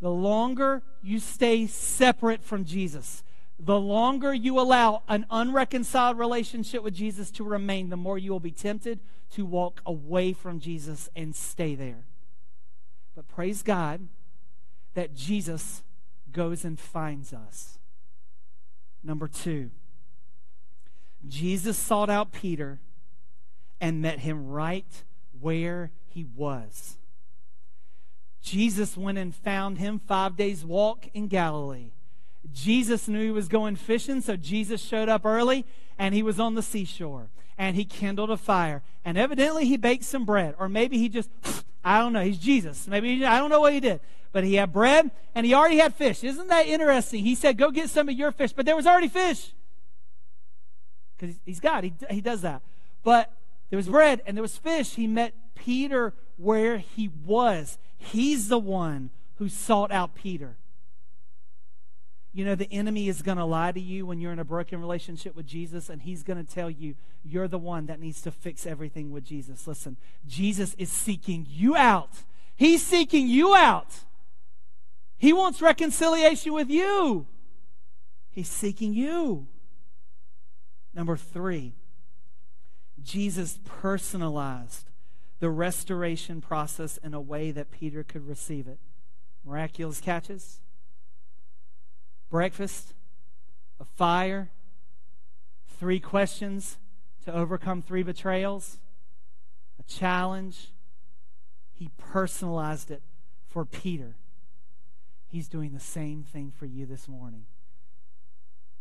The 0.00 0.10
longer 0.10 0.82
you 1.02 1.18
stay 1.18 1.66
separate 1.66 2.42
from 2.42 2.64
Jesus, 2.64 3.22
the 3.58 3.78
longer 3.78 4.32
you 4.32 4.58
allow 4.58 5.02
an 5.08 5.26
unreconciled 5.30 6.18
relationship 6.18 6.82
with 6.82 6.94
Jesus 6.94 7.30
to 7.32 7.44
remain, 7.44 7.90
the 7.90 7.96
more 7.96 8.16
you 8.16 8.32
will 8.32 8.40
be 8.40 8.50
tempted 8.50 9.00
to 9.32 9.44
walk 9.44 9.82
away 9.84 10.32
from 10.32 10.58
Jesus 10.58 11.10
and 11.14 11.36
stay 11.36 11.74
there. 11.74 12.06
But 13.14 13.28
praise 13.28 13.62
God 13.62 14.08
that 14.94 15.14
Jesus 15.14 15.82
goes 16.32 16.64
and 16.64 16.78
finds 16.78 17.34
us. 17.34 17.78
Number 19.02 19.28
two, 19.28 19.70
Jesus 21.28 21.76
sought 21.76 22.10
out 22.10 22.32
Peter 22.32 22.78
and 23.80 24.02
met 24.02 24.20
him 24.20 24.48
right 24.48 25.02
where 25.40 25.90
he 26.08 26.24
was. 26.24 26.96
Jesus 28.42 28.96
went 28.96 29.18
and 29.18 29.34
found 29.34 29.78
him 29.78 29.98
five 29.98 30.36
days' 30.36 30.64
walk 30.64 31.08
in 31.12 31.28
Galilee. 31.28 31.92
Jesus 32.52 33.06
knew 33.06 33.22
he 33.22 33.30
was 33.30 33.48
going 33.48 33.76
fishing, 33.76 34.20
so 34.20 34.36
Jesus 34.36 34.80
showed 34.80 35.08
up 35.08 35.26
early 35.26 35.66
and 35.98 36.14
he 36.14 36.22
was 36.22 36.40
on 36.40 36.54
the 36.54 36.62
seashore 36.62 37.28
and 37.58 37.76
he 37.76 37.84
kindled 37.84 38.30
a 38.30 38.36
fire. 38.36 38.82
And 39.04 39.18
evidently 39.18 39.66
he 39.66 39.76
baked 39.76 40.04
some 40.04 40.24
bread, 40.24 40.54
or 40.58 40.68
maybe 40.68 40.96
he 40.96 41.08
just, 41.10 41.28
I 41.84 41.98
don't 41.98 42.14
know, 42.14 42.24
he's 42.24 42.38
Jesus. 42.38 42.88
Maybe, 42.88 43.16
he, 43.16 43.24
I 43.24 43.38
don't 43.38 43.50
know 43.50 43.60
what 43.60 43.74
he 43.74 43.80
did. 43.80 44.00
But 44.32 44.44
he 44.44 44.54
had 44.54 44.72
bread 44.72 45.10
and 45.34 45.44
he 45.44 45.52
already 45.52 45.78
had 45.78 45.94
fish. 45.94 46.24
Isn't 46.24 46.48
that 46.48 46.66
interesting? 46.66 47.24
He 47.24 47.34
said, 47.34 47.58
Go 47.58 47.70
get 47.70 47.90
some 47.90 48.08
of 48.08 48.14
your 48.14 48.30
fish, 48.30 48.52
but 48.52 48.64
there 48.64 48.76
was 48.76 48.86
already 48.86 49.08
fish. 49.08 49.52
Because 51.20 51.36
he's 51.44 51.60
God, 51.60 51.84
he, 51.84 51.92
he 52.08 52.20
does 52.20 52.40
that. 52.42 52.62
But 53.02 53.32
there 53.68 53.76
was 53.76 53.88
bread 53.88 54.22
and 54.26 54.36
there 54.36 54.42
was 54.42 54.56
fish. 54.56 54.94
He 54.94 55.06
met 55.06 55.34
Peter 55.54 56.14
where 56.36 56.78
he 56.78 57.10
was. 57.24 57.78
He's 57.98 58.48
the 58.48 58.58
one 58.58 59.10
who 59.36 59.48
sought 59.48 59.92
out 59.92 60.14
Peter. 60.14 60.56
You 62.32 62.44
know, 62.44 62.54
the 62.54 62.72
enemy 62.72 63.08
is 63.08 63.22
going 63.22 63.38
to 63.38 63.44
lie 63.44 63.72
to 63.72 63.80
you 63.80 64.06
when 64.06 64.20
you're 64.20 64.32
in 64.32 64.38
a 64.38 64.44
broken 64.44 64.80
relationship 64.80 65.34
with 65.34 65.46
Jesus, 65.46 65.90
and 65.90 66.02
he's 66.02 66.22
going 66.22 66.44
to 66.44 66.54
tell 66.54 66.70
you 66.70 66.94
you're 67.24 67.48
the 67.48 67.58
one 67.58 67.86
that 67.86 67.98
needs 67.98 68.22
to 68.22 68.30
fix 68.30 68.66
everything 68.66 69.10
with 69.10 69.24
Jesus. 69.24 69.66
Listen, 69.66 69.96
Jesus 70.26 70.74
is 70.78 70.90
seeking 70.90 71.44
you 71.48 71.76
out. 71.76 72.10
He's 72.54 72.86
seeking 72.86 73.26
you 73.26 73.54
out. 73.54 74.04
He 75.18 75.32
wants 75.32 75.60
reconciliation 75.60 76.52
with 76.52 76.70
you. 76.70 77.26
He's 78.30 78.48
seeking 78.48 78.94
you. 78.94 79.48
Number 80.94 81.16
three, 81.16 81.74
Jesus 83.02 83.58
personalized 83.64 84.90
the 85.38 85.50
restoration 85.50 86.40
process 86.40 86.98
in 86.98 87.14
a 87.14 87.20
way 87.20 87.50
that 87.50 87.70
Peter 87.70 88.02
could 88.02 88.28
receive 88.28 88.68
it. 88.68 88.78
Miraculous 89.44 90.00
catches 90.00 90.60
breakfast, 92.30 92.94
a 93.80 93.84
fire, 93.84 94.50
three 95.78 95.98
questions 95.98 96.78
to 97.24 97.34
overcome 97.34 97.82
three 97.82 98.04
betrayals, 98.04 98.78
a 99.80 99.82
challenge. 99.82 100.68
He 101.72 101.90
personalized 101.98 102.90
it 102.90 103.02
for 103.48 103.64
Peter. 103.64 104.14
He's 105.26 105.48
doing 105.48 105.72
the 105.72 105.80
same 105.80 106.22
thing 106.22 106.52
for 106.56 106.66
you 106.66 106.86
this 106.86 107.08
morning. 107.08 107.46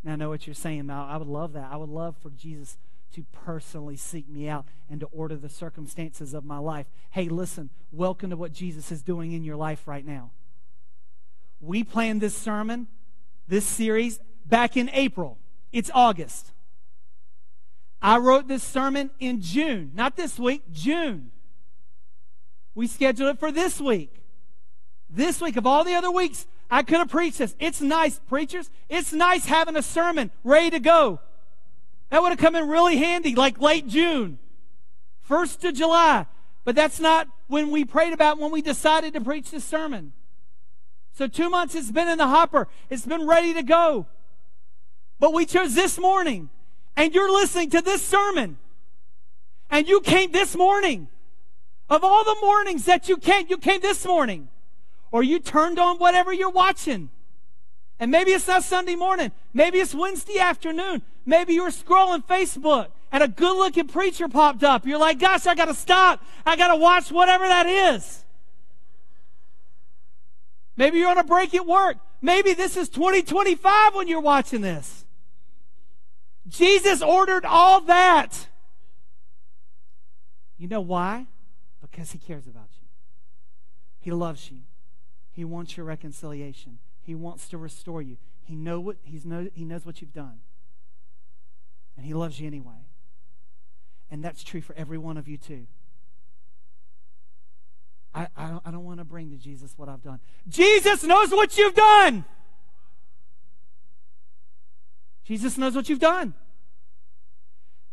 Now, 0.04 0.14
I 0.14 0.16
know 0.16 0.30
what 0.30 0.48
you're 0.48 0.54
saying, 0.54 0.86
Mal. 0.86 1.08
I 1.10 1.18
would 1.18 1.28
love 1.28 1.54
that. 1.54 1.70
I 1.72 1.76
would 1.76 1.90
love 1.90 2.16
for 2.22 2.30
Jesus 2.30 2.78
to 3.14 3.26
personally 3.32 3.96
seek 3.96 4.30
me 4.30 4.48
out 4.48 4.66
and 4.90 5.00
to 5.00 5.08
order 5.08 5.36
the 5.36 5.50
circumstances 5.50 6.34
of 6.34 6.46
my 6.46 6.60
life. 6.60 6.86
Hey, 7.12 7.28
listen, 7.28 7.70
welcome 7.92 8.30
to 8.30 8.38
what 8.38 8.54
Jesus 8.54 8.92
is 8.92 9.02
doing 9.02 9.32
in 9.32 9.44
your 9.44 9.56
life 9.56 9.88
right 9.88 10.06
now. 10.06 10.32
We 11.60 11.84
planned 11.84 12.22
this 12.22 12.38
sermon 12.38 12.88
this 13.50 13.66
series 13.66 14.20
back 14.46 14.78
in 14.78 14.90
April. 14.94 15.38
It's 15.74 15.92
August. 15.94 16.52
I 18.02 18.18
wrote 18.18 18.48
this 18.48 18.64
sermon 18.64 19.10
in 19.20 19.42
June, 19.42 19.92
not 19.94 20.16
this 20.16 20.40
week, 20.40 20.72
June. 20.72 21.32
We 22.76 22.88
scheduled 22.88 23.36
it 23.36 23.40
for 23.40 23.52
this 23.52 23.82
week. 23.82 24.14
This 25.10 25.42
week, 25.42 25.58
of 25.58 25.66
all 25.66 25.84
the 25.84 25.96
other 25.96 26.12
weeks, 26.12 26.46
I 26.70 26.84
could 26.84 26.98
have 26.98 27.10
preached 27.10 27.40
this. 27.40 27.56
It's 27.60 27.82
nice, 27.82 28.20
preachers. 28.30 28.70
It's 28.90 29.12
nice 29.12 29.46
having 29.46 29.76
a 29.76 29.82
sermon 29.82 30.32
ready 30.44 30.70
to 30.72 30.80
go. 30.80 31.20
That 32.10 32.22
would 32.22 32.30
have 32.30 32.40
come 32.40 32.56
in 32.56 32.68
really 32.68 32.98
handy, 32.98 33.36
like 33.36 33.60
late 33.60 33.88
June, 33.88 34.40
1st 35.28 35.70
of 35.70 35.76
July. 35.76 36.26
But 36.64 36.76
that's 36.76 37.00
not 37.00 37.28
when 37.48 37.72
we 37.72 37.86
prayed 37.86 38.14
about 38.14 38.38
when 38.38 38.52
we 38.52 38.62
decided 38.62 39.14
to 39.14 39.22
preach 39.22 39.52
this 39.52 39.64
sermon. 39.64 40.14
So 41.14 41.28
two 41.28 41.50
months 41.50 41.76
it's 41.76 41.92
been 41.92 42.08
in 42.08 42.18
the 42.18 42.28
hopper. 42.28 42.68
It's 42.90 43.06
been 43.06 43.28
ready 43.28 43.54
to 43.54 43.64
go. 43.64 44.06
But 45.20 45.34
we 45.34 45.46
chose 45.46 45.76
this 45.76 46.00
morning 46.00 46.50
and 46.96 47.14
you're 47.14 47.32
listening 47.32 47.72
to 47.72 47.82
this 47.82 48.06
sermon 48.06 48.58
and 49.70 49.88
you 49.88 50.02
came 50.02 50.32
this 50.32 50.56
morning. 50.56 51.08
Of 51.90 52.04
all 52.04 52.24
the 52.24 52.38
mornings 52.40 52.86
that 52.86 53.10
you 53.10 53.18
came, 53.18 53.48
you 53.50 53.58
came 53.58 53.82
this 53.82 54.06
morning. 54.06 54.48
Or 55.12 55.24
you 55.24 55.40
turned 55.40 55.80
on 55.80 55.98
whatever 55.98 56.32
you're 56.32 56.50
watching. 56.50 57.10
And 58.00 58.12
maybe 58.12 58.32
it's 58.32 58.48
not 58.48 58.64
Sunday 58.64 58.96
morning. 58.96 59.32
Maybe 59.54 59.80
it's 59.80 59.94
Wednesday 59.94 60.40
afternoon. 60.40 61.02
Maybe 61.26 61.54
you 61.54 61.64
were 61.64 61.70
scrolling 61.70 62.26
Facebook 62.26 62.88
and 63.12 63.24
a 63.24 63.28
good 63.28 63.58
looking 63.58 63.88
preacher 63.88 64.28
popped 64.28 64.64
up. 64.64 64.86
You're 64.86 65.00
like, 65.00 65.20
gosh, 65.20 65.46
I 65.48 65.56
got 65.56 65.66
to 65.66 65.74
stop. 65.74 66.24
I 66.46 66.56
got 66.56 66.70
to 66.70 66.76
watch 66.76 67.12
whatever 67.12 67.48
that 67.48 67.66
is. 67.66 68.24
Maybe 70.78 71.00
you're 71.00 71.10
on 71.10 71.18
a 71.18 71.24
break 71.24 71.54
at 71.54 71.66
work. 71.66 71.98
Maybe 72.22 72.54
this 72.54 72.78
is 72.78 72.88
2025 72.90 73.96
when 73.96 74.08
you're 74.08 74.22
watching 74.22 74.62
this. 74.62 75.06
Jesus 76.48 77.02
ordered 77.02 77.46
all 77.46 77.82
that. 77.82 78.48
You 80.58 80.68
know 80.68 80.82
why? 80.82 81.28
Because 81.82 82.12
he 82.12 82.18
cares 82.18 82.48
about 82.48 82.70
you. 82.82 82.88
He 84.00 84.12
loves 84.12 84.50
you. 84.50 84.60
He 85.40 85.46
wants 85.46 85.78
your 85.78 85.86
reconciliation. 85.86 86.80
He 87.02 87.16
wants 87.16 87.48
to 87.48 87.58
restore 87.58 88.02
you. 88.02 88.18
He, 88.44 88.58
know 88.58 88.82
what, 88.82 88.98
he's 89.04 89.26
know, 89.26 89.48
he 89.54 89.64
knows 89.64 89.86
what 89.86 90.02
you've 90.02 90.12
done. 90.12 90.42
And 91.96 92.06
he 92.06 92.14
loves 92.14 92.42
you 92.42 92.48
anyway. 92.48 92.90
And 94.12 94.22
that's 94.22 94.44
true 94.44 94.60
for 94.60 94.76
every 94.76 94.98
one 94.98 95.16
of 95.16 95.30
you, 95.30 95.38
too. 95.38 95.68
I, 98.14 98.28
I 98.36 98.50
don't, 98.50 98.64
I 98.66 98.72
don't 98.72 98.84
want 98.84 99.00
to 99.00 99.06
bring 99.06 99.30
to 99.30 99.38
Jesus 99.38 99.76
what 99.78 99.88
I've 99.88 100.04
done. 100.04 100.20
Jesus 100.50 101.06
knows 101.06 101.32
what 101.32 101.58
you've 101.58 101.74
done. 101.74 102.26
Jesus 105.24 105.58
knows 105.58 105.74
what 105.74 105.88
you've 105.88 106.00
done. 106.00 106.34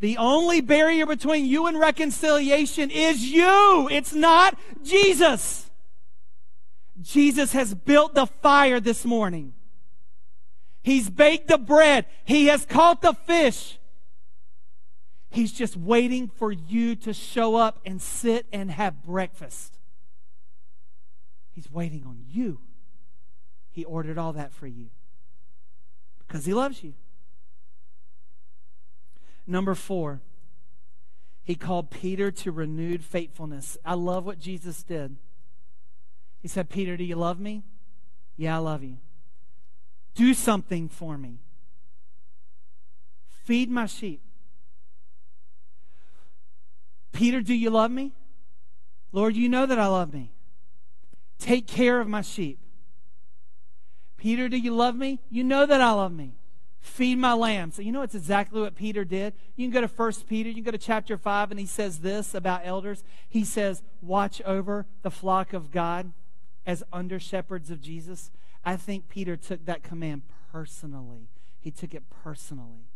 The 0.00 0.16
only 0.16 0.60
barrier 0.62 1.06
between 1.06 1.46
you 1.46 1.68
and 1.68 1.78
reconciliation 1.78 2.90
is 2.90 3.22
you. 3.22 3.88
It's 3.88 4.14
not 4.14 4.58
Jesus. 4.82 5.66
Jesus 7.00 7.52
has 7.52 7.74
built 7.74 8.14
the 8.14 8.26
fire 8.26 8.80
this 8.80 9.04
morning. 9.04 9.52
He's 10.82 11.10
baked 11.10 11.48
the 11.48 11.58
bread. 11.58 12.06
He 12.24 12.46
has 12.46 12.64
caught 12.64 13.02
the 13.02 13.12
fish. 13.12 13.78
He's 15.28 15.52
just 15.52 15.76
waiting 15.76 16.28
for 16.28 16.52
you 16.52 16.94
to 16.96 17.12
show 17.12 17.56
up 17.56 17.80
and 17.84 18.00
sit 18.00 18.46
and 18.52 18.70
have 18.70 19.02
breakfast. 19.02 19.78
He's 21.52 21.70
waiting 21.70 22.04
on 22.06 22.24
you. 22.30 22.60
He 23.70 23.84
ordered 23.84 24.16
all 24.16 24.32
that 24.34 24.52
for 24.52 24.66
you 24.66 24.86
because 26.26 26.46
he 26.46 26.54
loves 26.54 26.82
you. 26.82 26.94
Number 29.46 29.74
four, 29.74 30.20
he 31.44 31.54
called 31.54 31.90
Peter 31.90 32.30
to 32.30 32.50
renewed 32.52 33.04
faithfulness. 33.04 33.76
I 33.84 33.94
love 33.94 34.24
what 34.24 34.38
Jesus 34.38 34.82
did. 34.82 35.16
He 36.40 36.48
said, 36.48 36.68
Peter, 36.68 36.96
do 36.96 37.04
you 37.04 37.16
love 37.16 37.40
me? 37.40 37.62
Yeah, 38.36 38.56
I 38.56 38.58
love 38.58 38.82
you. 38.82 38.98
Do 40.14 40.34
something 40.34 40.88
for 40.88 41.18
me. 41.18 41.40
Feed 43.44 43.70
my 43.70 43.86
sheep. 43.86 44.22
Peter, 47.12 47.40
do 47.40 47.54
you 47.54 47.70
love 47.70 47.90
me? 47.90 48.12
Lord, 49.12 49.34
you 49.36 49.48
know 49.48 49.66
that 49.66 49.78
I 49.78 49.86
love 49.86 50.12
me. 50.12 50.32
Take 51.38 51.66
care 51.66 52.00
of 52.00 52.08
my 52.08 52.22
sheep. 52.22 52.58
Peter, 54.16 54.48
do 54.48 54.56
you 54.56 54.74
love 54.74 54.94
me? 54.94 55.20
You 55.30 55.44
know 55.44 55.66
that 55.66 55.80
I 55.80 55.92
love 55.92 56.12
me 56.12 56.34
feed 56.86 57.18
my 57.18 57.34
lambs. 57.34 57.76
So 57.76 57.82
you 57.82 57.92
know 57.92 58.02
it's 58.02 58.14
exactly 58.14 58.60
what 58.60 58.74
Peter 58.74 59.04
did. 59.04 59.34
You 59.56 59.66
can 59.66 59.72
go 59.72 59.80
to 59.80 59.88
First 59.88 60.26
Peter, 60.26 60.48
you 60.48 60.56
can 60.56 60.64
go 60.64 60.70
to 60.70 60.78
chapter 60.78 61.18
5, 61.18 61.50
and 61.50 61.60
he 61.60 61.66
says 61.66 61.98
this 61.98 62.34
about 62.34 62.62
elders. 62.64 63.04
He 63.28 63.44
says, 63.44 63.82
watch 64.00 64.40
over 64.42 64.86
the 65.02 65.10
flock 65.10 65.52
of 65.52 65.70
God 65.70 66.12
as 66.66 66.82
under 66.92 67.18
shepherds 67.18 67.70
of 67.70 67.80
Jesus. 67.80 68.30
I 68.64 68.76
think 68.76 69.08
Peter 69.08 69.36
took 69.36 69.64
that 69.66 69.82
command 69.82 70.22
personally. 70.52 71.28
He 71.60 71.70
took 71.70 71.94
it 71.94 72.02
personally. 72.22 72.86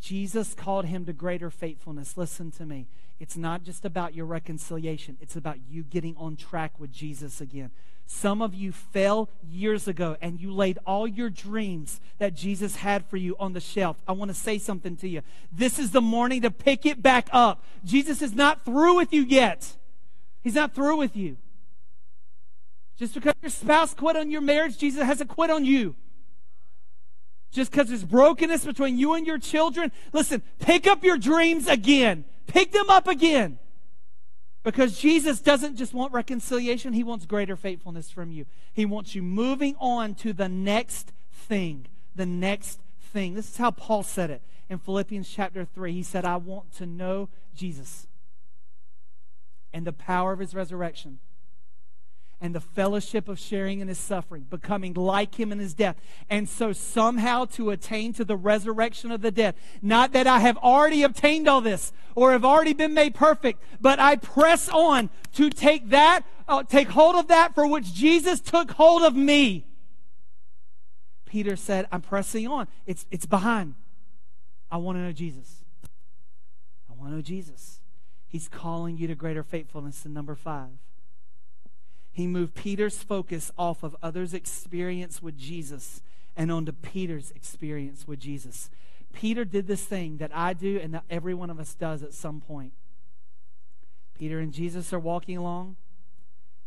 Jesus 0.00 0.54
called 0.54 0.86
him 0.86 1.04
to 1.04 1.12
greater 1.12 1.50
faithfulness. 1.50 2.16
Listen 2.16 2.50
to 2.52 2.64
me. 2.64 2.86
It's 3.18 3.36
not 3.36 3.62
just 3.64 3.84
about 3.84 4.14
your 4.14 4.24
reconciliation, 4.24 5.18
it's 5.20 5.36
about 5.36 5.58
you 5.68 5.82
getting 5.82 6.16
on 6.16 6.36
track 6.36 6.80
with 6.80 6.90
Jesus 6.90 7.40
again. 7.40 7.70
Some 8.06 8.42
of 8.42 8.54
you 8.54 8.72
fell 8.72 9.28
years 9.48 9.86
ago 9.86 10.16
and 10.20 10.40
you 10.40 10.52
laid 10.52 10.78
all 10.84 11.06
your 11.06 11.30
dreams 11.30 12.00
that 12.18 12.34
Jesus 12.34 12.76
had 12.76 13.04
for 13.06 13.16
you 13.16 13.36
on 13.38 13.52
the 13.52 13.60
shelf. 13.60 14.02
I 14.08 14.12
want 14.12 14.30
to 14.30 14.34
say 14.34 14.58
something 14.58 14.96
to 14.96 15.08
you. 15.08 15.22
This 15.52 15.78
is 15.78 15.92
the 15.92 16.00
morning 16.00 16.42
to 16.42 16.50
pick 16.50 16.84
it 16.84 17.02
back 17.02 17.28
up. 17.30 17.62
Jesus 17.84 18.20
is 18.20 18.34
not 18.34 18.64
through 18.64 18.96
with 18.96 19.12
you 19.12 19.22
yet. 19.22 19.76
He's 20.42 20.56
not 20.56 20.74
through 20.74 20.96
with 20.96 21.14
you. 21.14 21.36
Just 23.00 23.14
because 23.14 23.32
your 23.40 23.50
spouse 23.50 23.94
quit 23.94 24.14
on 24.14 24.30
your 24.30 24.42
marriage, 24.42 24.76
Jesus 24.76 25.02
hasn't 25.02 25.30
quit 25.30 25.48
on 25.48 25.64
you. 25.64 25.96
Just 27.50 27.70
because 27.70 27.88
there's 27.88 28.04
brokenness 28.04 28.66
between 28.66 28.98
you 28.98 29.14
and 29.14 29.26
your 29.26 29.38
children, 29.38 29.90
listen, 30.12 30.42
pick 30.58 30.86
up 30.86 31.02
your 31.02 31.16
dreams 31.16 31.66
again. 31.66 32.26
Pick 32.46 32.72
them 32.72 32.90
up 32.90 33.08
again. 33.08 33.58
Because 34.64 34.98
Jesus 34.98 35.40
doesn't 35.40 35.76
just 35.76 35.94
want 35.94 36.12
reconciliation, 36.12 36.92
He 36.92 37.02
wants 37.02 37.24
greater 37.24 37.56
faithfulness 37.56 38.10
from 38.10 38.32
you. 38.32 38.44
He 38.74 38.84
wants 38.84 39.14
you 39.14 39.22
moving 39.22 39.76
on 39.80 40.14
to 40.16 40.34
the 40.34 40.50
next 40.50 41.14
thing. 41.32 41.86
The 42.14 42.26
next 42.26 42.80
thing. 43.00 43.32
This 43.32 43.48
is 43.48 43.56
how 43.56 43.70
Paul 43.70 44.02
said 44.02 44.28
it 44.28 44.42
in 44.68 44.78
Philippians 44.78 45.26
chapter 45.26 45.64
3. 45.64 45.94
He 45.94 46.02
said, 46.02 46.26
I 46.26 46.36
want 46.36 46.70
to 46.76 46.84
know 46.84 47.30
Jesus 47.56 48.06
and 49.72 49.86
the 49.86 49.94
power 49.94 50.34
of 50.34 50.40
His 50.40 50.54
resurrection 50.54 51.18
and 52.40 52.54
the 52.54 52.60
fellowship 52.60 53.28
of 53.28 53.38
sharing 53.38 53.80
in 53.80 53.88
his 53.88 53.98
suffering, 53.98 54.46
becoming 54.48 54.94
like 54.94 55.38
him 55.38 55.52
in 55.52 55.58
his 55.58 55.74
death, 55.74 55.96
and 56.28 56.48
so 56.48 56.72
somehow 56.72 57.44
to 57.44 57.70
attain 57.70 58.12
to 58.14 58.24
the 58.24 58.36
resurrection 58.36 59.10
of 59.10 59.20
the 59.20 59.30
dead. 59.30 59.54
Not 59.82 60.12
that 60.12 60.26
I 60.26 60.40
have 60.40 60.56
already 60.58 61.02
obtained 61.02 61.48
all 61.48 61.60
this 61.60 61.92
or 62.14 62.32
have 62.32 62.44
already 62.44 62.72
been 62.72 62.94
made 62.94 63.14
perfect, 63.14 63.62
but 63.80 64.00
I 64.00 64.16
press 64.16 64.68
on 64.68 65.10
to 65.34 65.50
take 65.50 65.90
that, 65.90 66.22
uh, 66.48 66.62
take 66.62 66.88
hold 66.88 67.16
of 67.16 67.28
that 67.28 67.54
for 67.54 67.66
which 67.66 67.92
Jesus 67.92 68.40
took 68.40 68.72
hold 68.72 69.02
of 69.02 69.14
me. 69.14 69.66
Peter 71.26 71.56
said, 71.56 71.86
I'm 71.92 72.00
pressing 72.00 72.48
on. 72.48 72.66
It's, 72.86 73.06
it's 73.10 73.26
behind. 73.26 73.74
I 74.70 74.78
want 74.78 74.96
to 74.96 75.02
know 75.02 75.12
Jesus. 75.12 75.64
I 76.88 76.94
want 76.94 77.10
to 77.10 77.16
know 77.16 77.22
Jesus. 77.22 77.80
He's 78.26 78.48
calling 78.48 78.96
you 78.96 79.06
to 79.08 79.14
greater 79.14 79.42
faithfulness 79.42 80.04
in 80.06 80.12
number 80.12 80.34
five. 80.34 80.70
He 82.12 82.26
moved 82.26 82.54
Peter's 82.54 83.02
focus 83.02 83.52
off 83.56 83.82
of 83.82 83.96
others' 84.02 84.34
experience 84.34 85.22
with 85.22 85.38
Jesus 85.38 86.02
and 86.36 86.50
onto 86.50 86.72
Peter's 86.72 87.30
experience 87.32 88.06
with 88.06 88.18
Jesus. 88.18 88.70
Peter 89.12 89.44
did 89.44 89.66
this 89.66 89.84
thing 89.84 90.18
that 90.18 90.30
I 90.34 90.52
do 90.52 90.78
and 90.78 90.94
that 90.94 91.04
every 91.10 91.34
one 91.34 91.50
of 91.50 91.58
us 91.58 91.74
does 91.74 92.02
at 92.02 92.14
some 92.14 92.40
point. 92.40 92.72
Peter 94.18 94.38
and 94.38 94.52
Jesus 94.52 94.92
are 94.92 94.98
walking 94.98 95.36
along. 95.36 95.76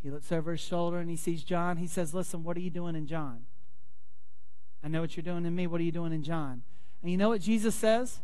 He 0.02 0.10
looks 0.10 0.32
over 0.32 0.52
his 0.52 0.60
shoulder 0.60 0.98
and 0.98 1.10
he 1.10 1.16
sees 1.16 1.44
John. 1.44 1.78
He 1.78 1.88
says, 1.88 2.14
Listen, 2.14 2.44
what 2.44 2.58
are 2.58 2.62
you 2.62 2.70
doing 2.70 2.96
in 2.96 3.08
John? 3.08 3.46
I 4.84 4.89
know 4.89 5.02
what 5.02 5.16
you're 5.16 5.24
doing 5.24 5.46
in 5.46 5.56
me. 5.56 5.66
What 5.68 5.80
are 5.80 5.84
you 5.84 5.91
doing 5.91 6.12
in 6.12 6.24
John? 6.24 6.64
And 7.02 7.12
you 7.12 7.18
know 7.18 7.30
what 7.30 7.41
Jesus 7.41 7.74
says? 7.74 8.20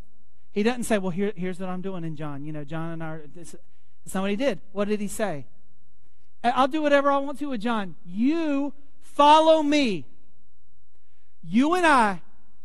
He 0.51 0.63
doesn't 0.63 0.83
say, 0.83 0.97
Well, 0.97 1.11
here, 1.11 1.31
here's 1.35 1.59
what 1.59 1.69
I'm 1.69 1.81
doing 1.81 2.03
in 2.03 2.15
John. 2.15 2.43
You 2.43 2.51
know, 2.51 2.65
John 2.65 2.91
and 2.91 3.03
I, 3.03 3.19
that's 3.33 3.55
not 4.13 4.21
what 4.21 4.31
he 4.31 4.35
did. 4.35 4.59
What 4.71 4.87
did 4.87 4.99
he 4.99 5.07
say? 5.07 5.45
I'll 6.43 6.67
do 6.67 6.81
whatever 6.81 7.11
I 7.11 7.17
want 7.17 7.39
to 7.39 7.49
with 7.49 7.61
John. 7.61 7.95
You 8.05 8.73
follow 9.01 9.61
me. 9.61 10.05
You 11.43 11.73
and 11.73 11.85
I 11.85 12.21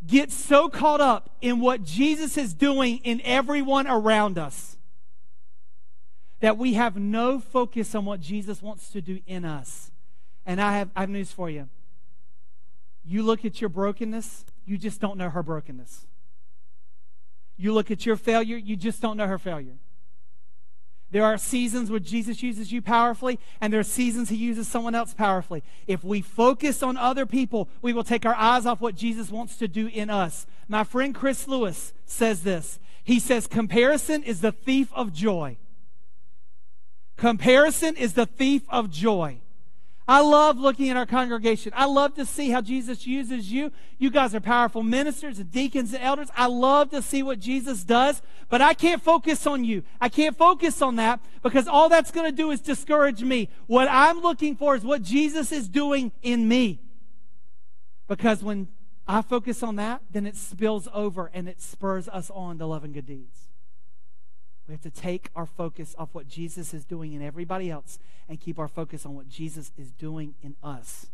get 0.06 0.30
so 0.30 0.68
caught 0.68 1.00
up 1.00 1.30
in 1.40 1.60
what 1.60 1.82
Jesus 1.82 2.36
is 2.36 2.54
doing 2.54 2.98
in 2.98 3.20
everyone 3.24 3.86
around 3.86 4.38
us 4.38 4.76
that 6.40 6.58
we 6.58 6.74
have 6.74 6.96
no 6.96 7.40
focus 7.40 7.94
on 7.94 8.04
what 8.04 8.20
Jesus 8.20 8.60
wants 8.60 8.90
to 8.90 9.00
do 9.00 9.20
in 9.26 9.44
us. 9.44 9.90
And 10.44 10.60
I 10.60 10.78
have, 10.78 10.90
I 10.94 11.00
have 11.00 11.08
news 11.08 11.32
for 11.32 11.48
you. 11.48 11.68
You 13.02 13.22
look 13.22 13.44
at 13.44 13.60
your 13.60 13.70
brokenness, 13.70 14.44
you 14.66 14.76
just 14.76 15.00
don't 15.00 15.16
know 15.16 15.30
her 15.30 15.42
brokenness. 15.42 16.06
You 17.56 17.72
look 17.72 17.90
at 17.90 18.04
your 18.04 18.16
failure, 18.16 18.56
you 18.56 18.76
just 18.76 19.00
don't 19.00 19.16
know 19.16 19.26
her 19.26 19.38
failure. 19.38 19.76
There 21.14 21.24
are 21.24 21.38
seasons 21.38 21.92
where 21.92 22.00
Jesus 22.00 22.42
uses 22.42 22.72
you 22.72 22.82
powerfully, 22.82 23.38
and 23.60 23.72
there 23.72 23.78
are 23.78 23.84
seasons 23.84 24.30
he 24.30 24.36
uses 24.36 24.66
someone 24.66 24.96
else 24.96 25.14
powerfully. 25.14 25.62
If 25.86 26.02
we 26.02 26.20
focus 26.20 26.82
on 26.82 26.96
other 26.96 27.24
people, 27.24 27.68
we 27.82 27.92
will 27.92 28.02
take 28.02 28.26
our 28.26 28.34
eyes 28.34 28.66
off 28.66 28.80
what 28.80 28.96
Jesus 28.96 29.30
wants 29.30 29.56
to 29.58 29.68
do 29.68 29.86
in 29.86 30.10
us. 30.10 30.44
My 30.66 30.82
friend 30.82 31.14
Chris 31.14 31.46
Lewis 31.46 31.92
says 32.04 32.42
this. 32.42 32.80
He 33.04 33.20
says, 33.20 33.46
Comparison 33.46 34.24
is 34.24 34.40
the 34.40 34.50
thief 34.50 34.92
of 34.92 35.12
joy. 35.12 35.56
Comparison 37.16 37.94
is 37.94 38.14
the 38.14 38.26
thief 38.26 38.62
of 38.68 38.90
joy. 38.90 39.38
I 40.06 40.20
love 40.20 40.58
looking 40.58 40.90
at 40.90 40.98
our 40.98 41.06
congregation. 41.06 41.72
I 41.74 41.86
love 41.86 42.14
to 42.16 42.26
see 42.26 42.50
how 42.50 42.60
Jesus 42.60 43.06
uses 43.06 43.50
you. 43.50 43.72
You 43.98 44.10
guys 44.10 44.34
are 44.34 44.40
powerful 44.40 44.82
ministers 44.82 45.38
and 45.38 45.50
deacons 45.50 45.94
and 45.94 46.02
elders. 46.02 46.28
I 46.36 46.46
love 46.46 46.90
to 46.90 47.00
see 47.00 47.22
what 47.22 47.40
Jesus 47.40 47.84
does, 47.84 48.20
but 48.50 48.60
I 48.60 48.74
can't 48.74 49.02
focus 49.02 49.46
on 49.46 49.64
you. 49.64 49.82
I 50.02 50.10
can't 50.10 50.36
focus 50.36 50.82
on 50.82 50.96
that 50.96 51.20
because 51.42 51.66
all 51.66 51.88
that's 51.88 52.10
going 52.10 52.30
to 52.30 52.36
do 52.36 52.50
is 52.50 52.60
discourage 52.60 53.22
me. 53.22 53.48
What 53.66 53.88
I'm 53.90 54.20
looking 54.20 54.56
for 54.56 54.76
is 54.76 54.84
what 54.84 55.00
Jesus 55.00 55.52
is 55.52 55.68
doing 55.68 56.12
in 56.22 56.48
me. 56.48 56.80
Because 58.06 58.42
when 58.42 58.68
I 59.08 59.22
focus 59.22 59.62
on 59.62 59.76
that, 59.76 60.02
then 60.10 60.26
it 60.26 60.36
spills 60.36 60.86
over 60.92 61.30
and 61.32 61.48
it 61.48 61.62
spurs 61.62 62.08
us 62.08 62.30
on 62.30 62.58
to 62.58 62.66
love 62.66 62.84
and 62.84 62.92
good 62.92 63.06
deeds. 63.06 63.48
We 64.66 64.72
have 64.72 64.82
to 64.82 64.90
take 64.90 65.30
our 65.36 65.46
focus 65.46 65.94
off 65.98 66.10
what 66.12 66.26
Jesus 66.26 66.72
is 66.72 66.84
doing 66.84 67.12
in 67.12 67.22
everybody 67.22 67.70
else 67.70 67.98
and 68.28 68.40
keep 68.40 68.58
our 68.58 68.68
focus 68.68 69.04
on 69.04 69.14
what 69.14 69.28
Jesus 69.28 69.72
is 69.76 69.90
doing 69.90 70.34
in 70.42 70.56
us. 70.62 71.06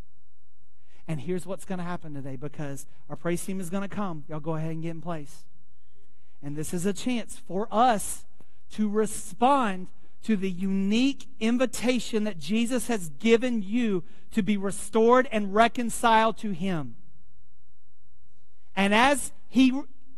And 1.09 1.21
here's 1.21 1.47
what's 1.47 1.65
going 1.65 1.79
to 1.79 1.85
happen 1.85 2.15
today 2.15 2.37
because 2.37 2.87
our 3.09 3.17
praise 3.17 3.45
team 3.45 3.59
is 3.61 3.71
going 3.71 3.89
to 3.89 3.95
come. 3.95 4.25
Y'all 4.29 4.39
go 4.39 4.55
ahead 4.55 4.71
and 4.71 4.83
get 4.83 4.91
in 4.91 5.01
place. 5.01 5.45
And 6.43 6.57
this 6.57 6.73
is 6.73 6.87
a 6.87 6.93
chance 6.93 7.37
for 7.37 7.67
us 7.71 8.25
to 8.73 8.89
respond 8.89 9.89
to 10.23 10.37
the 10.37 10.51
unique 10.51 11.27
invitation 11.41 12.25
that 12.25 12.39
Jesus 12.39 12.87
has 12.87 13.09
given 13.09 13.63
you 13.63 14.05
to 14.31 14.43
be 14.43 14.57
restored 14.57 15.29
and 15.33 15.55
reconciled 15.55 16.37
to 16.39 16.53
Him. 16.53 16.95
And 18.77 18.95
as 18.95 19.33
He 19.49 19.73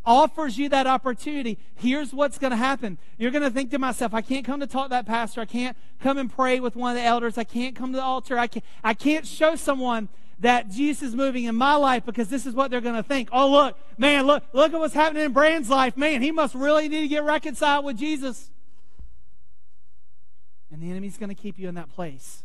offers 0.05 0.59
you 0.59 0.69
that 0.69 0.87
opportunity, 0.87 1.59
here's 1.75 2.13
what's 2.13 2.39
going 2.39 2.51
to 2.51 2.57
happen. 2.57 2.99
You're 3.19 3.31
going 3.31 3.43
to 3.43 3.51
think 3.51 3.71
to 3.71 3.79
myself, 3.79 4.15
I 4.15 4.21
can't 4.21 4.45
come 4.45 4.61
to 4.61 4.67
talk 4.67 4.87
to 4.87 4.91
that 4.91 5.07
pastor. 5.07 5.41
I 5.41 5.45
can't 5.45 5.77
come 6.01 6.19
and 6.19 6.33
pray 6.33 6.61
with 6.61 6.77
one 6.77 6.97
of 6.97 6.97
the 6.97 7.07
elders. 7.07 7.39
I 7.39 7.45
can't 7.45 7.77
come 7.77 7.93
to 7.93 7.97
the 7.97 8.05
altar. 8.05 8.39
I 8.39 8.47
can't, 8.47 8.65
I 8.83 8.95
can't 8.95 9.27
show 9.27 9.57
someone 9.57 10.09
that 10.41 10.69
Jesus 10.69 11.11
is 11.11 11.15
moving 11.15 11.45
in 11.45 11.55
my 11.55 11.77
life 11.77 12.05
because 12.05 12.29
this 12.29 12.47
is 12.47 12.55
what 12.55 12.71
they're 12.71 12.81
going 12.81 12.97
to 12.97 13.03
think. 13.03 13.29
Oh, 13.33 13.49
look, 13.51 13.79
man, 13.97 14.27
look, 14.27 14.43
look 14.53 14.75
at 14.75 14.79
what's 14.79 14.95
happening 14.95 15.25
in 15.25 15.33
Brand's 15.33 15.71
life. 15.71 15.97
Man, 15.97 16.21
he 16.21 16.33
must 16.33 16.55
really 16.55 16.89
need 16.89 17.03
to 17.03 17.09
get 17.09 17.23
reconciled 17.23 17.85
with 17.85 17.97
Jesus. 17.97 18.51
And 20.73 20.83
the 20.83 20.91
enemy's 20.91 21.17
going 21.17 21.29
to 21.29 21.35
keep 21.35 21.59
you 21.59 21.69
in 21.69 21.77
that 21.77 21.93
place 21.95 22.43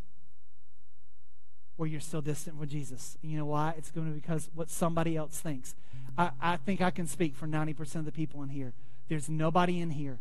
where 1.78 1.88
you're 1.88 2.02
still 2.02 2.22
distant 2.22 2.58
with 2.58 2.70
Jesus. 2.70 3.18
And 3.24 3.32
you 3.32 3.38
know 3.38 3.46
why? 3.46 3.74
It's 3.78 3.90
going 3.90 4.08
to 4.08 4.14
be 4.14 4.20
because 4.20 4.50
what 4.54 4.70
somebody 4.70 5.16
else 5.16 5.40
thinks. 5.40 5.74
I, 6.18 6.32
I 6.42 6.58
think 6.58 6.82
I 6.82 6.92
can 6.92 7.08
speak 7.08 7.36
for 7.36 7.48
90% 7.48 7.96
of 7.96 8.06
the 8.06 8.12
people 8.12 8.42
in 8.44 8.50
here. 8.50 8.74
There's 9.08 9.30
nobody 9.30 9.80
in 9.80 9.92
here 9.92 10.20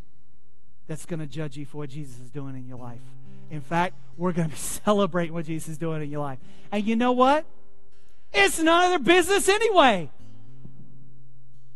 that's 0.87 1.07
going 1.07 1.21
to 1.21 1.27
judge 1.27 1.57
you 1.57 1.67
for 1.67 1.79
what 1.79 1.91
Jesus 1.91 2.21
is 2.21 2.31
doing 2.31 2.55
in 2.55 2.67
your 2.67 2.79
life. 2.79 3.01
In 3.51 3.61
fact, 3.61 3.95
we're 4.17 4.33
going 4.33 4.49
to 4.49 4.55
be 4.55 4.61
celebrating 4.85 5.33
what 5.35 5.47
Jesus 5.47 5.71
is 5.71 5.79
doing 5.79 6.03
in 6.03 6.11
your 6.11 6.21
life. 6.21 6.39
And 6.71 6.85
you 6.85 6.97
know 6.97 7.13
what? 7.13 7.45
It's 8.33 8.59
none 8.61 8.85
of 8.85 8.91
their 8.91 9.15
business 9.15 9.49
anyway. 9.49 10.11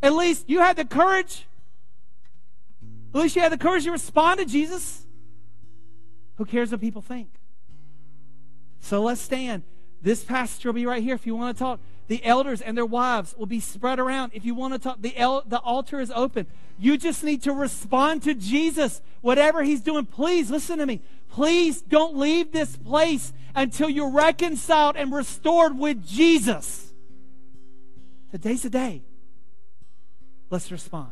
At 0.03 0.15
least 0.15 0.49
you 0.49 0.61
had 0.61 0.77
the 0.77 0.85
courage. 0.85 1.47
At 3.15 3.21
least 3.21 3.37
you 3.37 3.43
had 3.43 3.53
the 3.53 3.59
courage 3.59 3.85
to 3.85 3.91
respond 3.91 4.41
to 4.41 4.47
Jesus. 4.47 5.07
Who 6.37 6.45
cares 6.45 6.71
what 6.71 6.81
people 6.81 7.03
think? 7.03 7.29
So 8.81 9.03
let's 9.03 9.21
stand. 9.21 9.63
This 10.01 10.25
pastor 10.25 10.69
will 10.69 10.75
be 10.75 10.87
right 10.87 11.03
here 11.03 11.15
if 11.15 11.27
you 11.27 11.37
want 11.37 11.57
to 11.57 11.59
talk. 11.59 11.81
The 12.11 12.25
elders 12.25 12.61
and 12.61 12.77
their 12.77 12.85
wives 12.85 13.37
will 13.39 13.47
be 13.47 13.61
spread 13.61 14.01
around. 14.01 14.33
If 14.35 14.45
you 14.45 14.53
want 14.53 14.73
to 14.73 14.81
talk, 14.81 15.01
the, 15.01 15.17
el- 15.17 15.45
the 15.47 15.61
altar 15.61 16.01
is 16.01 16.11
open. 16.11 16.49
You 16.77 16.99
just 16.99 17.23
need 17.23 17.41
to 17.45 17.53
respond 17.53 18.25
to 18.25 18.35
Jesus, 18.35 19.01
whatever 19.21 19.63
he's 19.63 19.81
doing. 19.81 20.07
Please 20.07 20.51
listen 20.51 20.81
to 20.81 20.87
me. 20.87 21.03
Please 21.31 21.81
don't 21.83 22.17
leave 22.17 22.51
this 22.51 22.77
place 22.77 23.33
until 23.55 23.89
you're 23.89 24.11
reconciled 24.11 24.97
and 24.97 25.13
restored 25.13 25.79
with 25.79 26.05
Jesus. 26.05 26.93
Today's 28.33 28.63
the 28.63 28.71
day. 28.71 29.05
Let's 30.51 30.73
respond. 30.73 31.07